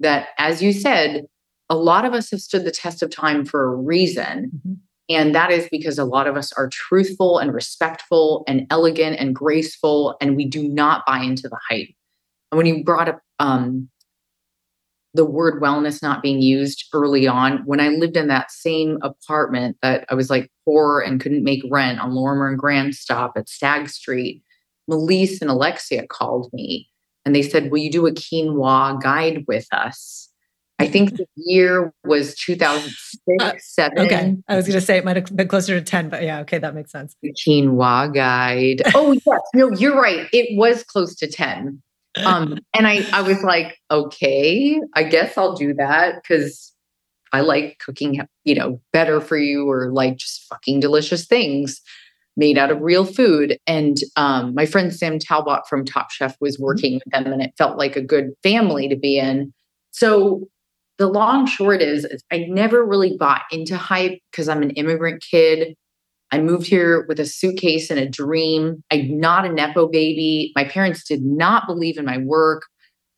That, 0.00 0.28
as 0.38 0.62
you 0.62 0.72
said, 0.72 1.24
a 1.68 1.76
lot 1.76 2.04
of 2.04 2.14
us 2.14 2.30
have 2.30 2.40
stood 2.40 2.64
the 2.64 2.70
test 2.70 3.02
of 3.02 3.10
time 3.10 3.44
for 3.44 3.64
a 3.64 3.74
reason. 3.74 4.50
Mm-hmm. 4.54 4.74
And 5.08 5.34
that 5.34 5.50
is 5.50 5.68
because 5.70 5.98
a 5.98 6.04
lot 6.04 6.26
of 6.26 6.36
us 6.36 6.52
are 6.52 6.68
truthful 6.68 7.38
and 7.38 7.54
respectful 7.54 8.44
and 8.46 8.66
elegant 8.70 9.18
and 9.18 9.34
graceful, 9.34 10.16
and 10.20 10.36
we 10.36 10.44
do 10.44 10.68
not 10.68 11.04
buy 11.06 11.20
into 11.20 11.48
the 11.48 11.58
hype. 11.68 11.88
And 12.50 12.56
when 12.56 12.66
you 12.66 12.84
brought 12.84 13.08
up 13.08 13.20
um, 13.38 13.88
the 15.14 15.24
word 15.24 15.62
wellness 15.62 16.02
not 16.02 16.22
being 16.22 16.42
used 16.42 16.84
early 16.92 17.26
on, 17.26 17.62
when 17.64 17.80
I 17.80 17.88
lived 17.88 18.16
in 18.16 18.28
that 18.28 18.50
same 18.50 18.98
apartment 19.02 19.78
that 19.82 20.04
I 20.10 20.14
was 20.14 20.28
like 20.28 20.50
poor 20.66 21.00
and 21.00 21.20
couldn't 21.20 21.44
make 21.44 21.62
rent 21.70 22.00
on 22.00 22.14
Lorimer 22.14 22.48
and 22.48 22.58
Grand 22.58 22.94
Stop 22.94 23.32
at 23.36 23.48
Stagg 23.48 23.88
Street, 23.88 24.42
Melise 24.90 25.40
and 25.40 25.50
Alexia 25.50 26.06
called 26.06 26.50
me 26.52 26.88
and 27.28 27.34
they 27.34 27.42
said, 27.42 27.70
Will 27.70 27.78
you 27.78 27.90
do 27.90 28.06
a 28.06 28.12
quinoa 28.12 29.02
guide 29.02 29.44
with 29.46 29.66
us? 29.70 30.27
I 30.80 30.86
think 30.86 31.16
the 31.16 31.26
year 31.34 31.92
was 32.04 32.36
2006, 32.36 33.42
uh, 33.42 33.52
seven. 33.58 33.98
Okay. 33.98 34.36
I 34.46 34.56
was 34.56 34.66
going 34.66 34.78
to 34.78 34.84
say 34.84 34.96
it 34.96 35.04
might 35.04 35.16
have 35.16 35.34
been 35.34 35.48
closer 35.48 35.78
to 35.78 35.84
10, 35.84 36.08
but 36.08 36.22
yeah, 36.22 36.40
okay, 36.40 36.58
that 36.58 36.74
makes 36.74 36.92
sense. 36.92 37.16
The 37.20 37.32
quinoa 37.32 38.14
guide. 38.14 38.82
Oh, 38.94 39.12
yes. 39.12 39.40
No, 39.54 39.70
you're 39.72 40.00
right. 40.00 40.28
It 40.32 40.56
was 40.56 40.84
close 40.84 41.16
to 41.16 41.26
10. 41.26 41.82
Um, 42.24 42.58
and 42.74 42.86
I, 42.86 43.06
I 43.12 43.22
was 43.22 43.42
like, 43.42 43.78
okay, 43.90 44.80
I 44.94 45.04
guess 45.04 45.36
I'll 45.36 45.54
do 45.54 45.74
that 45.74 46.22
because 46.22 46.72
I 47.32 47.40
like 47.40 47.78
cooking, 47.84 48.20
you 48.44 48.54
know, 48.54 48.80
better 48.92 49.20
for 49.20 49.36
you 49.36 49.70
or 49.70 49.92
like 49.92 50.16
just 50.16 50.46
fucking 50.48 50.80
delicious 50.80 51.26
things 51.26 51.80
made 52.36 52.56
out 52.56 52.70
of 52.70 52.80
real 52.80 53.04
food. 53.04 53.58
And 53.66 53.98
um, 54.16 54.54
my 54.54 54.64
friend 54.64 54.94
Sam 54.94 55.18
Talbot 55.18 55.66
from 55.68 55.84
Top 55.84 56.10
Chef 56.10 56.36
was 56.40 56.56
mm-hmm. 56.56 56.64
working 56.64 56.94
with 56.94 57.12
them, 57.12 57.32
and 57.32 57.42
it 57.42 57.52
felt 57.58 57.78
like 57.78 57.96
a 57.96 58.02
good 58.02 58.32
family 58.42 58.88
to 58.88 58.96
be 58.96 59.18
in. 59.18 59.52
So 59.90 60.48
the 60.98 61.06
long 61.08 61.46
short 61.46 61.80
is, 61.80 62.04
is 62.04 62.22
I 62.30 62.46
never 62.48 62.84
really 62.84 63.16
bought 63.16 63.42
into 63.50 63.76
hype 63.76 64.18
because 64.30 64.48
I'm 64.48 64.62
an 64.62 64.70
immigrant 64.70 65.24
kid. 65.28 65.74
I 66.30 66.40
moved 66.40 66.66
here 66.66 67.06
with 67.08 67.20
a 67.20 67.24
suitcase 67.24 67.90
and 67.90 67.98
a 67.98 68.08
dream. 68.08 68.82
I'm 68.90 69.18
not 69.18 69.46
a 69.46 69.52
Nepo 69.52 69.88
baby. 69.88 70.52
My 70.54 70.64
parents 70.64 71.04
did 71.04 71.22
not 71.22 71.66
believe 71.66 71.96
in 71.96 72.04
my 72.04 72.18
work. 72.18 72.64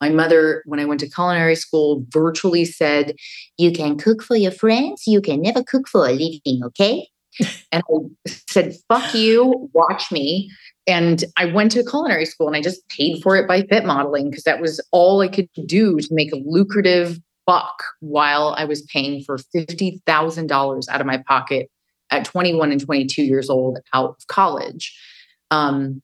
My 0.01 0.11
mother, 0.11 0.63
when 0.67 0.81
I 0.81 0.85
went 0.85 1.01
to 1.01 1.11
culinary 1.11 1.57
school, 1.57 2.05
virtually 2.11 2.65
said, 2.65 3.15
You 3.59 3.73
can 3.73 3.99
cook 3.99 4.23
for 4.23 4.37
your 4.37 4.53
friends, 4.53 5.03
you 5.07 5.21
can 5.21 5.43
never 5.43 5.63
cook 5.63 5.89
for 5.89 6.07
a 6.07 6.13
living, 6.13 6.61
okay? 6.65 7.09
and 7.73 7.83
I 7.83 8.29
said, 8.49 8.75
Fuck 8.89 9.15
you, 9.15 9.69
watch 9.75 10.13
me. 10.13 10.51
And 10.87 11.25
I 11.37 11.47
went 11.47 11.73
to 11.73 11.85
culinary 11.85 12.25
school 12.25 12.47
and 12.47 12.57
I 12.57 12.63
just 12.63 12.89
paid 12.89 13.23
for 13.23 13.37
it 13.37 13.47
by 13.47 13.63
fit 13.63 13.85
modeling 13.85 14.31
because 14.31 14.45
that 14.45 14.61
was 14.61 14.81
all 14.93 15.21
I 15.21 15.29
could 15.29 15.49
do 15.67 15.99
to 15.99 16.09
make 16.11 16.33
a 16.33 16.41
lucrative 16.45 17.19
buck 17.47 17.83
while 18.01 18.55
I 18.57 18.65
was 18.65 18.83
paying 18.83 19.23
for 19.23 19.39
$50,000 19.39 20.89
out 20.89 21.01
of 21.01 21.07
my 21.07 21.23
pocket 21.27 21.71
at 22.11 22.25
21 22.25 22.73
and 22.73 22.81
22 22.81 23.23
years 23.23 23.49
old 23.49 23.79
out 23.95 24.17
of 24.19 24.27
college. 24.27 24.97
Um, 25.51 26.03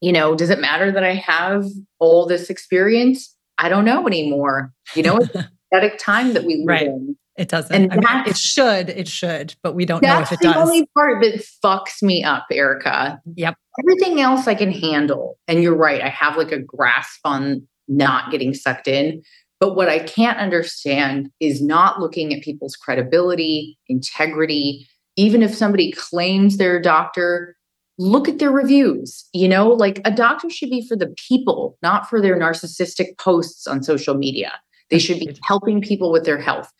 you 0.00 0.12
know, 0.12 0.34
does 0.34 0.50
it 0.50 0.60
matter 0.60 0.90
that 0.90 1.04
I 1.04 1.14
have 1.14 1.66
all 1.98 2.26
this 2.26 2.50
experience? 2.50 3.36
I 3.58 3.68
don't 3.68 3.84
know 3.84 4.06
anymore. 4.06 4.72
You 4.94 5.02
know, 5.02 5.18
it's 5.18 5.34
a 5.34 5.50
pathetic 5.72 5.98
time 5.98 6.32
that 6.32 6.44
we 6.44 6.56
live 6.56 6.66
right. 6.66 6.86
in. 6.86 7.16
It 7.36 7.48
doesn't. 7.48 7.74
And 7.74 7.90
mean, 7.90 8.24
it 8.26 8.36
should. 8.36 8.90
It 8.90 9.08
should, 9.08 9.54
but 9.62 9.74
we 9.74 9.86
don't 9.86 10.02
know 10.02 10.20
if 10.20 10.32
it 10.32 10.40
does. 10.40 10.54
That's 10.54 10.56
the 10.56 10.60
only 10.60 10.86
part 10.94 11.22
that 11.22 11.42
fucks 11.64 12.02
me 12.02 12.22
up, 12.22 12.46
Erica. 12.50 13.20
Yep. 13.34 13.56
Everything 13.82 14.20
else 14.20 14.46
I 14.46 14.54
can 14.54 14.70
handle. 14.70 15.38
And 15.48 15.62
you're 15.62 15.76
right. 15.76 16.02
I 16.02 16.08
have 16.08 16.36
like 16.36 16.52
a 16.52 16.58
grasp 16.58 17.20
on 17.24 17.66
not 17.88 18.30
getting 18.30 18.52
sucked 18.52 18.88
in. 18.88 19.22
But 19.60 19.76
what 19.76 19.90
I 19.90 19.98
can't 19.98 20.38
understand 20.38 21.30
is 21.38 21.62
not 21.62 22.00
looking 22.00 22.34
at 22.34 22.42
people's 22.42 22.76
credibility, 22.76 23.78
integrity. 23.88 24.88
Even 25.16 25.42
if 25.42 25.54
somebody 25.54 25.92
claims 25.92 26.56
they're 26.56 26.78
a 26.78 26.82
doctor, 26.82 27.56
look 27.98 28.26
at 28.26 28.38
their 28.38 28.50
reviews. 28.50 29.28
You 29.34 29.48
know, 29.48 29.68
like 29.68 30.00
a 30.06 30.10
doctor 30.10 30.48
should 30.48 30.70
be 30.70 30.86
for 30.88 30.96
the 30.96 31.14
people, 31.28 31.76
not 31.82 32.08
for 32.08 32.22
their 32.22 32.38
narcissistic 32.38 33.18
posts 33.18 33.66
on 33.66 33.82
social 33.82 34.14
media. 34.14 34.52
They 34.90 34.98
should 34.98 35.20
be 35.20 35.36
helping 35.44 35.82
people 35.82 36.10
with 36.10 36.24
their 36.24 36.40
health. 36.40 36.72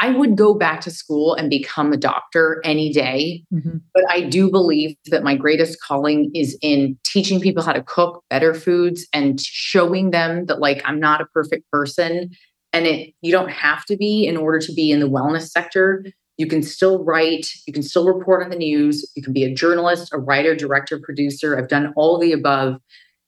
I 0.00 0.10
would 0.10 0.36
go 0.36 0.54
back 0.54 0.80
to 0.82 0.90
school 0.90 1.34
and 1.34 1.50
become 1.50 1.92
a 1.92 1.96
doctor 1.96 2.60
any 2.64 2.92
day. 2.92 3.44
Mm-hmm. 3.52 3.78
But 3.92 4.04
I 4.08 4.22
do 4.22 4.48
believe 4.50 4.96
that 5.06 5.24
my 5.24 5.34
greatest 5.34 5.82
calling 5.82 6.30
is 6.34 6.56
in 6.62 6.96
teaching 7.04 7.40
people 7.40 7.64
how 7.64 7.72
to 7.72 7.82
cook 7.82 8.22
better 8.30 8.54
foods 8.54 9.06
and 9.12 9.40
showing 9.40 10.12
them 10.12 10.46
that, 10.46 10.60
like, 10.60 10.82
I'm 10.84 11.00
not 11.00 11.20
a 11.20 11.26
perfect 11.26 11.68
person. 11.72 12.30
And 12.72 12.86
it, 12.86 13.12
you 13.22 13.32
don't 13.32 13.50
have 13.50 13.84
to 13.86 13.96
be 13.96 14.26
in 14.26 14.36
order 14.36 14.60
to 14.60 14.72
be 14.72 14.92
in 14.92 15.00
the 15.00 15.08
wellness 15.08 15.48
sector. 15.48 16.04
You 16.36 16.46
can 16.46 16.62
still 16.62 17.02
write, 17.02 17.48
you 17.66 17.72
can 17.72 17.82
still 17.82 18.06
report 18.06 18.44
on 18.44 18.50
the 18.50 18.56
news, 18.56 19.10
you 19.16 19.22
can 19.22 19.32
be 19.32 19.42
a 19.42 19.52
journalist, 19.52 20.10
a 20.12 20.18
writer, 20.18 20.54
director, 20.54 21.00
producer. 21.02 21.58
I've 21.58 21.68
done 21.68 21.92
all 21.96 22.18
the 22.18 22.32
above. 22.32 22.76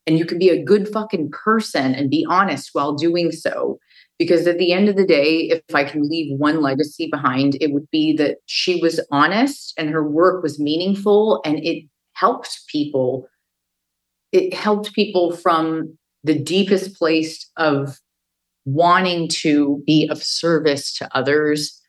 And 0.07 0.19
you 0.19 0.25
can 0.25 0.39
be 0.39 0.49
a 0.49 0.63
good 0.63 0.89
fucking 0.89 1.31
person 1.31 1.95
and 1.95 2.11
be 2.11 2.25
honest 2.29 2.71
while 2.73 2.95
doing 2.95 3.33
so. 3.33 3.79
Because 4.21 4.47
at 4.47 4.59
the 4.59 4.73
end 4.73 4.89
of 4.89 4.97
the 4.97 5.07
day, 5.07 5.49
if 5.49 5.63
I 5.75 5.83
can 5.83 6.09
leave 6.09 6.39
one 6.39 6.61
legacy 6.61 7.09
behind, 7.11 7.57
it 7.61 7.73
would 7.73 7.91
be 7.91 8.15
that 8.19 8.37
she 8.47 8.81
was 8.81 9.01
honest 9.11 9.75
and 9.77 9.91
her 9.91 10.07
work 10.07 10.43
was 10.43 10.61
meaningful 10.61 11.41
and 11.45 11.59
it 11.59 11.85
helped 12.13 12.61
people. 12.69 13.27
It 14.31 14.55
helped 14.55 14.95
people 14.95 15.35
from 15.35 15.97
the 16.23 16.39
deepest 16.39 16.97
place 16.97 17.51
of 17.57 17.99
wanting 18.65 19.29
to 19.29 19.83
be 19.87 20.07
of 20.09 20.23
service 20.23 20.95
to 20.99 21.09
others 21.17 21.81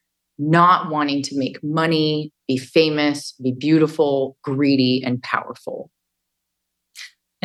not 0.41 0.89
wanting 0.89 1.21
to 1.21 1.37
make 1.37 1.63
money, 1.63 2.33
be 2.47 2.57
famous, 2.57 3.33
be 3.41 3.51
beautiful, 3.51 4.37
greedy, 4.43 5.03
and 5.05 5.21
powerful. 5.21 5.91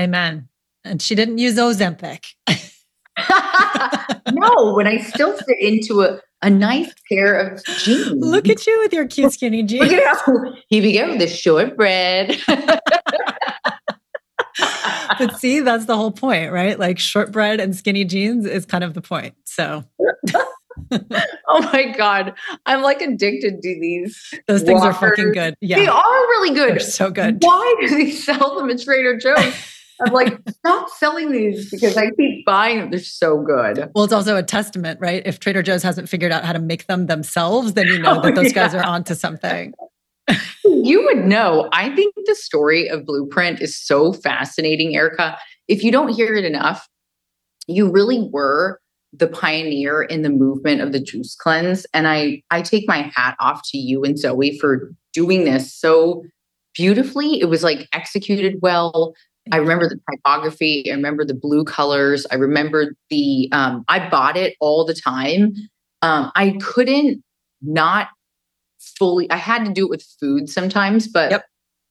Amen. 0.00 0.48
And 0.82 1.02
she 1.02 1.14
didn't 1.14 1.38
use 1.38 1.56
Ozempic. 1.56 2.24
no, 4.32 4.74
when 4.74 4.86
I 4.86 4.98
still 4.98 5.36
fit 5.36 5.58
into 5.60 6.02
a, 6.02 6.20
a 6.42 6.50
nice 6.50 6.92
pair 7.08 7.38
of 7.38 7.64
jeans. 7.64 8.12
Look 8.12 8.48
at 8.48 8.66
you 8.66 8.78
with 8.80 8.92
your 8.92 9.06
cute 9.06 9.32
skinny 9.32 9.62
jeans. 9.62 9.90
Look 9.90 9.92
at 10.00 10.16
how, 10.18 10.54
here 10.68 10.82
we 10.82 10.92
go, 10.92 11.16
the 11.16 11.26
shortbread. 11.26 12.38
but 15.18 15.38
see, 15.38 15.60
that's 15.60 15.86
the 15.86 15.96
whole 15.96 16.12
point, 16.12 16.52
right? 16.52 16.78
Like 16.78 16.98
shortbread 16.98 17.60
and 17.60 17.74
skinny 17.74 18.04
jeans 18.04 18.44
is 18.46 18.66
kind 18.66 18.84
of 18.84 18.94
the 18.94 19.02
point. 19.02 19.34
So 19.44 19.84
oh 20.90 21.70
my 21.72 21.94
god, 21.96 22.34
I'm 22.66 22.82
like 22.82 23.00
addicted 23.00 23.62
to 23.62 23.80
these. 23.80 24.34
Those 24.46 24.62
things 24.62 24.80
walkers. 24.80 24.96
are 24.96 25.10
fucking 25.10 25.32
good. 25.32 25.54
Yeah, 25.60 25.78
they 25.78 25.86
are 25.86 26.20
really 26.28 26.54
good. 26.54 26.72
They're 26.72 26.80
so 26.80 27.10
good. 27.10 27.38
Why 27.40 27.74
do 27.80 27.88
they 27.88 28.10
sell 28.10 28.58
them 28.58 28.70
at 28.70 28.80
Trader 28.80 29.16
Joe's? 29.16 29.54
I'm 30.04 30.12
like, 30.12 30.38
stop 30.50 30.88
selling 30.90 31.32
these 31.32 31.70
because 31.70 31.96
I 31.96 32.10
keep 32.10 32.44
buying 32.44 32.80
them. 32.80 32.90
They're 32.90 33.00
so 33.00 33.40
good. 33.40 33.90
Well, 33.94 34.04
it's 34.04 34.12
also 34.12 34.36
a 34.36 34.42
testament, 34.42 35.00
right? 35.00 35.22
If 35.24 35.40
Trader 35.40 35.62
Joe's 35.62 35.82
hasn't 35.82 36.08
figured 36.08 36.32
out 36.32 36.44
how 36.44 36.52
to 36.52 36.58
make 36.58 36.86
them 36.86 37.06
themselves, 37.06 37.74
then 37.74 37.86
you 37.86 37.98
know 37.98 38.18
oh, 38.18 38.22
that 38.22 38.34
those 38.34 38.46
yeah. 38.46 38.68
guys 38.68 38.74
are 38.74 38.84
onto 38.84 39.14
something. 39.14 39.72
you 40.64 41.04
would 41.04 41.24
know. 41.24 41.68
I 41.72 41.94
think 41.94 42.14
the 42.26 42.34
story 42.34 42.88
of 42.88 43.06
Blueprint 43.06 43.60
is 43.60 43.76
so 43.76 44.12
fascinating, 44.12 44.94
Erica. 44.94 45.38
If 45.68 45.82
you 45.82 45.90
don't 45.90 46.08
hear 46.08 46.34
it 46.34 46.44
enough, 46.44 46.88
you 47.66 47.90
really 47.90 48.28
were 48.32 48.80
the 49.12 49.28
pioneer 49.28 50.02
in 50.02 50.22
the 50.22 50.30
movement 50.30 50.80
of 50.80 50.92
the 50.92 51.00
juice 51.00 51.34
cleanse 51.36 51.86
and 51.94 52.06
i 52.08 52.42
i 52.50 52.60
take 52.60 52.86
my 52.88 53.10
hat 53.14 53.36
off 53.40 53.62
to 53.64 53.78
you 53.78 54.02
and 54.02 54.18
zoe 54.18 54.58
for 54.58 54.92
doing 55.12 55.44
this 55.44 55.72
so 55.72 56.22
beautifully 56.74 57.40
it 57.40 57.48
was 57.48 57.62
like 57.62 57.88
executed 57.92 58.56
well 58.60 59.14
i 59.52 59.56
remember 59.56 59.88
the 59.88 59.98
typography 60.10 60.84
i 60.90 60.94
remember 60.94 61.24
the 61.24 61.34
blue 61.34 61.64
colors 61.64 62.26
i 62.30 62.34
remember 62.34 62.94
the 63.10 63.48
um, 63.52 63.84
i 63.88 64.08
bought 64.08 64.36
it 64.36 64.54
all 64.60 64.84
the 64.84 64.94
time 64.94 65.52
um, 66.02 66.30
i 66.34 66.56
couldn't 66.62 67.22
not 67.62 68.08
fully 68.78 69.30
i 69.30 69.36
had 69.36 69.64
to 69.64 69.72
do 69.72 69.84
it 69.84 69.90
with 69.90 70.04
food 70.20 70.48
sometimes 70.48 71.08
but 71.08 71.30
yep 71.30 71.44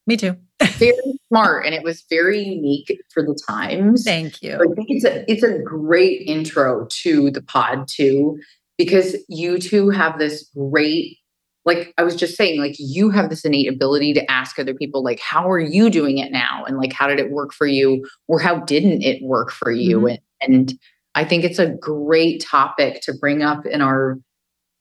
me 0.08 0.18
too 0.18 0.36
very 0.78 0.93
smart 1.30 1.66
and 1.66 1.76
it 1.76 1.84
was 1.84 2.06
very 2.10 2.39
unique 2.39 3.01
for 3.14 3.24
the 3.24 3.38
times. 3.47 4.03
Thank 4.03 4.41
you. 4.41 4.56
I 4.56 4.74
think 4.74 4.88
it's 4.89 5.06
a 5.06 5.30
it's 5.32 5.43
a 5.43 5.60
great 5.60 6.22
intro 6.28 6.88
to 7.03 7.32
the 7.32 7.41
pod 7.41 7.88
too, 7.88 8.39
because 8.78 9.18
you 9.28 9.60
two 9.60 9.89
have 9.89 10.18
this 10.18 10.49
great 10.56 11.18
like 11.66 11.93
I 11.97 12.03
was 12.03 12.16
just 12.16 12.36
saying, 12.36 12.59
like 12.59 12.76
you 12.78 13.09
have 13.09 13.30
this 13.30 13.43
innate 13.43 13.68
ability 13.68 14.13
to 14.13 14.32
ask 14.32 14.59
other 14.59 14.76
people, 14.76 15.03
like, 15.03 15.20
how 15.20 15.49
are 15.49 15.59
you 15.59 15.89
doing 15.89 16.20
it 16.20 16.32
now? 16.32 16.63
And 16.66 16.78
like, 16.78 16.93
how 16.93 17.07
did 17.07 17.20
it 17.20 17.32
work 17.32 17.53
for 17.53 17.66
you? 17.66 18.07
Or 18.28 18.39
how 18.39 18.59
didn't 18.59 19.01
it 19.01 19.24
work 19.24 19.51
for 19.51 19.72
you? 19.72 19.97
Mm-hmm. 19.97 20.16
And, 20.41 20.55
and 20.70 20.80
I 21.16 21.24
think 21.24 21.43
it's 21.43 21.59
a 21.59 21.70
great 21.70 22.41
topic 22.41 23.01
to 23.01 23.13
bring 23.13 23.41
up 23.41 23.66
in 23.66 23.82
our 23.82 24.20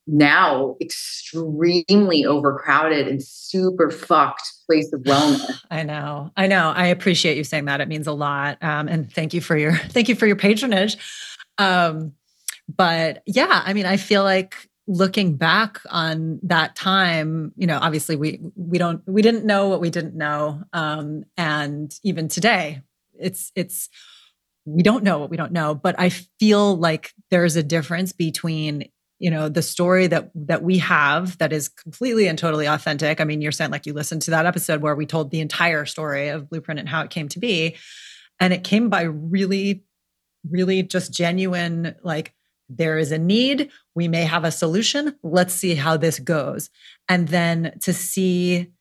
now 0.06 0.76
extremely 0.82 2.26
overcrowded 2.26 3.08
and 3.08 3.22
super 3.22 3.90
fucked 3.90 4.42
place 4.66 4.92
of 4.92 5.00
wellness. 5.02 5.62
I 5.70 5.82
know. 5.82 6.30
I 6.36 6.46
know. 6.46 6.72
I 6.76 6.86
appreciate 6.88 7.38
you 7.38 7.44
saying 7.44 7.64
that. 7.66 7.80
It 7.80 7.88
means 7.88 8.06
a 8.06 8.12
lot. 8.12 8.62
Um, 8.62 8.88
and 8.88 9.10
thank 9.10 9.32
you 9.32 9.40
for 9.40 9.56
your 9.56 9.74
thank 9.88 10.10
you 10.10 10.14
for 10.14 10.26
your 10.26 10.36
patronage. 10.36 10.98
Um, 11.56 12.12
but 12.68 13.22
yeah, 13.26 13.62
I 13.64 13.72
mean, 13.72 13.86
I 13.86 13.96
feel 13.96 14.22
like 14.22 14.68
looking 14.86 15.36
back 15.36 15.80
on 15.88 16.40
that 16.42 16.76
time, 16.76 17.52
you 17.56 17.66
know, 17.66 17.78
obviously 17.80 18.16
we 18.16 18.40
we 18.56 18.78
don't 18.78 19.02
we 19.06 19.22
didn't 19.22 19.44
know 19.44 19.68
what 19.68 19.80
we 19.80 19.90
didn't 19.90 20.14
know. 20.14 20.62
Um, 20.72 21.24
and 21.36 21.94
even 22.02 22.28
today, 22.28 22.82
it's 23.18 23.50
it's 23.54 23.88
we 24.66 24.82
don't 24.82 25.04
know 25.04 25.18
what 25.18 25.30
we 25.30 25.36
don't 25.36 25.52
know, 25.52 25.74
but 25.74 25.98
I 25.98 26.10
feel 26.10 26.76
like 26.76 27.12
there's 27.30 27.56
a 27.56 27.62
difference 27.62 28.12
between 28.12 28.88
you 29.18 29.30
know 29.30 29.48
the 29.48 29.62
story 29.62 30.06
that 30.06 30.30
that 30.34 30.62
we 30.62 30.78
have 30.78 31.38
that 31.38 31.52
is 31.52 31.68
completely 31.68 32.26
and 32.26 32.38
totally 32.38 32.66
authentic 32.66 33.20
i 33.20 33.24
mean 33.24 33.40
you're 33.40 33.52
saying 33.52 33.70
like 33.70 33.86
you 33.86 33.92
listened 33.92 34.20
to 34.20 34.32
that 34.32 34.44
episode 34.44 34.82
where 34.82 34.96
we 34.96 35.06
told 35.06 35.30
the 35.30 35.40
entire 35.40 35.86
story 35.86 36.28
of 36.28 36.50
blueprint 36.50 36.80
and 36.80 36.88
how 36.88 37.00
it 37.00 37.10
came 37.10 37.28
to 37.28 37.38
be 37.38 37.76
and 38.40 38.52
it 38.52 38.64
came 38.64 38.90
by 38.90 39.02
really 39.02 39.84
really 40.50 40.82
just 40.82 41.12
genuine 41.12 41.94
like 42.02 42.33
there 42.68 42.98
is 42.98 43.12
a 43.12 43.18
need. 43.18 43.70
We 43.94 44.08
may 44.08 44.24
have 44.24 44.44
a 44.44 44.50
solution. 44.50 45.16
Let's 45.22 45.54
see 45.54 45.74
how 45.74 45.96
this 45.96 46.18
goes. 46.18 46.70
And 47.08 47.28
then 47.28 47.78
to 47.82 47.92
see 47.92 48.72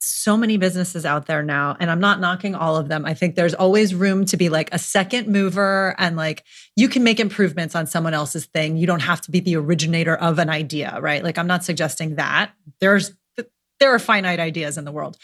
so 0.00 0.36
many 0.36 0.58
businesses 0.58 1.06
out 1.06 1.24
there 1.24 1.42
now 1.42 1.74
and 1.80 1.90
i'm 1.90 2.00
not 2.00 2.20
knocking 2.20 2.54
all 2.54 2.76
of 2.76 2.88
them. 2.88 3.06
I 3.06 3.14
think 3.14 3.36
there's 3.36 3.54
always 3.54 3.94
room 3.94 4.26
to 4.26 4.36
be 4.36 4.50
like 4.50 4.68
a 4.70 4.78
second 4.78 5.28
mover 5.28 5.94
and 5.98 6.14
like 6.14 6.44
you 6.76 6.88
can 6.88 7.02
make 7.02 7.18
improvements 7.18 7.74
on 7.74 7.86
someone 7.86 8.12
else's 8.12 8.44
thing. 8.44 8.76
You 8.76 8.86
don't 8.86 9.00
have 9.00 9.22
to 9.22 9.30
be 9.30 9.40
the 9.40 9.56
originator 9.56 10.14
of 10.14 10.38
an 10.38 10.50
idea 10.50 10.98
right? 11.00 11.24
Like 11.24 11.38
i'm 11.38 11.46
not 11.46 11.64
suggesting 11.64 12.16
that. 12.16 12.52
There's 12.80 13.14
there 13.80 13.94
are 13.94 13.98
finite 13.98 14.40
ideas 14.40 14.76
in 14.76 14.84
the 14.84 14.92
world 14.92 15.16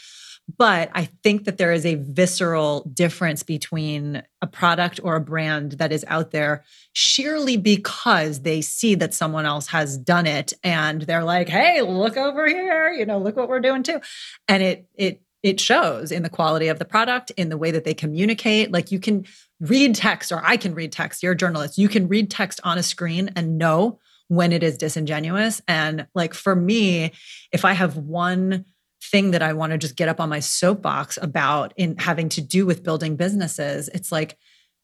but 0.57 0.89
I 0.93 1.05
think 1.23 1.45
that 1.45 1.57
there 1.57 1.71
is 1.71 1.85
a 1.85 1.95
visceral 1.95 2.81
difference 2.93 3.43
between 3.43 4.23
a 4.41 4.47
product 4.47 4.99
or 5.03 5.15
a 5.15 5.21
brand 5.21 5.73
that 5.73 5.91
is 5.91 6.05
out 6.07 6.31
there 6.31 6.63
sheerly 6.93 7.57
because 7.57 8.41
they 8.41 8.61
see 8.61 8.95
that 8.95 9.13
someone 9.13 9.45
else 9.45 9.67
has 9.67 9.97
done 9.97 10.27
it 10.27 10.53
and 10.63 11.03
they're 11.03 11.23
like, 11.23 11.47
hey, 11.47 11.81
look 11.81 12.17
over 12.17 12.47
here, 12.47 12.91
you 12.91 13.05
know, 13.05 13.17
look 13.17 13.35
what 13.35 13.49
we're 13.49 13.59
doing 13.59 13.83
too. 13.83 14.01
And 14.47 14.61
it, 14.63 14.87
it, 14.95 15.21
it 15.43 15.59
shows 15.59 16.11
in 16.11 16.23
the 16.23 16.29
quality 16.29 16.67
of 16.67 16.79
the 16.79 16.85
product, 16.85 17.31
in 17.31 17.49
the 17.49 17.57
way 17.57 17.71
that 17.71 17.83
they 17.83 17.93
communicate. 17.93 18.71
Like 18.71 18.91
you 18.91 18.99
can 18.99 19.25
read 19.59 19.95
text, 19.95 20.31
or 20.31 20.41
I 20.45 20.57
can 20.57 20.73
read 20.73 20.91
text. 20.91 21.23
You're 21.23 21.31
a 21.33 21.37
journalist. 21.37 21.77
You 21.77 21.87
can 21.87 22.07
read 22.07 22.29
text 22.29 22.59
on 22.63 22.77
a 22.77 22.83
screen 22.83 23.31
and 23.35 23.57
know 23.57 23.99
when 24.27 24.51
it 24.51 24.63
is 24.63 24.77
disingenuous. 24.77 25.61
And 25.67 26.07
like 26.13 26.33
for 26.33 26.55
me, 26.55 27.11
if 27.51 27.65
I 27.65 27.73
have 27.73 27.97
one 27.97 28.65
thing 29.03 29.31
that 29.31 29.41
I 29.41 29.53
want 29.53 29.71
to 29.71 29.77
just 29.77 29.95
get 29.95 30.09
up 30.09 30.19
on 30.19 30.29
my 30.29 30.39
soapbox 30.39 31.17
about 31.21 31.73
in 31.75 31.97
having 31.97 32.29
to 32.29 32.41
do 32.41 32.65
with 32.65 32.83
building 32.83 33.15
businesses, 33.15 33.89
it's 33.89 34.11
like 34.11 34.37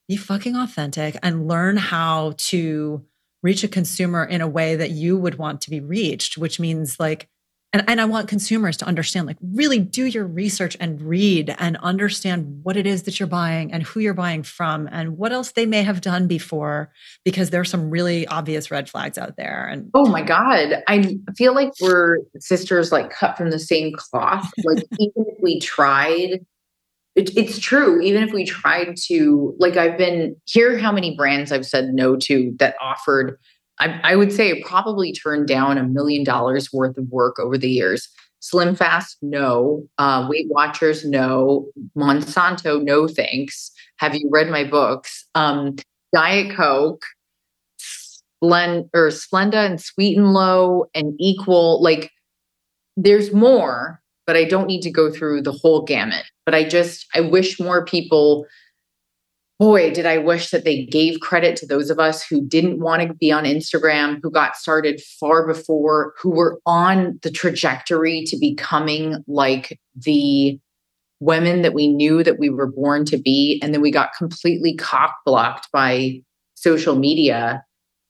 be 0.08 0.18
fucking 0.18 0.56
authentic 0.56 1.18
and 1.22 1.48
learn 1.48 1.78
how 1.78 2.34
to 2.38 3.06
reach 3.44 3.64
a 3.64 3.68
consumer 3.68 4.24
in 4.24 4.42
a 4.42 4.48
way 4.48 4.76
that 4.76 4.92
you 4.92 5.18
would 5.18 5.38
want 5.38 5.62
to 5.62 5.70
be 5.70 5.80
reached, 5.80 6.38
which 6.38 6.60
means 6.60 7.00
like 7.00 7.30
and, 7.74 7.84
and 7.88 8.00
I 8.00 8.06
want 8.06 8.30
consumers 8.30 8.78
to 8.78 8.86
understand, 8.86 9.28
like, 9.28 9.38
really 9.42 9.78
do 9.80 10.06
your 10.06 10.26
research 10.26 10.78
and 10.80 11.02
read 11.02 11.54
and 11.60 11.76
understand 11.78 12.62
what 12.64 12.78
it 12.78 12.88
is 12.88 13.04
that 13.04 13.20
you're 13.20 13.28
buying 13.28 13.74
and 13.74 13.84
who 13.84 14.00
you're 14.00 14.14
buying 14.14 14.44
from 14.44 14.88
and 14.90 15.18
what 15.18 15.34
else 15.34 15.52
they 15.52 15.66
may 15.66 15.84
have 15.84 16.00
done 16.00 16.28
before, 16.28 16.94
because 17.26 17.50
there's 17.50 17.70
some 17.70 17.90
really 17.90 18.26
obvious 18.28 18.72
red 18.72 18.90
flags 18.90 19.18
out 19.18 19.36
there. 19.36 19.68
And 19.68 19.92
oh 19.94 20.08
my 20.08 20.22
God, 20.22 20.82
I 20.88 21.18
feel 21.36 21.54
like 21.54 21.74
we're 21.82 22.20
sisters, 22.40 22.94
like 22.94 23.10
cut 23.10 23.38
from 23.38 23.50
the 23.50 23.60
same 23.60 23.92
cloth. 23.94 24.50
Like, 24.64 24.86
even 25.00 25.26
if 25.28 25.38
we 25.42 25.60
tried, 25.60 26.46
it, 27.16 27.36
it's 27.36 27.60
true. 27.60 28.00
Even 28.00 28.24
if 28.24 28.32
we 28.32 28.46
tried 28.46 28.96
to, 29.08 29.54
like, 29.60 29.76
I've 29.76 29.98
been 29.98 30.38
here, 30.46 30.78
how 30.78 30.94
many 30.94 31.18
brands 31.18 31.52
I've 31.52 31.66
said 31.66 31.90
no 31.94 32.16
to 32.16 32.56
that 32.60 32.76
offered 32.80 33.38
I, 33.80 34.00
I 34.04 34.16
would 34.16 34.32
say 34.32 34.62
probably 34.64 35.14
turned 35.14 35.48
down 35.48 35.78
a 35.78 35.84
million 35.84 36.24
dollars 36.24 36.72
worth 36.74 36.98
of 36.98 37.08
work 37.10 37.40
over 37.40 37.58
the 37.58 37.70
years. 37.70 38.10
Slim 38.40 38.76
Fast, 38.76 39.18
no. 39.22 39.88
Uh, 39.98 40.28
Weight 40.30 40.48
Watchers, 40.50 41.06
no. 41.06 41.68
Monsanto, 41.98 42.82
no 42.82 43.08
thanks. 43.08 43.72
Have 43.98 44.16
you 44.16 44.30
read 44.32 44.50
my 44.50 44.64
books? 44.64 45.26
Um, 45.36 45.76
Diet 46.14 46.56
Coke, 46.56 47.04
or 48.42 49.10
Splenda 49.10 49.66
and 49.66 49.82
Sweet 49.82 50.18
and 50.18 50.34
Low 50.34 50.86
and 50.94 51.16
Equal. 51.20 51.82
Like, 51.82 52.12
there's 52.96 53.34
more, 53.34 54.02
but 54.26 54.36
I 54.36 54.44
don't 54.44 54.68
need 54.68 54.82
to 54.82 54.92
go 54.92 55.12
through 55.12 55.42
the 55.42 55.52
whole 55.52 55.84
gamut. 55.84 56.26
But 56.46 56.56
I 56.56 56.64
just 56.64 57.08
I 57.16 57.22
wish 57.22 57.60
more 57.60 57.86
people 57.86 58.46
boy, 59.60 59.92
did 59.92 60.06
I 60.06 60.20
wish 60.20 60.52
that 60.52 60.66
they 60.66 60.86
gave 60.86 61.20
credit 61.20 61.56
to 61.58 61.66
those 61.66 61.90
of 61.90 62.00
us 62.00 62.24
who 62.24 62.46
didn't 62.46 62.80
want 62.80 63.02
to 63.02 63.14
be 63.14 63.32
on 63.32 63.44
Instagram, 63.44 64.20
who 64.22 64.30
got 64.30 64.56
started 64.56 65.02
far 65.20 65.48
before, 65.48 66.14
who 66.20 66.30
were 66.30 66.60
on 66.66 67.20
the 67.24 67.32
trajectory 67.32 68.24
to 68.26 68.38
becoming 68.38 69.24
like 69.28 69.80
the 69.96 70.60
women 71.20 71.64
that 71.64 71.74
we 71.74 71.88
knew 71.88 72.24
that 72.24 72.38
we 72.38 72.50
were 72.50 72.72
born 72.72 73.04
to 73.06 73.18
be. 73.18 73.60
And 73.64 73.74
then 73.74 73.82
we 73.82 73.90
got 73.90 74.14
completely 74.16 74.76
cock 74.76 75.16
blocked 75.26 75.68
by 75.72 76.22
social 76.54 76.96
media. 76.96 77.64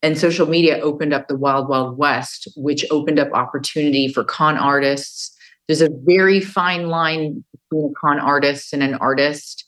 And 0.03 0.17
social 0.17 0.47
media 0.47 0.79
opened 0.79 1.13
up 1.13 1.27
the 1.27 1.37
wild, 1.37 1.69
wild 1.69 1.97
west, 1.97 2.47
which 2.57 2.85
opened 2.91 3.19
up 3.19 3.31
opportunity 3.31 4.09
for 4.09 4.23
con 4.23 4.57
artists. 4.57 5.35
There's 5.67 5.81
a 5.81 5.89
very 6.03 6.41
fine 6.41 6.87
line 6.87 7.43
between 7.69 7.91
a 7.91 7.99
con 7.99 8.19
artist 8.19 8.73
and 8.73 8.83
an 8.83 8.95
artist 8.95 9.66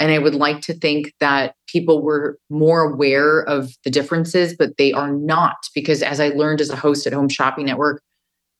and 0.00 0.10
I 0.10 0.18
would 0.18 0.34
like 0.34 0.62
to 0.62 0.72
think 0.72 1.12
that 1.20 1.54
people 1.68 2.02
were 2.02 2.38
more 2.48 2.80
aware 2.80 3.42
of 3.42 3.76
the 3.84 3.90
differences, 3.90 4.56
but 4.58 4.78
they 4.78 4.94
are 4.94 5.12
not 5.12 5.56
because 5.74 6.02
as 6.02 6.18
I 6.18 6.28
learned 6.28 6.62
as 6.62 6.70
a 6.70 6.76
host 6.76 7.06
at 7.06 7.12
Home 7.12 7.28
Shopping 7.28 7.66
Network 7.66 8.02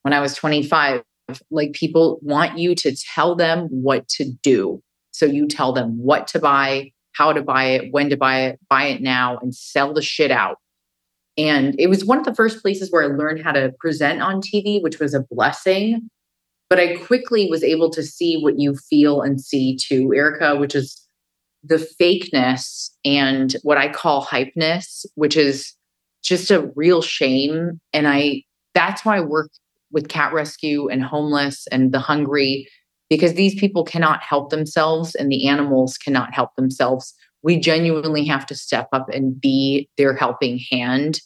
when 0.03 0.13
I 0.13 0.19
was 0.19 0.35
25, 0.35 1.01
like 1.49 1.73
people 1.73 2.19
want 2.21 2.59
you 2.59 2.75
to 2.75 2.95
tell 2.95 3.35
them 3.35 3.67
what 3.69 4.07
to 4.09 4.31
do. 4.43 4.83
So 5.09 5.25
you 5.25 5.47
tell 5.47 5.73
them 5.73 5.97
what 5.97 6.27
to 6.27 6.39
buy, 6.39 6.91
how 7.13 7.33
to 7.33 7.41
buy 7.41 7.65
it, 7.65 7.91
when 7.91 8.11
to 8.11 8.17
buy 8.17 8.41
it, 8.41 8.59
buy 8.69 8.85
it 8.85 9.01
now, 9.01 9.39
and 9.39 9.53
sell 9.53 9.93
the 9.93 10.01
shit 10.03 10.29
out. 10.29 10.57
And 11.37 11.73
it 11.79 11.87
was 11.87 12.05
one 12.05 12.19
of 12.19 12.25
the 12.25 12.35
first 12.35 12.61
places 12.61 12.91
where 12.91 13.03
I 13.03 13.07
learned 13.07 13.41
how 13.43 13.51
to 13.51 13.73
present 13.79 14.21
on 14.21 14.41
TV, 14.41 14.81
which 14.81 14.99
was 14.99 15.15
a 15.15 15.25
blessing. 15.31 16.07
But 16.69 16.79
I 16.79 16.97
quickly 16.97 17.49
was 17.49 17.63
able 17.63 17.89
to 17.89 18.03
see 18.03 18.37
what 18.37 18.59
you 18.59 18.75
feel 18.75 19.21
and 19.21 19.41
see 19.41 19.75
too, 19.75 20.13
Erica, 20.13 20.55
which 20.55 20.75
is 20.75 21.07
the 21.63 21.87
fakeness 21.99 22.89
and 23.05 23.55
what 23.63 23.77
I 23.77 23.89
call 23.89 24.25
hypeness, 24.25 25.05
which 25.15 25.37
is 25.37 25.73
just 26.23 26.51
a 26.51 26.71
real 26.75 27.01
shame. 27.01 27.79
And 27.93 28.07
I, 28.07 28.43
that's 28.73 29.05
why 29.05 29.17
I 29.17 29.21
work 29.21 29.51
with 29.91 30.09
cat 30.09 30.33
rescue 30.33 30.87
and 30.87 31.03
homeless 31.03 31.67
and 31.67 31.91
the 31.91 31.99
hungry, 31.99 32.67
because 33.09 33.33
these 33.33 33.59
people 33.59 33.83
cannot 33.83 34.23
help 34.23 34.49
themselves 34.49 35.15
and 35.15 35.31
the 35.31 35.47
animals 35.47 35.97
cannot 35.97 36.33
help 36.33 36.55
themselves. 36.55 37.13
We 37.43 37.59
genuinely 37.59 38.25
have 38.25 38.45
to 38.47 38.55
step 38.55 38.87
up 38.93 39.09
and 39.09 39.39
be 39.39 39.89
their 39.97 40.15
helping 40.15 40.59
hand. 40.71 41.19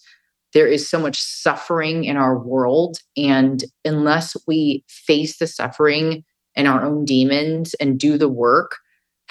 There 0.54 0.68
is 0.68 0.90
so 0.90 1.00
much 1.00 1.22
suffering 1.22 2.06
in 2.06 2.18
our 2.18 2.40
world. 2.40 2.98
And 3.18 3.64
unless 3.84 4.36
we 4.48 4.84
face 4.88 5.38
the 5.38 5.48
suffering 5.48 6.24
and 6.56 6.68
our 6.68 6.84
own 6.84 7.06
demons 7.06 7.74
and 7.76 8.00
do 8.00 8.18
the 8.18 8.30
work, 8.30 8.78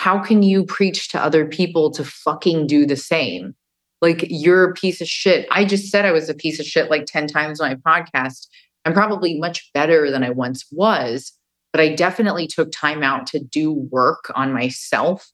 how 0.05 0.19
can 0.19 0.43
you 0.43 0.67
preach 0.67 1.09
to 1.09 1.19
other 1.19 1.47
people 1.47 1.91
to 1.91 2.05
fucking 2.05 2.67
do 2.67 2.85
the 2.85 2.95
same? 2.95 3.55
Like 4.03 4.27
you're 4.29 4.69
a 4.69 4.75
piece 4.75 5.01
of 5.01 5.09
shit. 5.09 5.47
I 5.51 5.65
just 5.65 5.91
said 5.91 6.05
I 6.05 6.13
was 6.13 6.29
a 6.29 6.35
piece 6.35 6.61
of 6.61 6.67
shit 6.67 6.91
like 6.91 7.07
10 7.07 7.27
times 7.27 7.59
on 7.59 7.71
my 7.71 7.77
podcast. 7.77 8.49
I'm 8.85 8.93
probably 8.93 9.39
much 9.39 9.71
better 9.73 10.11
than 10.11 10.23
I 10.23 10.29
once 10.29 10.67
was, 10.71 11.33
but 11.73 11.81
I 11.81 11.95
definitely 11.95 12.47
took 12.47 12.71
time 12.71 13.03
out 13.03 13.27
to 13.29 13.39
do 13.39 13.73
work 13.73 14.31
on 14.35 14.53
myself, 14.53 15.33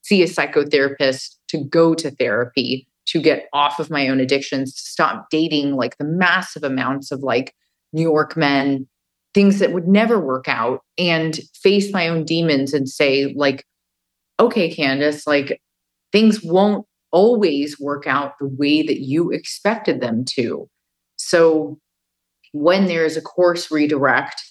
see 0.00 0.22
a 0.22 0.26
psychotherapist, 0.26 1.34
to 1.48 1.64
go 1.64 1.94
to 1.94 2.10
therapy, 2.10 2.88
to 3.08 3.20
get 3.20 3.50
off 3.52 3.78
of 3.78 3.90
my 3.90 4.08
own 4.08 4.18
addictions, 4.18 4.74
to 4.76 4.80
stop 4.80 5.26
dating 5.30 5.76
like 5.76 5.98
the 5.98 6.06
massive 6.06 6.64
amounts 6.64 7.12
of 7.12 7.20
like 7.20 7.54
New 7.92 8.00
York 8.00 8.34
men, 8.34 8.88
things 9.34 9.58
that 9.58 9.74
would 9.74 9.86
never 9.86 10.18
work 10.18 10.48
out, 10.48 10.80
and 10.96 11.38
face 11.54 11.92
my 11.92 12.08
own 12.08 12.24
demons 12.24 12.72
and 12.72 12.88
say, 12.88 13.34
like, 13.36 13.66
okay, 14.38 14.74
Candice, 14.74 15.26
like 15.26 15.60
things 16.12 16.42
won't 16.42 16.86
always 17.12 17.78
work 17.80 18.06
out 18.06 18.34
the 18.38 18.48
way 18.48 18.82
that 18.82 19.00
you 19.00 19.30
expected 19.30 20.00
them 20.00 20.24
to. 20.24 20.68
So 21.16 21.78
when 22.52 22.86
there's 22.86 23.16
a 23.16 23.22
course 23.22 23.70
redirect, 23.70 24.42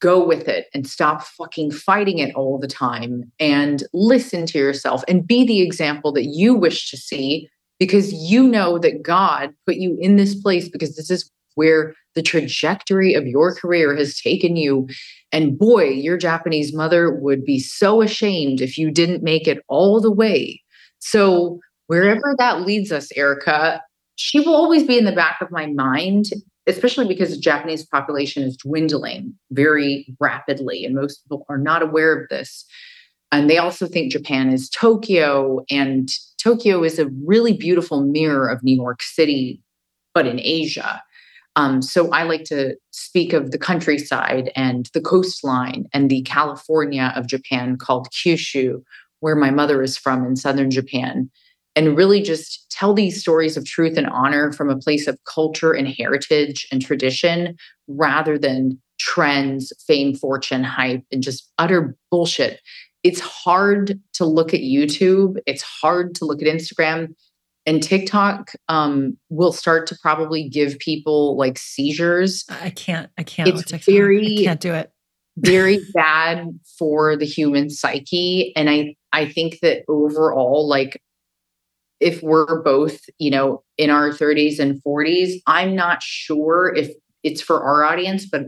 go 0.00 0.24
with 0.24 0.46
it 0.48 0.66
and 0.72 0.86
stop 0.86 1.22
fucking 1.22 1.72
fighting 1.72 2.18
it 2.18 2.34
all 2.34 2.58
the 2.58 2.68
time 2.68 3.32
and 3.40 3.82
listen 3.92 4.46
to 4.46 4.58
yourself 4.58 5.02
and 5.08 5.26
be 5.26 5.44
the 5.44 5.60
example 5.60 6.12
that 6.12 6.26
you 6.26 6.54
wish 6.54 6.90
to 6.90 6.96
see 6.96 7.48
because 7.78 8.12
you 8.12 8.46
know 8.46 8.78
that 8.78 9.02
God 9.02 9.50
put 9.66 9.76
you 9.76 9.96
in 10.00 10.16
this 10.16 10.40
place 10.40 10.68
because 10.68 10.96
this 10.96 11.10
is 11.10 11.30
where 11.58 11.92
the 12.14 12.22
trajectory 12.22 13.14
of 13.14 13.26
your 13.26 13.54
career 13.54 13.96
has 13.96 14.20
taken 14.20 14.56
you. 14.56 14.88
And 15.32 15.58
boy, 15.58 15.88
your 15.88 16.16
Japanese 16.16 16.72
mother 16.72 17.12
would 17.12 17.44
be 17.44 17.58
so 17.58 18.00
ashamed 18.00 18.60
if 18.60 18.78
you 18.78 18.90
didn't 18.92 19.22
make 19.22 19.48
it 19.48 19.62
all 19.68 20.00
the 20.00 20.10
way. 20.10 20.62
So, 21.00 21.58
wherever 21.88 22.34
that 22.38 22.62
leads 22.62 22.92
us, 22.92 23.08
Erica, 23.16 23.82
she 24.14 24.40
will 24.40 24.54
always 24.54 24.84
be 24.84 24.98
in 24.98 25.04
the 25.04 25.12
back 25.12 25.38
of 25.40 25.50
my 25.50 25.66
mind, 25.66 26.26
especially 26.66 27.08
because 27.08 27.30
the 27.30 27.40
Japanese 27.40 27.84
population 27.84 28.42
is 28.42 28.56
dwindling 28.56 29.34
very 29.50 30.06
rapidly. 30.20 30.84
And 30.84 30.94
most 30.94 31.24
people 31.24 31.44
are 31.48 31.58
not 31.58 31.82
aware 31.82 32.20
of 32.20 32.28
this. 32.28 32.64
And 33.30 33.50
they 33.50 33.58
also 33.58 33.86
think 33.86 34.12
Japan 34.12 34.52
is 34.52 34.70
Tokyo, 34.70 35.64
and 35.70 36.08
Tokyo 36.42 36.82
is 36.82 36.98
a 36.98 37.10
really 37.26 37.52
beautiful 37.52 38.02
mirror 38.02 38.48
of 38.48 38.62
New 38.62 38.74
York 38.74 39.02
City, 39.02 39.62
but 40.14 40.26
in 40.26 40.40
Asia. 40.40 41.02
Um, 41.56 41.82
so 41.82 42.10
I 42.10 42.22
like 42.22 42.44
to 42.44 42.76
speak 42.92 43.32
of 43.32 43.50
the 43.50 43.58
countryside 43.58 44.52
and 44.54 44.88
the 44.94 45.00
coastline 45.00 45.86
and 45.92 46.08
the 46.08 46.22
California 46.22 47.12
of 47.16 47.26
Japan 47.26 47.76
called 47.76 48.08
Kyushu, 48.10 48.82
where 49.20 49.34
my 49.34 49.50
mother 49.50 49.82
is 49.82 49.98
from 49.98 50.24
in 50.24 50.36
southern 50.36 50.70
Japan, 50.70 51.30
and 51.74 51.96
really 51.96 52.22
just 52.22 52.70
tell 52.70 52.94
these 52.94 53.20
stories 53.20 53.56
of 53.56 53.64
truth 53.64 53.96
and 53.96 54.06
honor 54.08 54.52
from 54.52 54.70
a 54.70 54.78
place 54.78 55.06
of 55.06 55.18
culture 55.24 55.72
and 55.72 55.88
heritage 55.88 56.66
and 56.70 56.80
tradition 56.80 57.56
rather 57.88 58.38
than 58.38 58.80
trends, 58.98 59.72
fame, 59.86 60.14
fortune, 60.14 60.64
hype, 60.64 61.02
and 61.10 61.22
just 61.22 61.50
utter 61.58 61.96
bullshit. 62.10 62.60
It's 63.04 63.20
hard 63.20 64.00
to 64.14 64.24
look 64.24 64.52
at 64.52 64.60
YouTube, 64.60 65.38
it's 65.46 65.62
hard 65.62 66.14
to 66.16 66.24
look 66.24 66.42
at 66.42 66.48
Instagram 66.48 67.14
and 67.68 67.82
TikTok 67.82 68.52
um, 68.68 69.18
will 69.28 69.52
start 69.52 69.86
to 69.88 69.98
probably 70.00 70.48
give 70.48 70.78
people 70.78 71.36
like 71.36 71.58
seizures. 71.58 72.44
I 72.48 72.70
can't. 72.70 73.10
I 73.18 73.22
can't. 73.22 73.48
It's 73.48 73.70
very. 73.84 74.38
I 74.38 74.44
can't 74.44 74.60
do 74.60 74.72
it. 74.72 74.90
very 75.36 75.78
bad 75.94 76.48
for 76.78 77.14
the 77.14 77.26
human 77.26 77.68
psyche, 77.68 78.52
and 78.56 78.70
I 78.70 78.96
I 79.12 79.28
think 79.28 79.58
that 79.60 79.82
overall, 79.86 80.66
like 80.66 81.00
if 82.00 82.22
we're 82.22 82.62
both 82.62 83.00
you 83.18 83.30
know 83.30 83.62
in 83.76 83.90
our 83.90 84.10
30s 84.10 84.58
and 84.58 84.82
40s, 84.82 85.34
I'm 85.46 85.76
not 85.76 86.02
sure 86.02 86.74
if 86.74 86.90
it's 87.22 87.42
for 87.42 87.62
our 87.62 87.84
audience, 87.84 88.26
but 88.26 88.46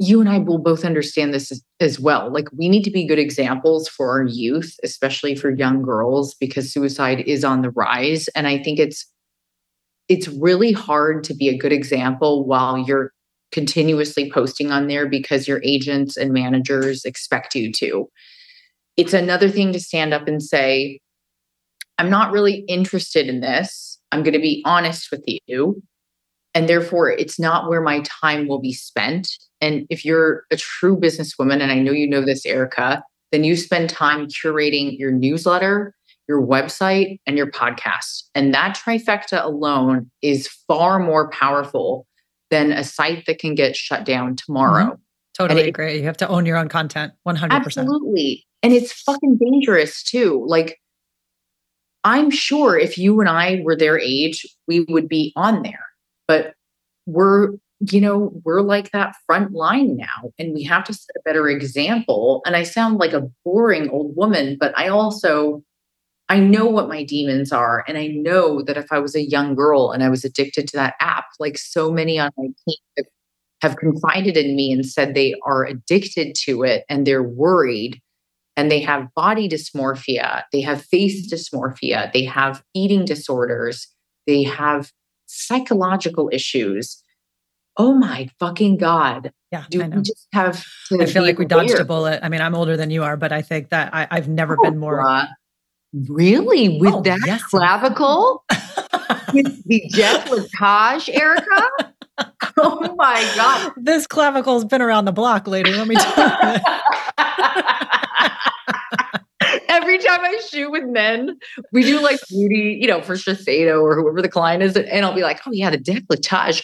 you 0.00 0.18
and 0.20 0.30
I 0.30 0.38
will 0.38 0.58
both 0.58 0.84
understand 0.84 1.34
this 1.34 1.52
as, 1.52 1.62
as, 1.78 2.00
well. 2.00 2.32
Like, 2.32 2.48
we 2.56 2.70
need 2.70 2.84
to 2.84 2.90
be 2.90 3.06
good 3.06 3.18
examples 3.18 3.86
for 3.86 4.10
our 4.10 4.24
youth, 4.24 4.76
especially 4.82 5.34
for 5.36 5.50
young 5.50 5.82
girls, 5.82 6.34
because 6.34 6.72
suicide 6.72 7.20
is 7.20 7.44
on 7.44 7.60
the 7.60 7.70
rise. 7.70 8.26
And 8.28 8.48
I 8.48 8.62
think 8.62 8.78
it's 8.78 9.06
it's 10.08 10.26
really 10.26 10.72
hard 10.72 11.22
to 11.24 11.34
be 11.34 11.48
a 11.48 11.56
good 11.56 11.72
example 11.72 12.44
while 12.44 12.78
you're 12.78 13.12
continuously 13.52 14.30
posting 14.30 14.72
on 14.72 14.88
there 14.88 15.06
because 15.06 15.46
your 15.46 15.60
agents 15.62 16.16
and 16.16 16.32
managers 16.32 17.04
expect 17.04 17.54
you 17.54 17.70
to. 17.70 18.08
It's 18.96 19.12
another 19.12 19.48
thing 19.48 19.72
to 19.72 19.80
stand 19.80 20.12
up 20.12 20.26
and 20.26 20.42
say, 20.42 20.98
I'm 21.98 22.10
not 22.10 22.32
really 22.32 22.64
interested 22.68 23.28
in 23.28 23.40
this. 23.40 24.00
I'm 24.10 24.22
going 24.22 24.34
to 24.34 24.40
be 24.40 24.62
honest 24.64 25.10
with 25.12 25.22
you. 25.46 25.82
And 26.54 26.68
therefore, 26.68 27.10
it's 27.10 27.38
not 27.38 27.68
where 27.68 27.80
my 27.80 28.00
time 28.00 28.48
will 28.48 28.60
be 28.60 28.72
spent. 28.72 29.30
And 29.60 29.86
if 29.90 30.04
you're 30.04 30.44
a 30.50 30.56
true 30.56 30.96
businesswoman, 30.96 31.60
and 31.60 31.70
I 31.70 31.78
know 31.78 31.92
you 31.92 32.08
know 32.08 32.24
this, 32.24 32.44
Erica, 32.44 33.02
then 33.30 33.44
you 33.44 33.56
spend 33.56 33.90
time 33.90 34.26
curating 34.26 34.98
your 34.98 35.12
newsletter, 35.12 35.94
your 36.28 36.44
website, 36.44 37.20
and 37.26 37.36
your 37.36 37.50
podcast. 37.50 38.24
And 38.34 38.52
that 38.54 38.76
trifecta 38.76 39.44
alone 39.44 40.10
is 40.22 40.48
far 40.66 40.98
more 40.98 41.30
powerful 41.30 42.06
than 42.50 42.72
a 42.72 42.82
site 42.82 43.26
that 43.26 43.38
can 43.38 43.54
get 43.54 43.76
shut 43.76 44.04
down 44.04 44.34
tomorrow. 44.34 44.86
Mm-hmm. 44.86 45.02
Totally 45.34 45.68
agree. 45.68 45.98
You 45.98 46.04
have 46.04 46.16
to 46.18 46.28
own 46.28 46.44
your 46.44 46.56
own 46.56 46.68
content 46.68 47.12
100%. 47.26 47.50
Absolutely. 47.50 48.44
And 48.62 48.72
it's 48.72 48.92
fucking 48.92 49.38
dangerous 49.38 50.02
too. 50.02 50.44
Like, 50.46 50.78
I'm 52.02 52.30
sure 52.30 52.76
if 52.78 52.98
you 52.98 53.20
and 53.20 53.28
I 53.28 53.60
were 53.62 53.76
their 53.76 53.98
age, 53.98 54.44
we 54.66 54.80
would 54.88 55.08
be 55.08 55.32
on 55.36 55.62
there. 55.62 55.84
But 56.30 56.54
we're 57.06 57.54
you 57.90 58.00
know, 58.00 58.30
we're 58.44 58.60
like 58.60 58.92
that 58.92 59.16
front 59.26 59.52
line 59.52 59.96
now, 59.96 60.30
and 60.38 60.54
we 60.54 60.62
have 60.62 60.84
to 60.84 60.94
set 60.94 61.16
a 61.16 61.22
better 61.24 61.48
example. 61.48 62.40
And 62.46 62.54
I 62.54 62.62
sound 62.62 62.98
like 62.98 63.14
a 63.14 63.28
boring 63.44 63.88
old 63.90 64.14
woman, 64.14 64.56
but 64.60 64.72
I 64.78 64.86
also 64.88 65.64
I 66.28 66.38
know 66.38 66.66
what 66.66 66.88
my 66.88 67.02
demons 67.02 67.50
are. 67.50 67.84
And 67.88 67.98
I 67.98 68.06
know 68.06 68.62
that 68.62 68.76
if 68.76 68.92
I 68.92 69.00
was 69.00 69.16
a 69.16 69.28
young 69.28 69.56
girl 69.56 69.90
and 69.90 70.04
I 70.04 70.08
was 70.08 70.24
addicted 70.24 70.68
to 70.68 70.76
that 70.76 70.94
app, 71.00 71.24
like 71.40 71.58
so 71.58 71.90
many 71.90 72.20
on 72.20 72.30
my 72.36 72.44
team 72.44 73.06
have 73.62 73.76
confided 73.76 74.36
in 74.36 74.54
me 74.54 74.70
and 74.70 74.86
said 74.86 75.14
they 75.14 75.34
are 75.44 75.64
addicted 75.64 76.36
to 76.42 76.62
it 76.62 76.84
and 76.88 77.04
they're 77.04 77.24
worried 77.24 78.00
and 78.56 78.70
they 78.70 78.80
have 78.80 79.12
body 79.16 79.48
dysmorphia, 79.48 80.44
they 80.52 80.60
have 80.60 80.84
face 80.84 81.28
dysmorphia, 81.32 82.12
they 82.12 82.24
have 82.24 82.62
eating 82.72 83.04
disorders, 83.04 83.88
they 84.28 84.44
have 84.44 84.92
psychological 85.30 86.28
issues 86.32 87.02
oh 87.80 87.94
my 87.94 88.28
fucking 88.38 88.76
God. 88.76 89.32
Yeah. 89.50 89.64
Do 89.70 89.82
we 89.82 90.02
just 90.02 90.28
have 90.32 90.62
I 91.00 91.06
feel 91.06 91.22
like 91.22 91.38
we 91.38 91.46
dodged 91.46 91.78
a 91.78 91.84
bullet. 91.84 92.20
I 92.22 92.28
mean, 92.28 92.42
I'm 92.42 92.54
older 92.54 92.76
than 92.76 92.90
you 92.90 93.02
are, 93.02 93.16
but 93.16 93.32
I 93.32 93.40
think 93.42 93.70
that 93.70 93.90
I, 93.92 94.06
have 94.14 94.28
never 94.28 94.56
oh, 94.58 94.62
been 94.62 94.78
more. 94.78 95.00
Uh, 95.00 95.26
really? 96.08 96.78
With 96.78 96.94
oh, 96.94 97.02
that 97.02 97.20
yes. 97.26 97.42
clavicle? 97.42 98.44
With 99.32 99.64
the 99.64 99.82
décolletage, 99.92 101.08
Erica? 101.08 101.70
oh 102.58 102.94
my 102.96 103.32
God. 103.34 103.72
This 103.76 104.06
clavicle 104.06 104.54
has 104.54 104.64
been 104.64 104.82
around 104.82 105.06
the 105.06 105.12
block, 105.12 105.46
lady. 105.46 105.72
Let 105.72 105.88
me 105.88 105.94
tell 105.96 106.54
you. 106.54 106.60
Every 109.68 109.98
time 109.98 110.20
I 110.20 110.40
shoot 110.48 110.70
with 110.70 110.84
men, 110.84 111.38
we 111.72 111.82
do 111.82 112.00
like 112.00 112.20
beauty, 112.28 112.78
you 112.80 112.86
know, 112.88 113.02
for 113.02 113.14
Shiseido 113.14 113.82
or 113.82 113.94
whoever 113.96 114.22
the 114.22 114.28
client 114.28 114.62
is. 114.62 114.76
And 114.76 115.04
I'll 115.04 115.14
be 115.14 115.22
like, 115.22 115.40
oh, 115.46 115.52
yeah, 115.52 115.70
the 115.70 115.78
décolletage 115.78 116.62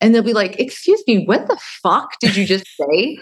and 0.00 0.14
they'll 0.14 0.22
be 0.22 0.32
like, 0.32 0.58
Excuse 0.58 1.02
me, 1.06 1.24
what 1.24 1.46
the 1.46 1.58
fuck 1.82 2.18
did 2.20 2.36
you 2.36 2.46
just 2.46 2.66
say? 2.76 3.18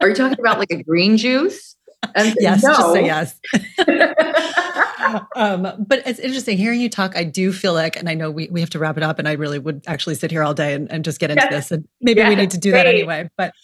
Are 0.00 0.08
you 0.08 0.14
talking 0.14 0.38
about 0.40 0.58
like 0.58 0.70
a 0.70 0.82
green 0.82 1.16
juice? 1.16 1.76
And 2.14 2.34
yes, 2.40 2.62
no. 2.62 2.70
just 2.70 2.92
say 2.92 3.04
yes. 3.04 3.40
um, 5.36 5.84
but 5.86 6.02
it's 6.06 6.18
interesting 6.18 6.58
hearing 6.58 6.80
you 6.80 6.88
talk. 6.88 7.16
I 7.16 7.24
do 7.24 7.52
feel 7.52 7.74
like, 7.74 7.96
and 7.96 8.08
I 8.08 8.14
know 8.14 8.30
we, 8.30 8.48
we 8.50 8.60
have 8.60 8.70
to 8.70 8.78
wrap 8.78 8.96
it 8.96 9.02
up, 9.02 9.18
and 9.18 9.28
I 9.28 9.32
really 9.32 9.58
would 9.58 9.82
actually 9.86 10.16
sit 10.16 10.30
here 10.30 10.42
all 10.42 10.54
day 10.54 10.74
and, 10.74 10.90
and 10.90 11.04
just 11.04 11.20
get 11.20 11.30
into 11.30 11.44
yes. 11.44 11.50
this. 11.50 11.70
And 11.70 11.88
maybe 12.00 12.20
yes. 12.20 12.28
we 12.28 12.34
need 12.34 12.50
to 12.50 12.58
do 12.58 12.72
that 12.72 12.86
anyway. 12.86 13.30
But 13.36 13.54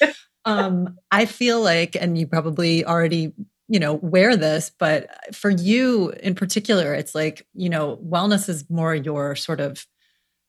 um, 0.45 0.97
I 1.11 1.27
feel 1.27 1.61
like, 1.61 1.97
and 1.97 2.17
you 2.17 2.27
probably 2.27 2.85
already 2.85 3.33
you 3.69 3.79
know 3.79 3.95
wear 3.95 4.37
this 4.37 4.71
but 4.79 5.09
for 5.35 5.51
you 5.51 6.11
in 6.23 6.35
particular 6.35 6.95
it's 6.95 7.15
like 7.15 7.47
you 7.55 7.69
know 7.69 7.99
wellness 7.99 8.49
is 8.49 8.69
more 8.71 8.95
your 8.95 9.37
sort 9.37 9.61
of 9.61 9.87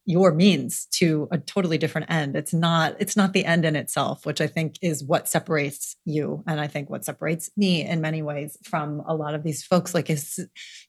your 0.10 0.34
means 0.34 0.88
to 0.88 1.28
a 1.32 1.38
totally 1.38 1.78
different 1.78 2.10
end. 2.10 2.36
It's 2.36 2.52
not 2.52 2.96
it's 3.00 3.16
not 3.16 3.34
the 3.34 3.46
end 3.46 3.64
in 3.64 3.76
itself 3.76 4.26
which 4.26 4.42
i 4.42 4.48
think 4.48 4.78
is 4.82 5.04
what 5.04 5.28
separates 5.28 5.96
you. 6.04 6.44
And 6.48 6.60
i 6.60 6.66
think 6.66 6.90
what 6.90 7.06
separates 7.06 7.52
me 7.56 7.86
in 7.86 8.02
many 8.02 8.24
ways 8.24 8.58
from 8.64 9.04
a 9.08 9.14
lot 9.14 9.36
of 9.36 9.44
these 9.44 9.64
folks 9.64 9.94
like 9.94 10.10
is 10.10 10.40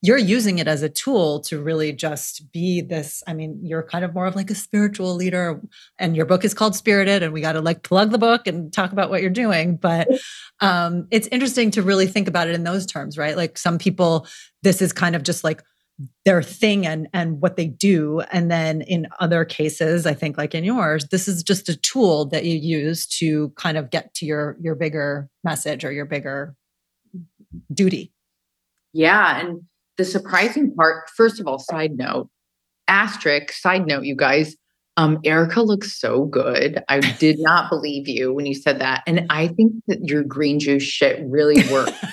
you're 0.00 0.16
using 0.16 0.58
it 0.58 0.66
as 0.66 0.82
a 0.82 0.88
tool 0.88 1.40
to 1.40 1.62
really 1.62 1.92
just 1.92 2.50
be 2.50 2.80
this 2.80 3.22
i 3.26 3.34
mean 3.34 3.60
you're 3.62 3.82
kind 3.82 4.06
of 4.06 4.14
more 4.14 4.24
of 4.24 4.34
like 4.36 4.50
a 4.50 4.54
spiritual 4.54 5.14
leader. 5.14 5.60
And 5.98 6.16
your 6.16 6.24
book 6.24 6.42
is 6.42 6.54
called 6.54 6.74
spirited 6.74 7.22
and 7.22 7.34
we 7.34 7.42
got 7.42 7.52
to 7.52 7.60
like 7.60 7.82
plug 7.82 8.12
the 8.12 8.18
book 8.18 8.46
and 8.46 8.72
talk 8.72 8.92
about 8.92 9.10
what 9.10 9.20
you're 9.20 9.30
doing. 9.30 9.76
But 9.76 10.08
um 10.60 11.06
it's 11.10 11.28
interesting 11.28 11.70
to 11.72 11.82
really 11.82 12.06
think 12.06 12.26
about 12.26 12.48
it 12.48 12.54
in 12.54 12.64
those 12.64 12.86
terms 12.86 13.18
right? 13.18 13.36
Like 13.36 13.58
some 13.58 13.76
people 13.76 14.26
this 14.62 14.80
is 14.80 14.94
kind 14.94 15.14
of 15.14 15.22
just 15.24 15.44
like 15.44 15.62
their 16.24 16.42
thing 16.42 16.86
and 16.86 17.08
and 17.12 17.40
what 17.40 17.56
they 17.56 17.66
do. 17.66 18.20
And 18.32 18.50
then 18.50 18.82
in 18.82 19.06
other 19.18 19.44
cases 19.44 20.06
i 20.06 20.14
think 20.14 20.38
like 20.38 20.54
in 20.54 20.64
yours 20.64 21.06
this 21.10 21.28
is 21.28 21.42
just 21.42 21.68
a 21.68 21.76
tool 21.76 22.26
that 22.26 22.44
you 22.44 22.56
use 22.56 23.06
to 23.06 23.50
kind 23.56 23.76
of 23.76 23.90
get 23.90 24.14
to 24.14 24.26
your 24.26 24.56
your 24.60 24.74
bigger 24.74 25.28
message 25.44 25.84
or 25.84 25.92
your 25.92 26.06
bigger 26.06 26.54
duty. 27.72 28.12
Yeah 28.92 29.40
and 29.40 29.62
the 29.96 30.04
surprising 30.04 30.74
part 30.74 31.10
first 31.10 31.40
of 31.40 31.46
all 31.46 31.58
side 31.58 31.92
note 31.96 32.28
asterisk 32.88 33.52
side 33.52 33.86
note 33.86 34.04
you 34.04 34.16
guys 34.16 34.56
um 34.96 35.18
erica 35.24 35.62
looks 35.62 35.98
so 35.98 36.24
good. 36.24 36.82
I 36.88 37.00
did 37.00 37.36
not 37.40 37.70
believe 37.70 38.08
you 38.08 38.32
when 38.32 38.46
you 38.46 38.54
said 38.54 38.80
that. 38.80 39.02
And 39.06 39.26
i 39.30 39.48
think 39.48 39.74
that 39.88 40.08
your 40.08 40.22
green 40.22 40.60
juice 40.60 40.82
shit 40.82 41.20
really 41.26 41.62
worked. 41.70 41.92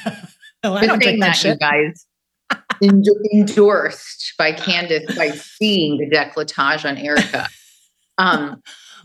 Oh, 0.63 0.73
I 0.73 0.87
don't 0.87 1.01
drink 1.01 1.19
that, 1.21 1.27
that 1.27 1.35
shit. 1.35 1.53
you 1.53 1.59
guys 1.59 2.06
endorsed 2.81 4.33
by 4.37 4.51
Candice 4.51 5.15
by 5.15 5.31
seeing 5.31 5.97
the 5.97 6.09
décolletage 6.09 6.87
on 6.87 6.97
Erica. 6.97 7.47
Um, 8.19 8.63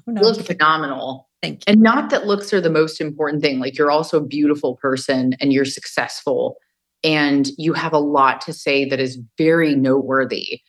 oh, 0.08 0.12
no, 0.12 0.32
phenomenal. 0.32 1.28
Thank 1.42 1.58
you. 1.58 1.72
And 1.72 1.82
not 1.82 2.08
that 2.08 2.26
looks 2.26 2.50
are 2.54 2.62
the 2.62 2.70
most 2.70 2.98
important 2.98 3.42
thing. 3.42 3.58
Like 3.58 3.76
you're 3.76 3.90
also 3.90 4.16
a 4.16 4.24
beautiful 4.24 4.76
person 4.76 5.34
and 5.38 5.52
you're 5.52 5.66
successful 5.66 6.56
and 7.04 7.48
you 7.58 7.72
have 7.72 7.92
a 7.92 7.98
lot 7.98 8.40
to 8.42 8.52
say 8.52 8.88
that 8.88 9.00
is 9.00 9.20
very 9.36 9.74
noteworthy. 9.74 10.60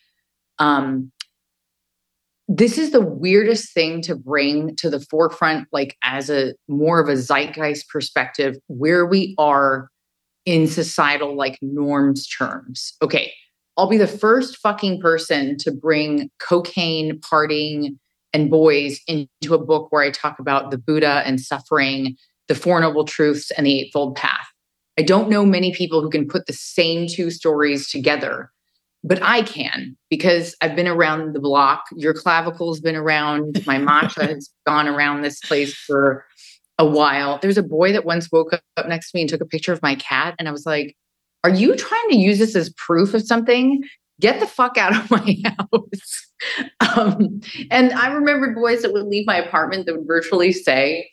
Um, 0.59 1.11
this 2.47 2.77
is 2.77 2.91
the 2.91 3.01
weirdest 3.01 3.73
thing 3.73 4.01
to 4.01 4.15
bring 4.15 4.75
to 4.77 4.89
the 4.89 4.99
forefront, 4.99 5.67
like 5.71 5.95
as 6.03 6.29
a 6.29 6.53
more 6.67 6.99
of 6.99 7.07
a 7.07 7.15
zeitgeist 7.15 7.87
perspective, 7.87 8.57
where 8.67 9.05
we 9.05 9.35
are 9.37 9.89
in 10.45 10.67
societal 10.67 11.35
like 11.35 11.57
norms 11.61 12.27
terms. 12.27 12.93
Okay, 13.01 13.33
I'll 13.77 13.89
be 13.89 13.97
the 13.97 14.07
first 14.07 14.57
fucking 14.57 15.01
person 15.01 15.57
to 15.59 15.71
bring 15.71 16.29
cocaine, 16.39 17.19
partying, 17.19 17.97
and 18.33 18.49
boys 18.49 18.99
into 19.07 19.53
a 19.53 19.63
book 19.63 19.87
where 19.91 20.03
I 20.03 20.11
talk 20.11 20.39
about 20.39 20.71
the 20.71 20.77
Buddha 20.77 21.23
and 21.25 21.39
suffering, 21.39 22.17
the 22.47 22.55
Four 22.55 22.79
Noble 22.81 23.05
Truths, 23.05 23.51
and 23.51 23.65
the 23.65 23.81
Eightfold 23.81 24.15
Path. 24.15 24.47
I 24.97 25.03
don't 25.03 25.29
know 25.29 25.45
many 25.45 25.73
people 25.73 26.01
who 26.01 26.09
can 26.09 26.27
put 26.27 26.45
the 26.45 26.53
same 26.53 27.07
two 27.07 27.31
stories 27.31 27.89
together, 27.89 28.51
but 29.03 29.21
I 29.23 29.41
can 29.41 29.97
because 30.09 30.55
I've 30.61 30.75
been 30.75 30.87
around 30.87 31.33
the 31.33 31.39
block. 31.39 31.83
Your 31.95 32.13
clavicle's 32.13 32.79
been 32.79 32.95
around. 32.95 33.63
My 33.65 33.77
matcha 33.77 34.27
has 34.33 34.49
gone 34.65 34.87
around 34.87 35.21
this 35.21 35.39
place 35.39 35.73
for 35.73 36.25
a 36.77 36.85
while. 36.85 37.39
There's 37.41 37.57
a 37.57 37.63
boy 37.63 37.91
that 37.93 38.05
once 38.05 38.31
woke 38.31 38.53
up 38.53 38.87
next 38.87 39.11
to 39.11 39.17
me 39.17 39.21
and 39.21 39.29
took 39.29 39.41
a 39.41 39.45
picture 39.45 39.73
of 39.73 39.81
my 39.81 39.95
cat. 39.95 40.35
And 40.39 40.47
I 40.47 40.51
was 40.51 40.65
like, 40.65 40.95
Are 41.43 41.49
you 41.49 41.75
trying 41.75 42.09
to 42.09 42.15
use 42.15 42.39
this 42.39 42.55
as 42.55 42.71
proof 42.71 43.13
of 43.13 43.23
something? 43.23 43.83
Get 44.19 44.39
the 44.39 44.47
fuck 44.47 44.77
out 44.77 44.95
of 44.95 45.11
my 45.11 45.37
house. 45.45 46.27
um, 46.95 47.41
and 47.71 47.93
I 47.93 48.13
remember 48.13 48.53
boys 48.53 48.81
that 48.81 48.93
would 48.93 49.07
leave 49.07 49.25
my 49.25 49.37
apartment 49.37 49.85
that 49.85 49.97
would 49.97 50.07
virtually 50.07 50.51
say, 50.51 51.09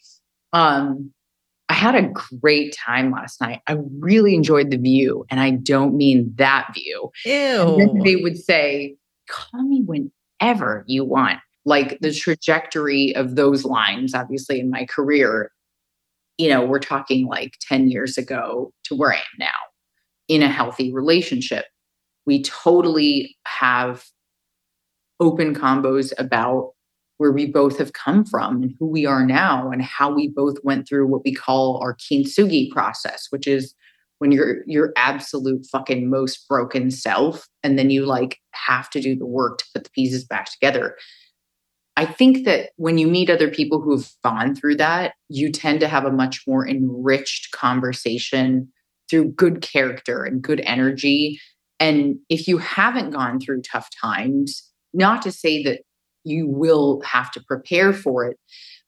um, 0.53 1.13
I 1.69 1.75
had 1.75 1.95
a 1.95 2.13
great 2.41 2.75
time 2.77 3.13
last 3.13 3.41
night. 3.41 3.61
I 3.69 3.77
really 4.01 4.35
enjoyed 4.35 4.71
the 4.71 4.77
view. 4.77 5.25
And 5.31 5.39
I 5.39 5.51
don't 5.51 5.95
mean 5.95 6.33
that 6.37 6.73
view. 6.75 7.11
Ew. 7.25 8.01
they 8.05 8.17
would 8.17 8.39
say, 8.39 8.97
Call 9.29 9.63
me 9.63 9.83
whenever 9.83 10.85
you 10.89 11.05
want 11.05 11.39
like 11.65 11.99
the 12.01 12.13
trajectory 12.13 13.15
of 13.15 13.37
those 13.37 13.65
lines, 13.65 14.15
obviously, 14.15 14.61
in 14.61 14.71
my 14.71 14.85
career, 14.87 15.53
you 16.39 16.49
know, 16.49 16.65
we're 16.65 16.79
talking 16.79 17.27
like 17.27 17.57
10 17.61 17.91
years 17.91 18.17
ago 18.17 18.73
to 18.85 18.95
where 18.95 19.13
I 19.13 19.17
am 19.17 19.39
now 19.39 19.49
in 20.29 20.43
a 20.43 20.49
healthy 20.49 20.93
relationship. 20.93 21.67
We 22.25 22.43
totally 22.43 23.37
have 23.47 24.05
open 25.19 25.55
combos 25.55 26.13
about 26.19 26.73
where 27.19 27.33
we 27.33 27.45
both 27.45 27.77
have 27.77 27.93
come 27.93 28.25
from 28.25 28.63
and 28.63 28.75
who 28.81 28.87
we 28.87 29.05
are 29.05 29.27
now 29.27 29.71
and 29.71 29.83
how 29.83 30.11
we 30.11 30.29
both 30.29 30.57
went 30.65 30.89
through 30.89 31.07
what 31.07 31.23
we 31.23 31.35
call 31.35 31.79
our 31.83 31.95
kintsugi 31.95 32.71
process, 32.71 33.27
which 33.29 33.47
is 33.47 33.75
when 34.21 34.33
you're 34.33 34.63
your 34.67 34.93
absolute 34.97 35.67
fucking 35.67 36.09
most 36.09 36.49
broken 36.49 36.91
self 36.91 37.47
and 37.63 37.79
then 37.79 37.91
you 37.91 38.07
like 38.07 38.39
have 38.53 38.89
to 38.89 39.01
do 39.01 39.15
the 39.15 39.27
work 39.27 39.59
to 39.59 39.65
put 39.75 39.85
the 39.85 39.91
pieces 39.91 40.25
back 40.25 40.51
together. 40.51 40.97
I 42.01 42.07
think 42.07 42.47
that 42.47 42.71
when 42.77 42.97
you 42.97 43.07
meet 43.07 43.29
other 43.29 43.51
people 43.51 43.83
who've 43.83 44.11
gone 44.25 44.55
through 44.55 44.77
that, 44.77 45.13
you 45.29 45.53
tend 45.53 45.81
to 45.81 45.89
have 45.89 46.07
a 46.07 46.11
much 46.11 46.45
more 46.47 46.67
enriched 46.67 47.53
conversation 47.53 48.73
through 49.11 49.33
good 49.33 49.61
character 49.61 50.25
and 50.25 50.41
good 50.41 50.63
energy. 50.65 51.39
And 51.79 52.17
if 52.31 52.49
you 52.49 52.57
haven't 52.57 53.11
gone 53.11 53.39
through 53.39 53.61
tough 53.61 53.91
times, 54.01 54.67
not 54.95 55.21
to 55.21 55.31
say 55.31 55.63
that 55.65 55.83
you 56.25 56.47
will 56.47 57.03
have 57.03 57.31
to 57.33 57.45
prepare 57.47 57.93
for 57.93 58.25
it. 58.25 58.39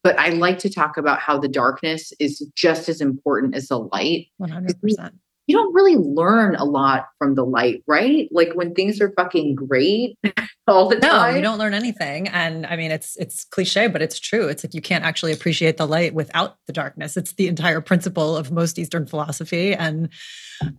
But 0.02 0.18
I 0.18 0.30
like 0.30 0.58
to 0.60 0.70
talk 0.70 0.96
about 0.96 1.20
how 1.20 1.38
the 1.38 1.48
darkness 1.48 2.14
is 2.18 2.50
just 2.56 2.88
as 2.88 3.02
important 3.02 3.54
as 3.54 3.68
the 3.68 3.78
light. 3.78 4.28
100%. 4.40 5.10
You 5.46 5.56
don't 5.56 5.74
really 5.74 5.96
learn 5.96 6.54
a 6.54 6.64
lot 6.64 7.08
from 7.18 7.34
the 7.34 7.44
light, 7.44 7.82
right? 7.86 8.28
Like 8.30 8.52
when 8.54 8.74
things 8.74 9.00
are 9.00 9.12
fucking 9.16 9.56
great 9.56 10.16
all 10.68 10.88
the 10.88 10.96
time. 10.96 11.32
No, 11.32 11.36
you 11.36 11.42
don't 11.42 11.58
learn 11.58 11.74
anything. 11.74 12.28
And 12.28 12.64
I 12.66 12.76
mean, 12.76 12.90
it's 12.90 13.16
it's 13.16 13.44
cliche, 13.44 13.88
but 13.88 14.02
it's 14.02 14.20
true. 14.20 14.48
It's 14.48 14.64
like 14.64 14.74
you 14.74 14.80
can't 14.80 15.04
actually 15.04 15.32
appreciate 15.32 15.76
the 15.76 15.86
light 15.86 16.14
without 16.14 16.56
the 16.66 16.72
darkness. 16.72 17.16
It's 17.16 17.32
the 17.34 17.48
entire 17.48 17.80
principle 17.80 18.36
of 18.36 18.52
most 18.52 18.78
Eastern 18.78 19.06
philosophy, 19.06 19.74
and 19.74 20.08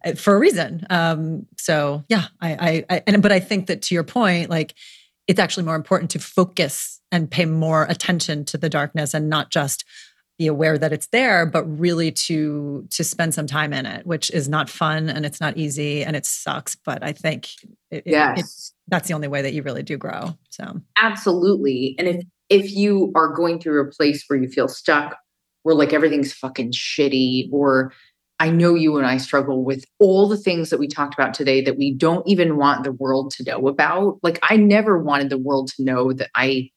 uh, 0.05 0.13
for 0.13 0.35
a 0.35 0.39
reason. 0.39 0.85
Um, 0.89 1.45
so 1.57 2.03
yeah, 2.07 2.25
I, 2.39 2.53
I, 2.53 2.95
I 2.95 3.03
and 3.07 3.21
but 3.21 3.31
I 3.31 3.39
think 3.39 3.67
that 3.67 3.81
to 3.83 3.95
your 3.95 4.03
point, 4.03 4.49
like 4.49 4.73
it's 5.27 5.39
actually 5.39 5.63
more 5.63 5.75
important 5.75 6.11
to 6.11 6.19
focus 6.19 6.99
and 7.11 7.29
pay 7.29 7.45
more 7.45 7.83
attention 7.83 8.43
to 8.45 8.57
the 8.57 8.69
darkness 8.69 9.13
and 9.13 9.29
not 9.29 9.51
just 9.51 9.85
be 10.37 10.47
aware 10.47 10.77
that 10.77 10.91
it's 10.91 11.07
there 11.07 11.45
but 11.45 11.63
really 11.65 12.11
to 12.11 12.87
to 12.89 13.03
spend 13.03 13.33
some 13.33 13.47
time 13.47 13.73
in 13.73 13.85
it 13.85 14.05
which 14.05 14.31
is 14.31 14.49
not 14.49 14.69
fun 14.69 15.09
and 15.09 15.25
it's 15.25 15.39
not 15.39 15.57
easy 15.57 16.03
and 16.03 16.15
it 16.15 16.25
sucks 16.25 16.75
but 16.75 17.03
i 17.03 17.11
think 17.11 17.49
it, 17.91 18.03
yes. 18.05 18.39
It, 18.39 18.41
it, 18.41 18.49
that's 18.87 19.07
the 19.07 19.13
only 19.13 19.27
way 19.27 19.41
that 19.41 19.53
you 19.53 19.63
really 19.63 19.83
do 19.83 19.97
grow 19.97 20.37
so 20.49 20.81
absolutely 20.97 21.95
and 21.99 22.07
if 22.07 22.25
if 22.49 22.71
you 22.71 23.11
are 23.15 23.29
going 23.29 23.59
through 23.59 23.81
a 23.81 23.91
place 23.91 24.23
where 24.27 24.39
you 24.39 24.49
feel 24.49 24.67
stuck 24.67 25.17
where 25.63 25.75
like 25.75 25.93
everything's 25.93 26.33
fucking 26.33 26.71
shitty 26.71 27.49
or 27.51 27.93
I 28.39 28.49
know 28.49 28.75
you 28.75 28.97
and 28.97 29.07
I 29.07 29.17
struggle 29.17 29.63
with 29.63 29.85
all 29.99 30.27
the 30.27 30.37
things 30.37 30.69
that 30.69 30.79
we 30.79 30.87
talked 30.87 31.13
about 31.13 31.33
today 31.33 31.61
that 31.61 31.77
we 31.77 31.93
don't 31.93 32.27
even 32.27 32.57
want 32.57 32.83
the 32.83 32.91
world 32.91 33.31
to 33.35 33.43
know 33.43 33.67
about. 33.67 34.19
Like 34.21 34.39
I 34.43 34.57
never 34.57 35.01
wanted 35.01 35.29
the 35.29 35.37
world 35.37 35.69
to 35.75 35.83
know 35.83 36.11
that 36.11 36.29
I 36.35 36.69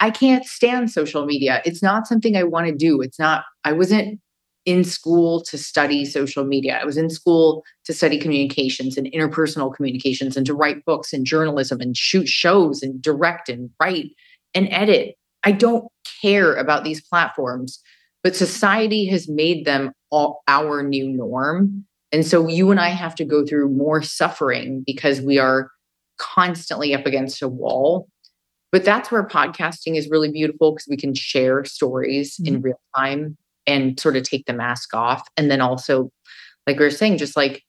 I 0.00 0.10
can't 0.10 0.44
stand 0.44 0.90
social 0.90 1.26
media. 1.26 1.62
It's 1.64 1.82
not 1.82 2.06
something 2.06 2.36
I 2.36 2.44
want 2.44 2.66
to 2.66 2.74
do. 2.74 3.00
It's 3.00 3.18
not 3.18 3.44
I 3.64 3.72
wasn't 3.72 4.20
in 4.64 4.82
school 4.82 5.42
to 5.42 5.58
study 5.58 6.06
social 6.06 6.44
media. 6.44 6.78
I 6.80 6.86
was 6.86 6.96
in 6.96 7.10
school 7.10 7.62
to 7.84 7.92
study 7.92 8.18
communications 8.18 8.96
and 8.96 9.06
interpersonal 9.08 9.74
communications 9.74 10.36
and 10.36 10.46
to 10.46 10.54
write 10.54 10.84
books 10.86 11.12
and 11.12 11.26
journalism 11.26 11.80
and 11.80 11.94
shoot 11.96 12.28
shows 12.28 12.82
and 12.82 13.00
direct 13.02 13.50
and 13.50 13.68
write 13.80 14.12
and 14.54 14.68
edit. 14.70 15.16
I 15.42 15.52
don't 15.52 15.86
care 16.22 16.54
about 16.54 16.84
these 16.84 17.02
platforms 17.02 17.82
but 18.24 18.34
society 18.34 19.04
has 19.04 19.28
made 19.28 19.66
them 19.66 19.92
all 20.10 20.42
our 20.48 20.82
new 20.82 21.08
norm. 21.08 21.84
And 22.10 22.26
so 22.26 22.48
you 22.48 22.70
and 22.70 22.80
I 22.80 22.88
have 22.88 23.14
to 23.16 23.24
go 23.24 23.44
through 23.44 23.68
more 23.68 24.02
suffering 24.02 24.82
because 24.84 25.20
we 25.20 25.38
are 25.38 25.70
constantly 26.18 26.94
up 26.94 27.06
against 27.06 27.42
a 27.42 27.48
wall. 27.48 28.08
But 28.74 28.84
that's 28.84 29.12
where 29.12 29.24
podcasting 29.24 29.96
is 29.96 30.10
really 30.10 30.32
beautiful 30.32 30.72
because 30.72 30.88
we 30.88 30.96
can 30.96 31.14
share 31.14 31.64
stories 31.64 32.36
mm-hmm. 32.38 32.56
in 32.56 32.60
real 32.60 32.80
time 32.96 33.36
and 33.68 34.00
sort 34.00 34.16
of 34.16 34.24
take 34.24 34.46
the 34.46 34.52
mask 34.52 34.92
off. 34.92 35.28
And 35.36 35.48
then 35.48 35.60
also, 35.60 36.10
like 36.66 36.80
we 36.80 36.84
are 36.84 36.90
saying, 36.90 37.18
just 37.18 37.36
like 37.36 37.62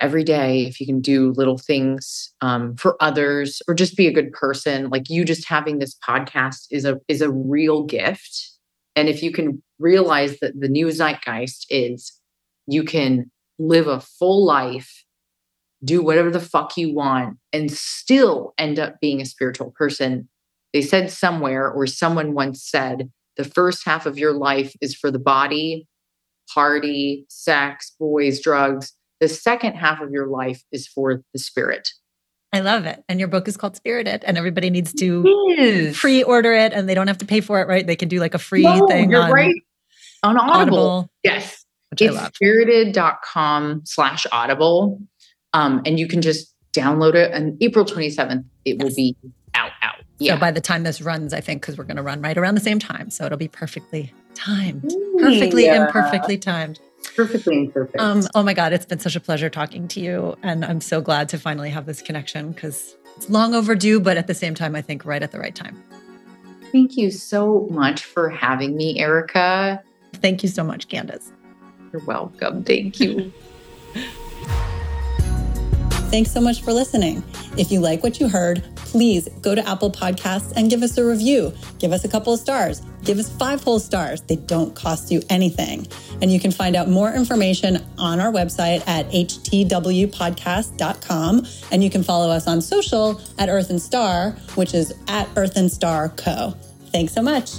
every 0.00 0.24
day, 0.24 0.62
if 0.62 0.80
you 0.80 0.86
can 0.86 1.00
do 1.00 1.30
little 1.36 1.56
things 1.56 2.34
um, 2.40 2.74
for 2.74 2.96
others 3.00 3.62
or 3.68 3.74
just 3.74 3.96
be 3.96 4.08
a 4.08 4.12
good 4.12 4.32
person, 4.32 4.90
like 4.90 5.08
you 5.08 5.24
just 5.24 5.46
having 5.46 5.78
this 5.78 5.96
podcast 5.96 6.66
is 6.72 6.84
a 6.84 6.98
is 7.06 7.22
a 7.22 7.30
real 7.30 7.84
gift 7.84 8.58
and 8.96 9.08
if 9.08 9.22
you 9.22 9.30
can 9.30 9.62
realize 9.78 10.40
that 10.40 10.58
the 10.58 10.68
new 10.68 10.88
zeitgeist 10.88 11.64
is 11.70 12.12
you 12.66 12.82
can 12.82 13.30
live 13.60 13.86
a 13.86 14.00
full 14.00 14.44
life, 14.44 15.04
do 15.84 16.02
whatever 16.02 16.30
the 16.30 16.40
fuck 16.40 16.76
you 16.76 16.94
want, 16.94 17.38
and 17.52 17.70
still 17.70 18.54
end 18.58 18.78
up 18.78 19.00
being 19.00 19.20
a 19.20 19.26
spiritual 19.26 19.72
person. 19.76 20.28
They 20.72 20.82
said 20.82 21.10
somewhere, 21.10 21.70
or 21.70 21.86
someone 21.86 22.34
once 22.34 22.62
said, 22.62 23.10
the 23.36 23.44
first 23.44 23.84
half 23.84 24.04
of 24.04 24.18
your 24.18 24.32
life 24.32 24.74
is 24.80 24.94
for 24.94 25.10
the 25.10 25.18
body, 25.18 25.86
party, 26.52 27.24
sex, 27.28 27.94
boys, 27.98 28.40
drugs. 28.40 28.92
The 29.20 29.28
second 29.28 29.74
half 29.74 30.00
of 30.00 30.10
your 30.10 30.26
life 30.26 30.62
is 30.72 30.86
for 30.86 31.22
the 31.32 31.38
spirit. 31.38 31.88
I 32.52 32.60
love 32.60 32.86
it. 32.86 33.02
And 33.08 33.18
your 33.18 33.28
book 33.28 33.46
is 33.46 33.56
called 33.56 33.76
Spirited, 33.76 34.24
and 34.24 34.38
everybody 34.38 34.70
needs 34.70 34.92
to 34.94 35.92
pre 35.94 36.22
order 36.22 36.52
it 36.52 36.72
and 36.72 36.88
they 36.88 36.94
don't 36.94 37.06
have 37.06 37.18
to 37.18 37.26
pay 37.26 37.40
for 37.40 37.60
it, 37.60 37.68
right? 37.68 37.86
They 37.86 37.96
can 37.96 38.08
do 38.08 38.20
like 38.20 38.34
a 38.34 38.38
free 38.38 38.62
no, 38.62 38.86
thing. 38.86 39.10
You're 39.10 39.22
on, 39.22 39.30
right. 39.30 39.54
On 40.22 40.36
Audible. 40.36 40.78
Audible 40.78 41.10
yes. 41.22 41.64
It's 41.92 42.36
spirited.com 42.36 43.82
slash 43.84 44.26
audible. 44.30 45.00
Um, 45.58 45.82
and 45.84 45.98
you 45.98 46.06
can 46.06 46.22
just 46.22 46.54
download 46.72 47.14
it. 47.14 47.32
And 47.32 47.60
April 47.62 47.84
27th, 47.84 48.44
it 48.64 48.76
yes. 48.76 48.82
will 48.82 48.94
be 48.94 49.16
out, 49.54 49.72
out. 49.82 49.96
Yeah. 50.18 50.34
So 50.34 50.40
by 50.40 50.50
the 50.50 50.60
time 50.60 50.82
this 50.82 51.00
runs, 51.00 51.32
I 51.32 51.40
think, 51.40 51.62
because 51.62 51.76
we're 51.76 51.84
going 51.84 51.96
to 51.96 52.02
run 52.02 52.20
right 52.20 52.36
around 52.36 52.54
the 52.54 52.60
same 52.60 52.78
time. 52.78 53.10
So 53.10 53.24
it'll 53.24 53.38
be 53.38 53.48
perfectly 53.48 54.12
timed, 54.34 54.92
perfectly 55.18 55.64
yeah. 55.64 55.86
imperfectly 55.86 56.38
timed 56.38 56.80
perfectly 57.18 57.58
imperfect. 57.58 58.00
Um, 58.00 58.22
oh 58.34 58.42
my 58.42 58.54
God, 58.54 58.72
it's 58.72 58.86
been 58.86 59.00
such 59.00 59.16
a 59.16 59.20
pleasure 59.20 59.50
talking 59.50 59.88
to 59.88 60.00
you. 60.00 60.36
And 60.42 60.64
I'm 60.64 60.80
so 60.80 61.00
glad 61.00 61.28
to 61.30 61.38
finally 61.38 61.70
have 61.70 61.86
this 61.86 62.00
connection 62.00 62.52
because 62.52 62.96
it's 63.16 63.28
long 63.28 63.54
overdue, 63.54 64.00
but 64.00 64.16
at 64.16 64.26
the 64.26 64.34
same 64.34 64.54
time, 64.54 64.76
I 64.76 64.82
think 64.82 65.04
right 65.04 65.22
at 65.22 65.32
the 65.32 65.38
right 65.38 65.54
time. 65.54 65.82
Thank 66.70 66.96
you 66.96 67.10
so 67.10 67.66
much 67.70 68.04
for 68.04 68.28
having 68.28 68.76
me, 68.76 68.98
Erica. 68.98 69.82
Thank 70.14 70.42
you 70.42 70.48
so 70.48 70.62
much, 70.62 70.88
Candice. 70.88 71.32
You're 71.92 72.04
welcome. 72.04 72.62
Thank 72.64 73.00
you. 73.00 73.32
Thanks 76.10 76.30
so 76.30 76.40
much 76.40 76.62
for 76.62 76.72
listening. 76.72 77.22
If 77.58 77.70
you 77.70 77.80
like 77.80 78.02
what 78.02 78.18
you 78.18 78.28
heard, 78.28 78.64
please 78.76 79.28
go 79.42 79.54
to 79.54 79.68
Apple 79.68 79.90
Podcasts 79.90 80.54
and 80.56 80.70
give 80.70 80.82
us 80.82 80.96
a 80.96 81.04
review. 81.04 81.52
Give 81.78 81.92
us 81.92 82.04
a 82.04 82.08
couple 82.08 82.32
of 82.32 82.40
stars. 82.40 82.80
Give 83.04 83.18
us 83.18 83.30
five 83.30 83.62
whole 83.62 83.78
stars. 83.78 84.22
They 84.22 84.36
don't 84.36 84.74
cost 84.74 85.12
you 85.12 85.20
anything. 85.28 85.86
And 86.22 86.32
you 86.32 86.40
can 86.40 86.50
find 86.50 86.76
out 86.76 86.88
more 86.88 87.12
information 87.12 87.84
on 87.98 88.20
our 88.20 88.32
website 88.32 88.88
at 88.88 89.10
htwpodcast.com. 89.10 91.46
And 91.70 91.84
you 91.84 91.90
can 91.90 92.02
follow 92.02 92.30
us 92.30 92.46
on 92.46 92.62
social 92.62 93.20
at 93.38 93.50
Earth 93.50 93.68
and 93.68 93.80
Star, 93.80 94.30
which 94.54 94.72
is 94.72 94.94
at 95.08 95.28
Earth 95.36 95.56
and 95.56 95.70
Star 95.70 96.08
Co. 96.08 96.54
Thanks 96.90 97.12
so 97.12 97.20
much. 97.20 97.50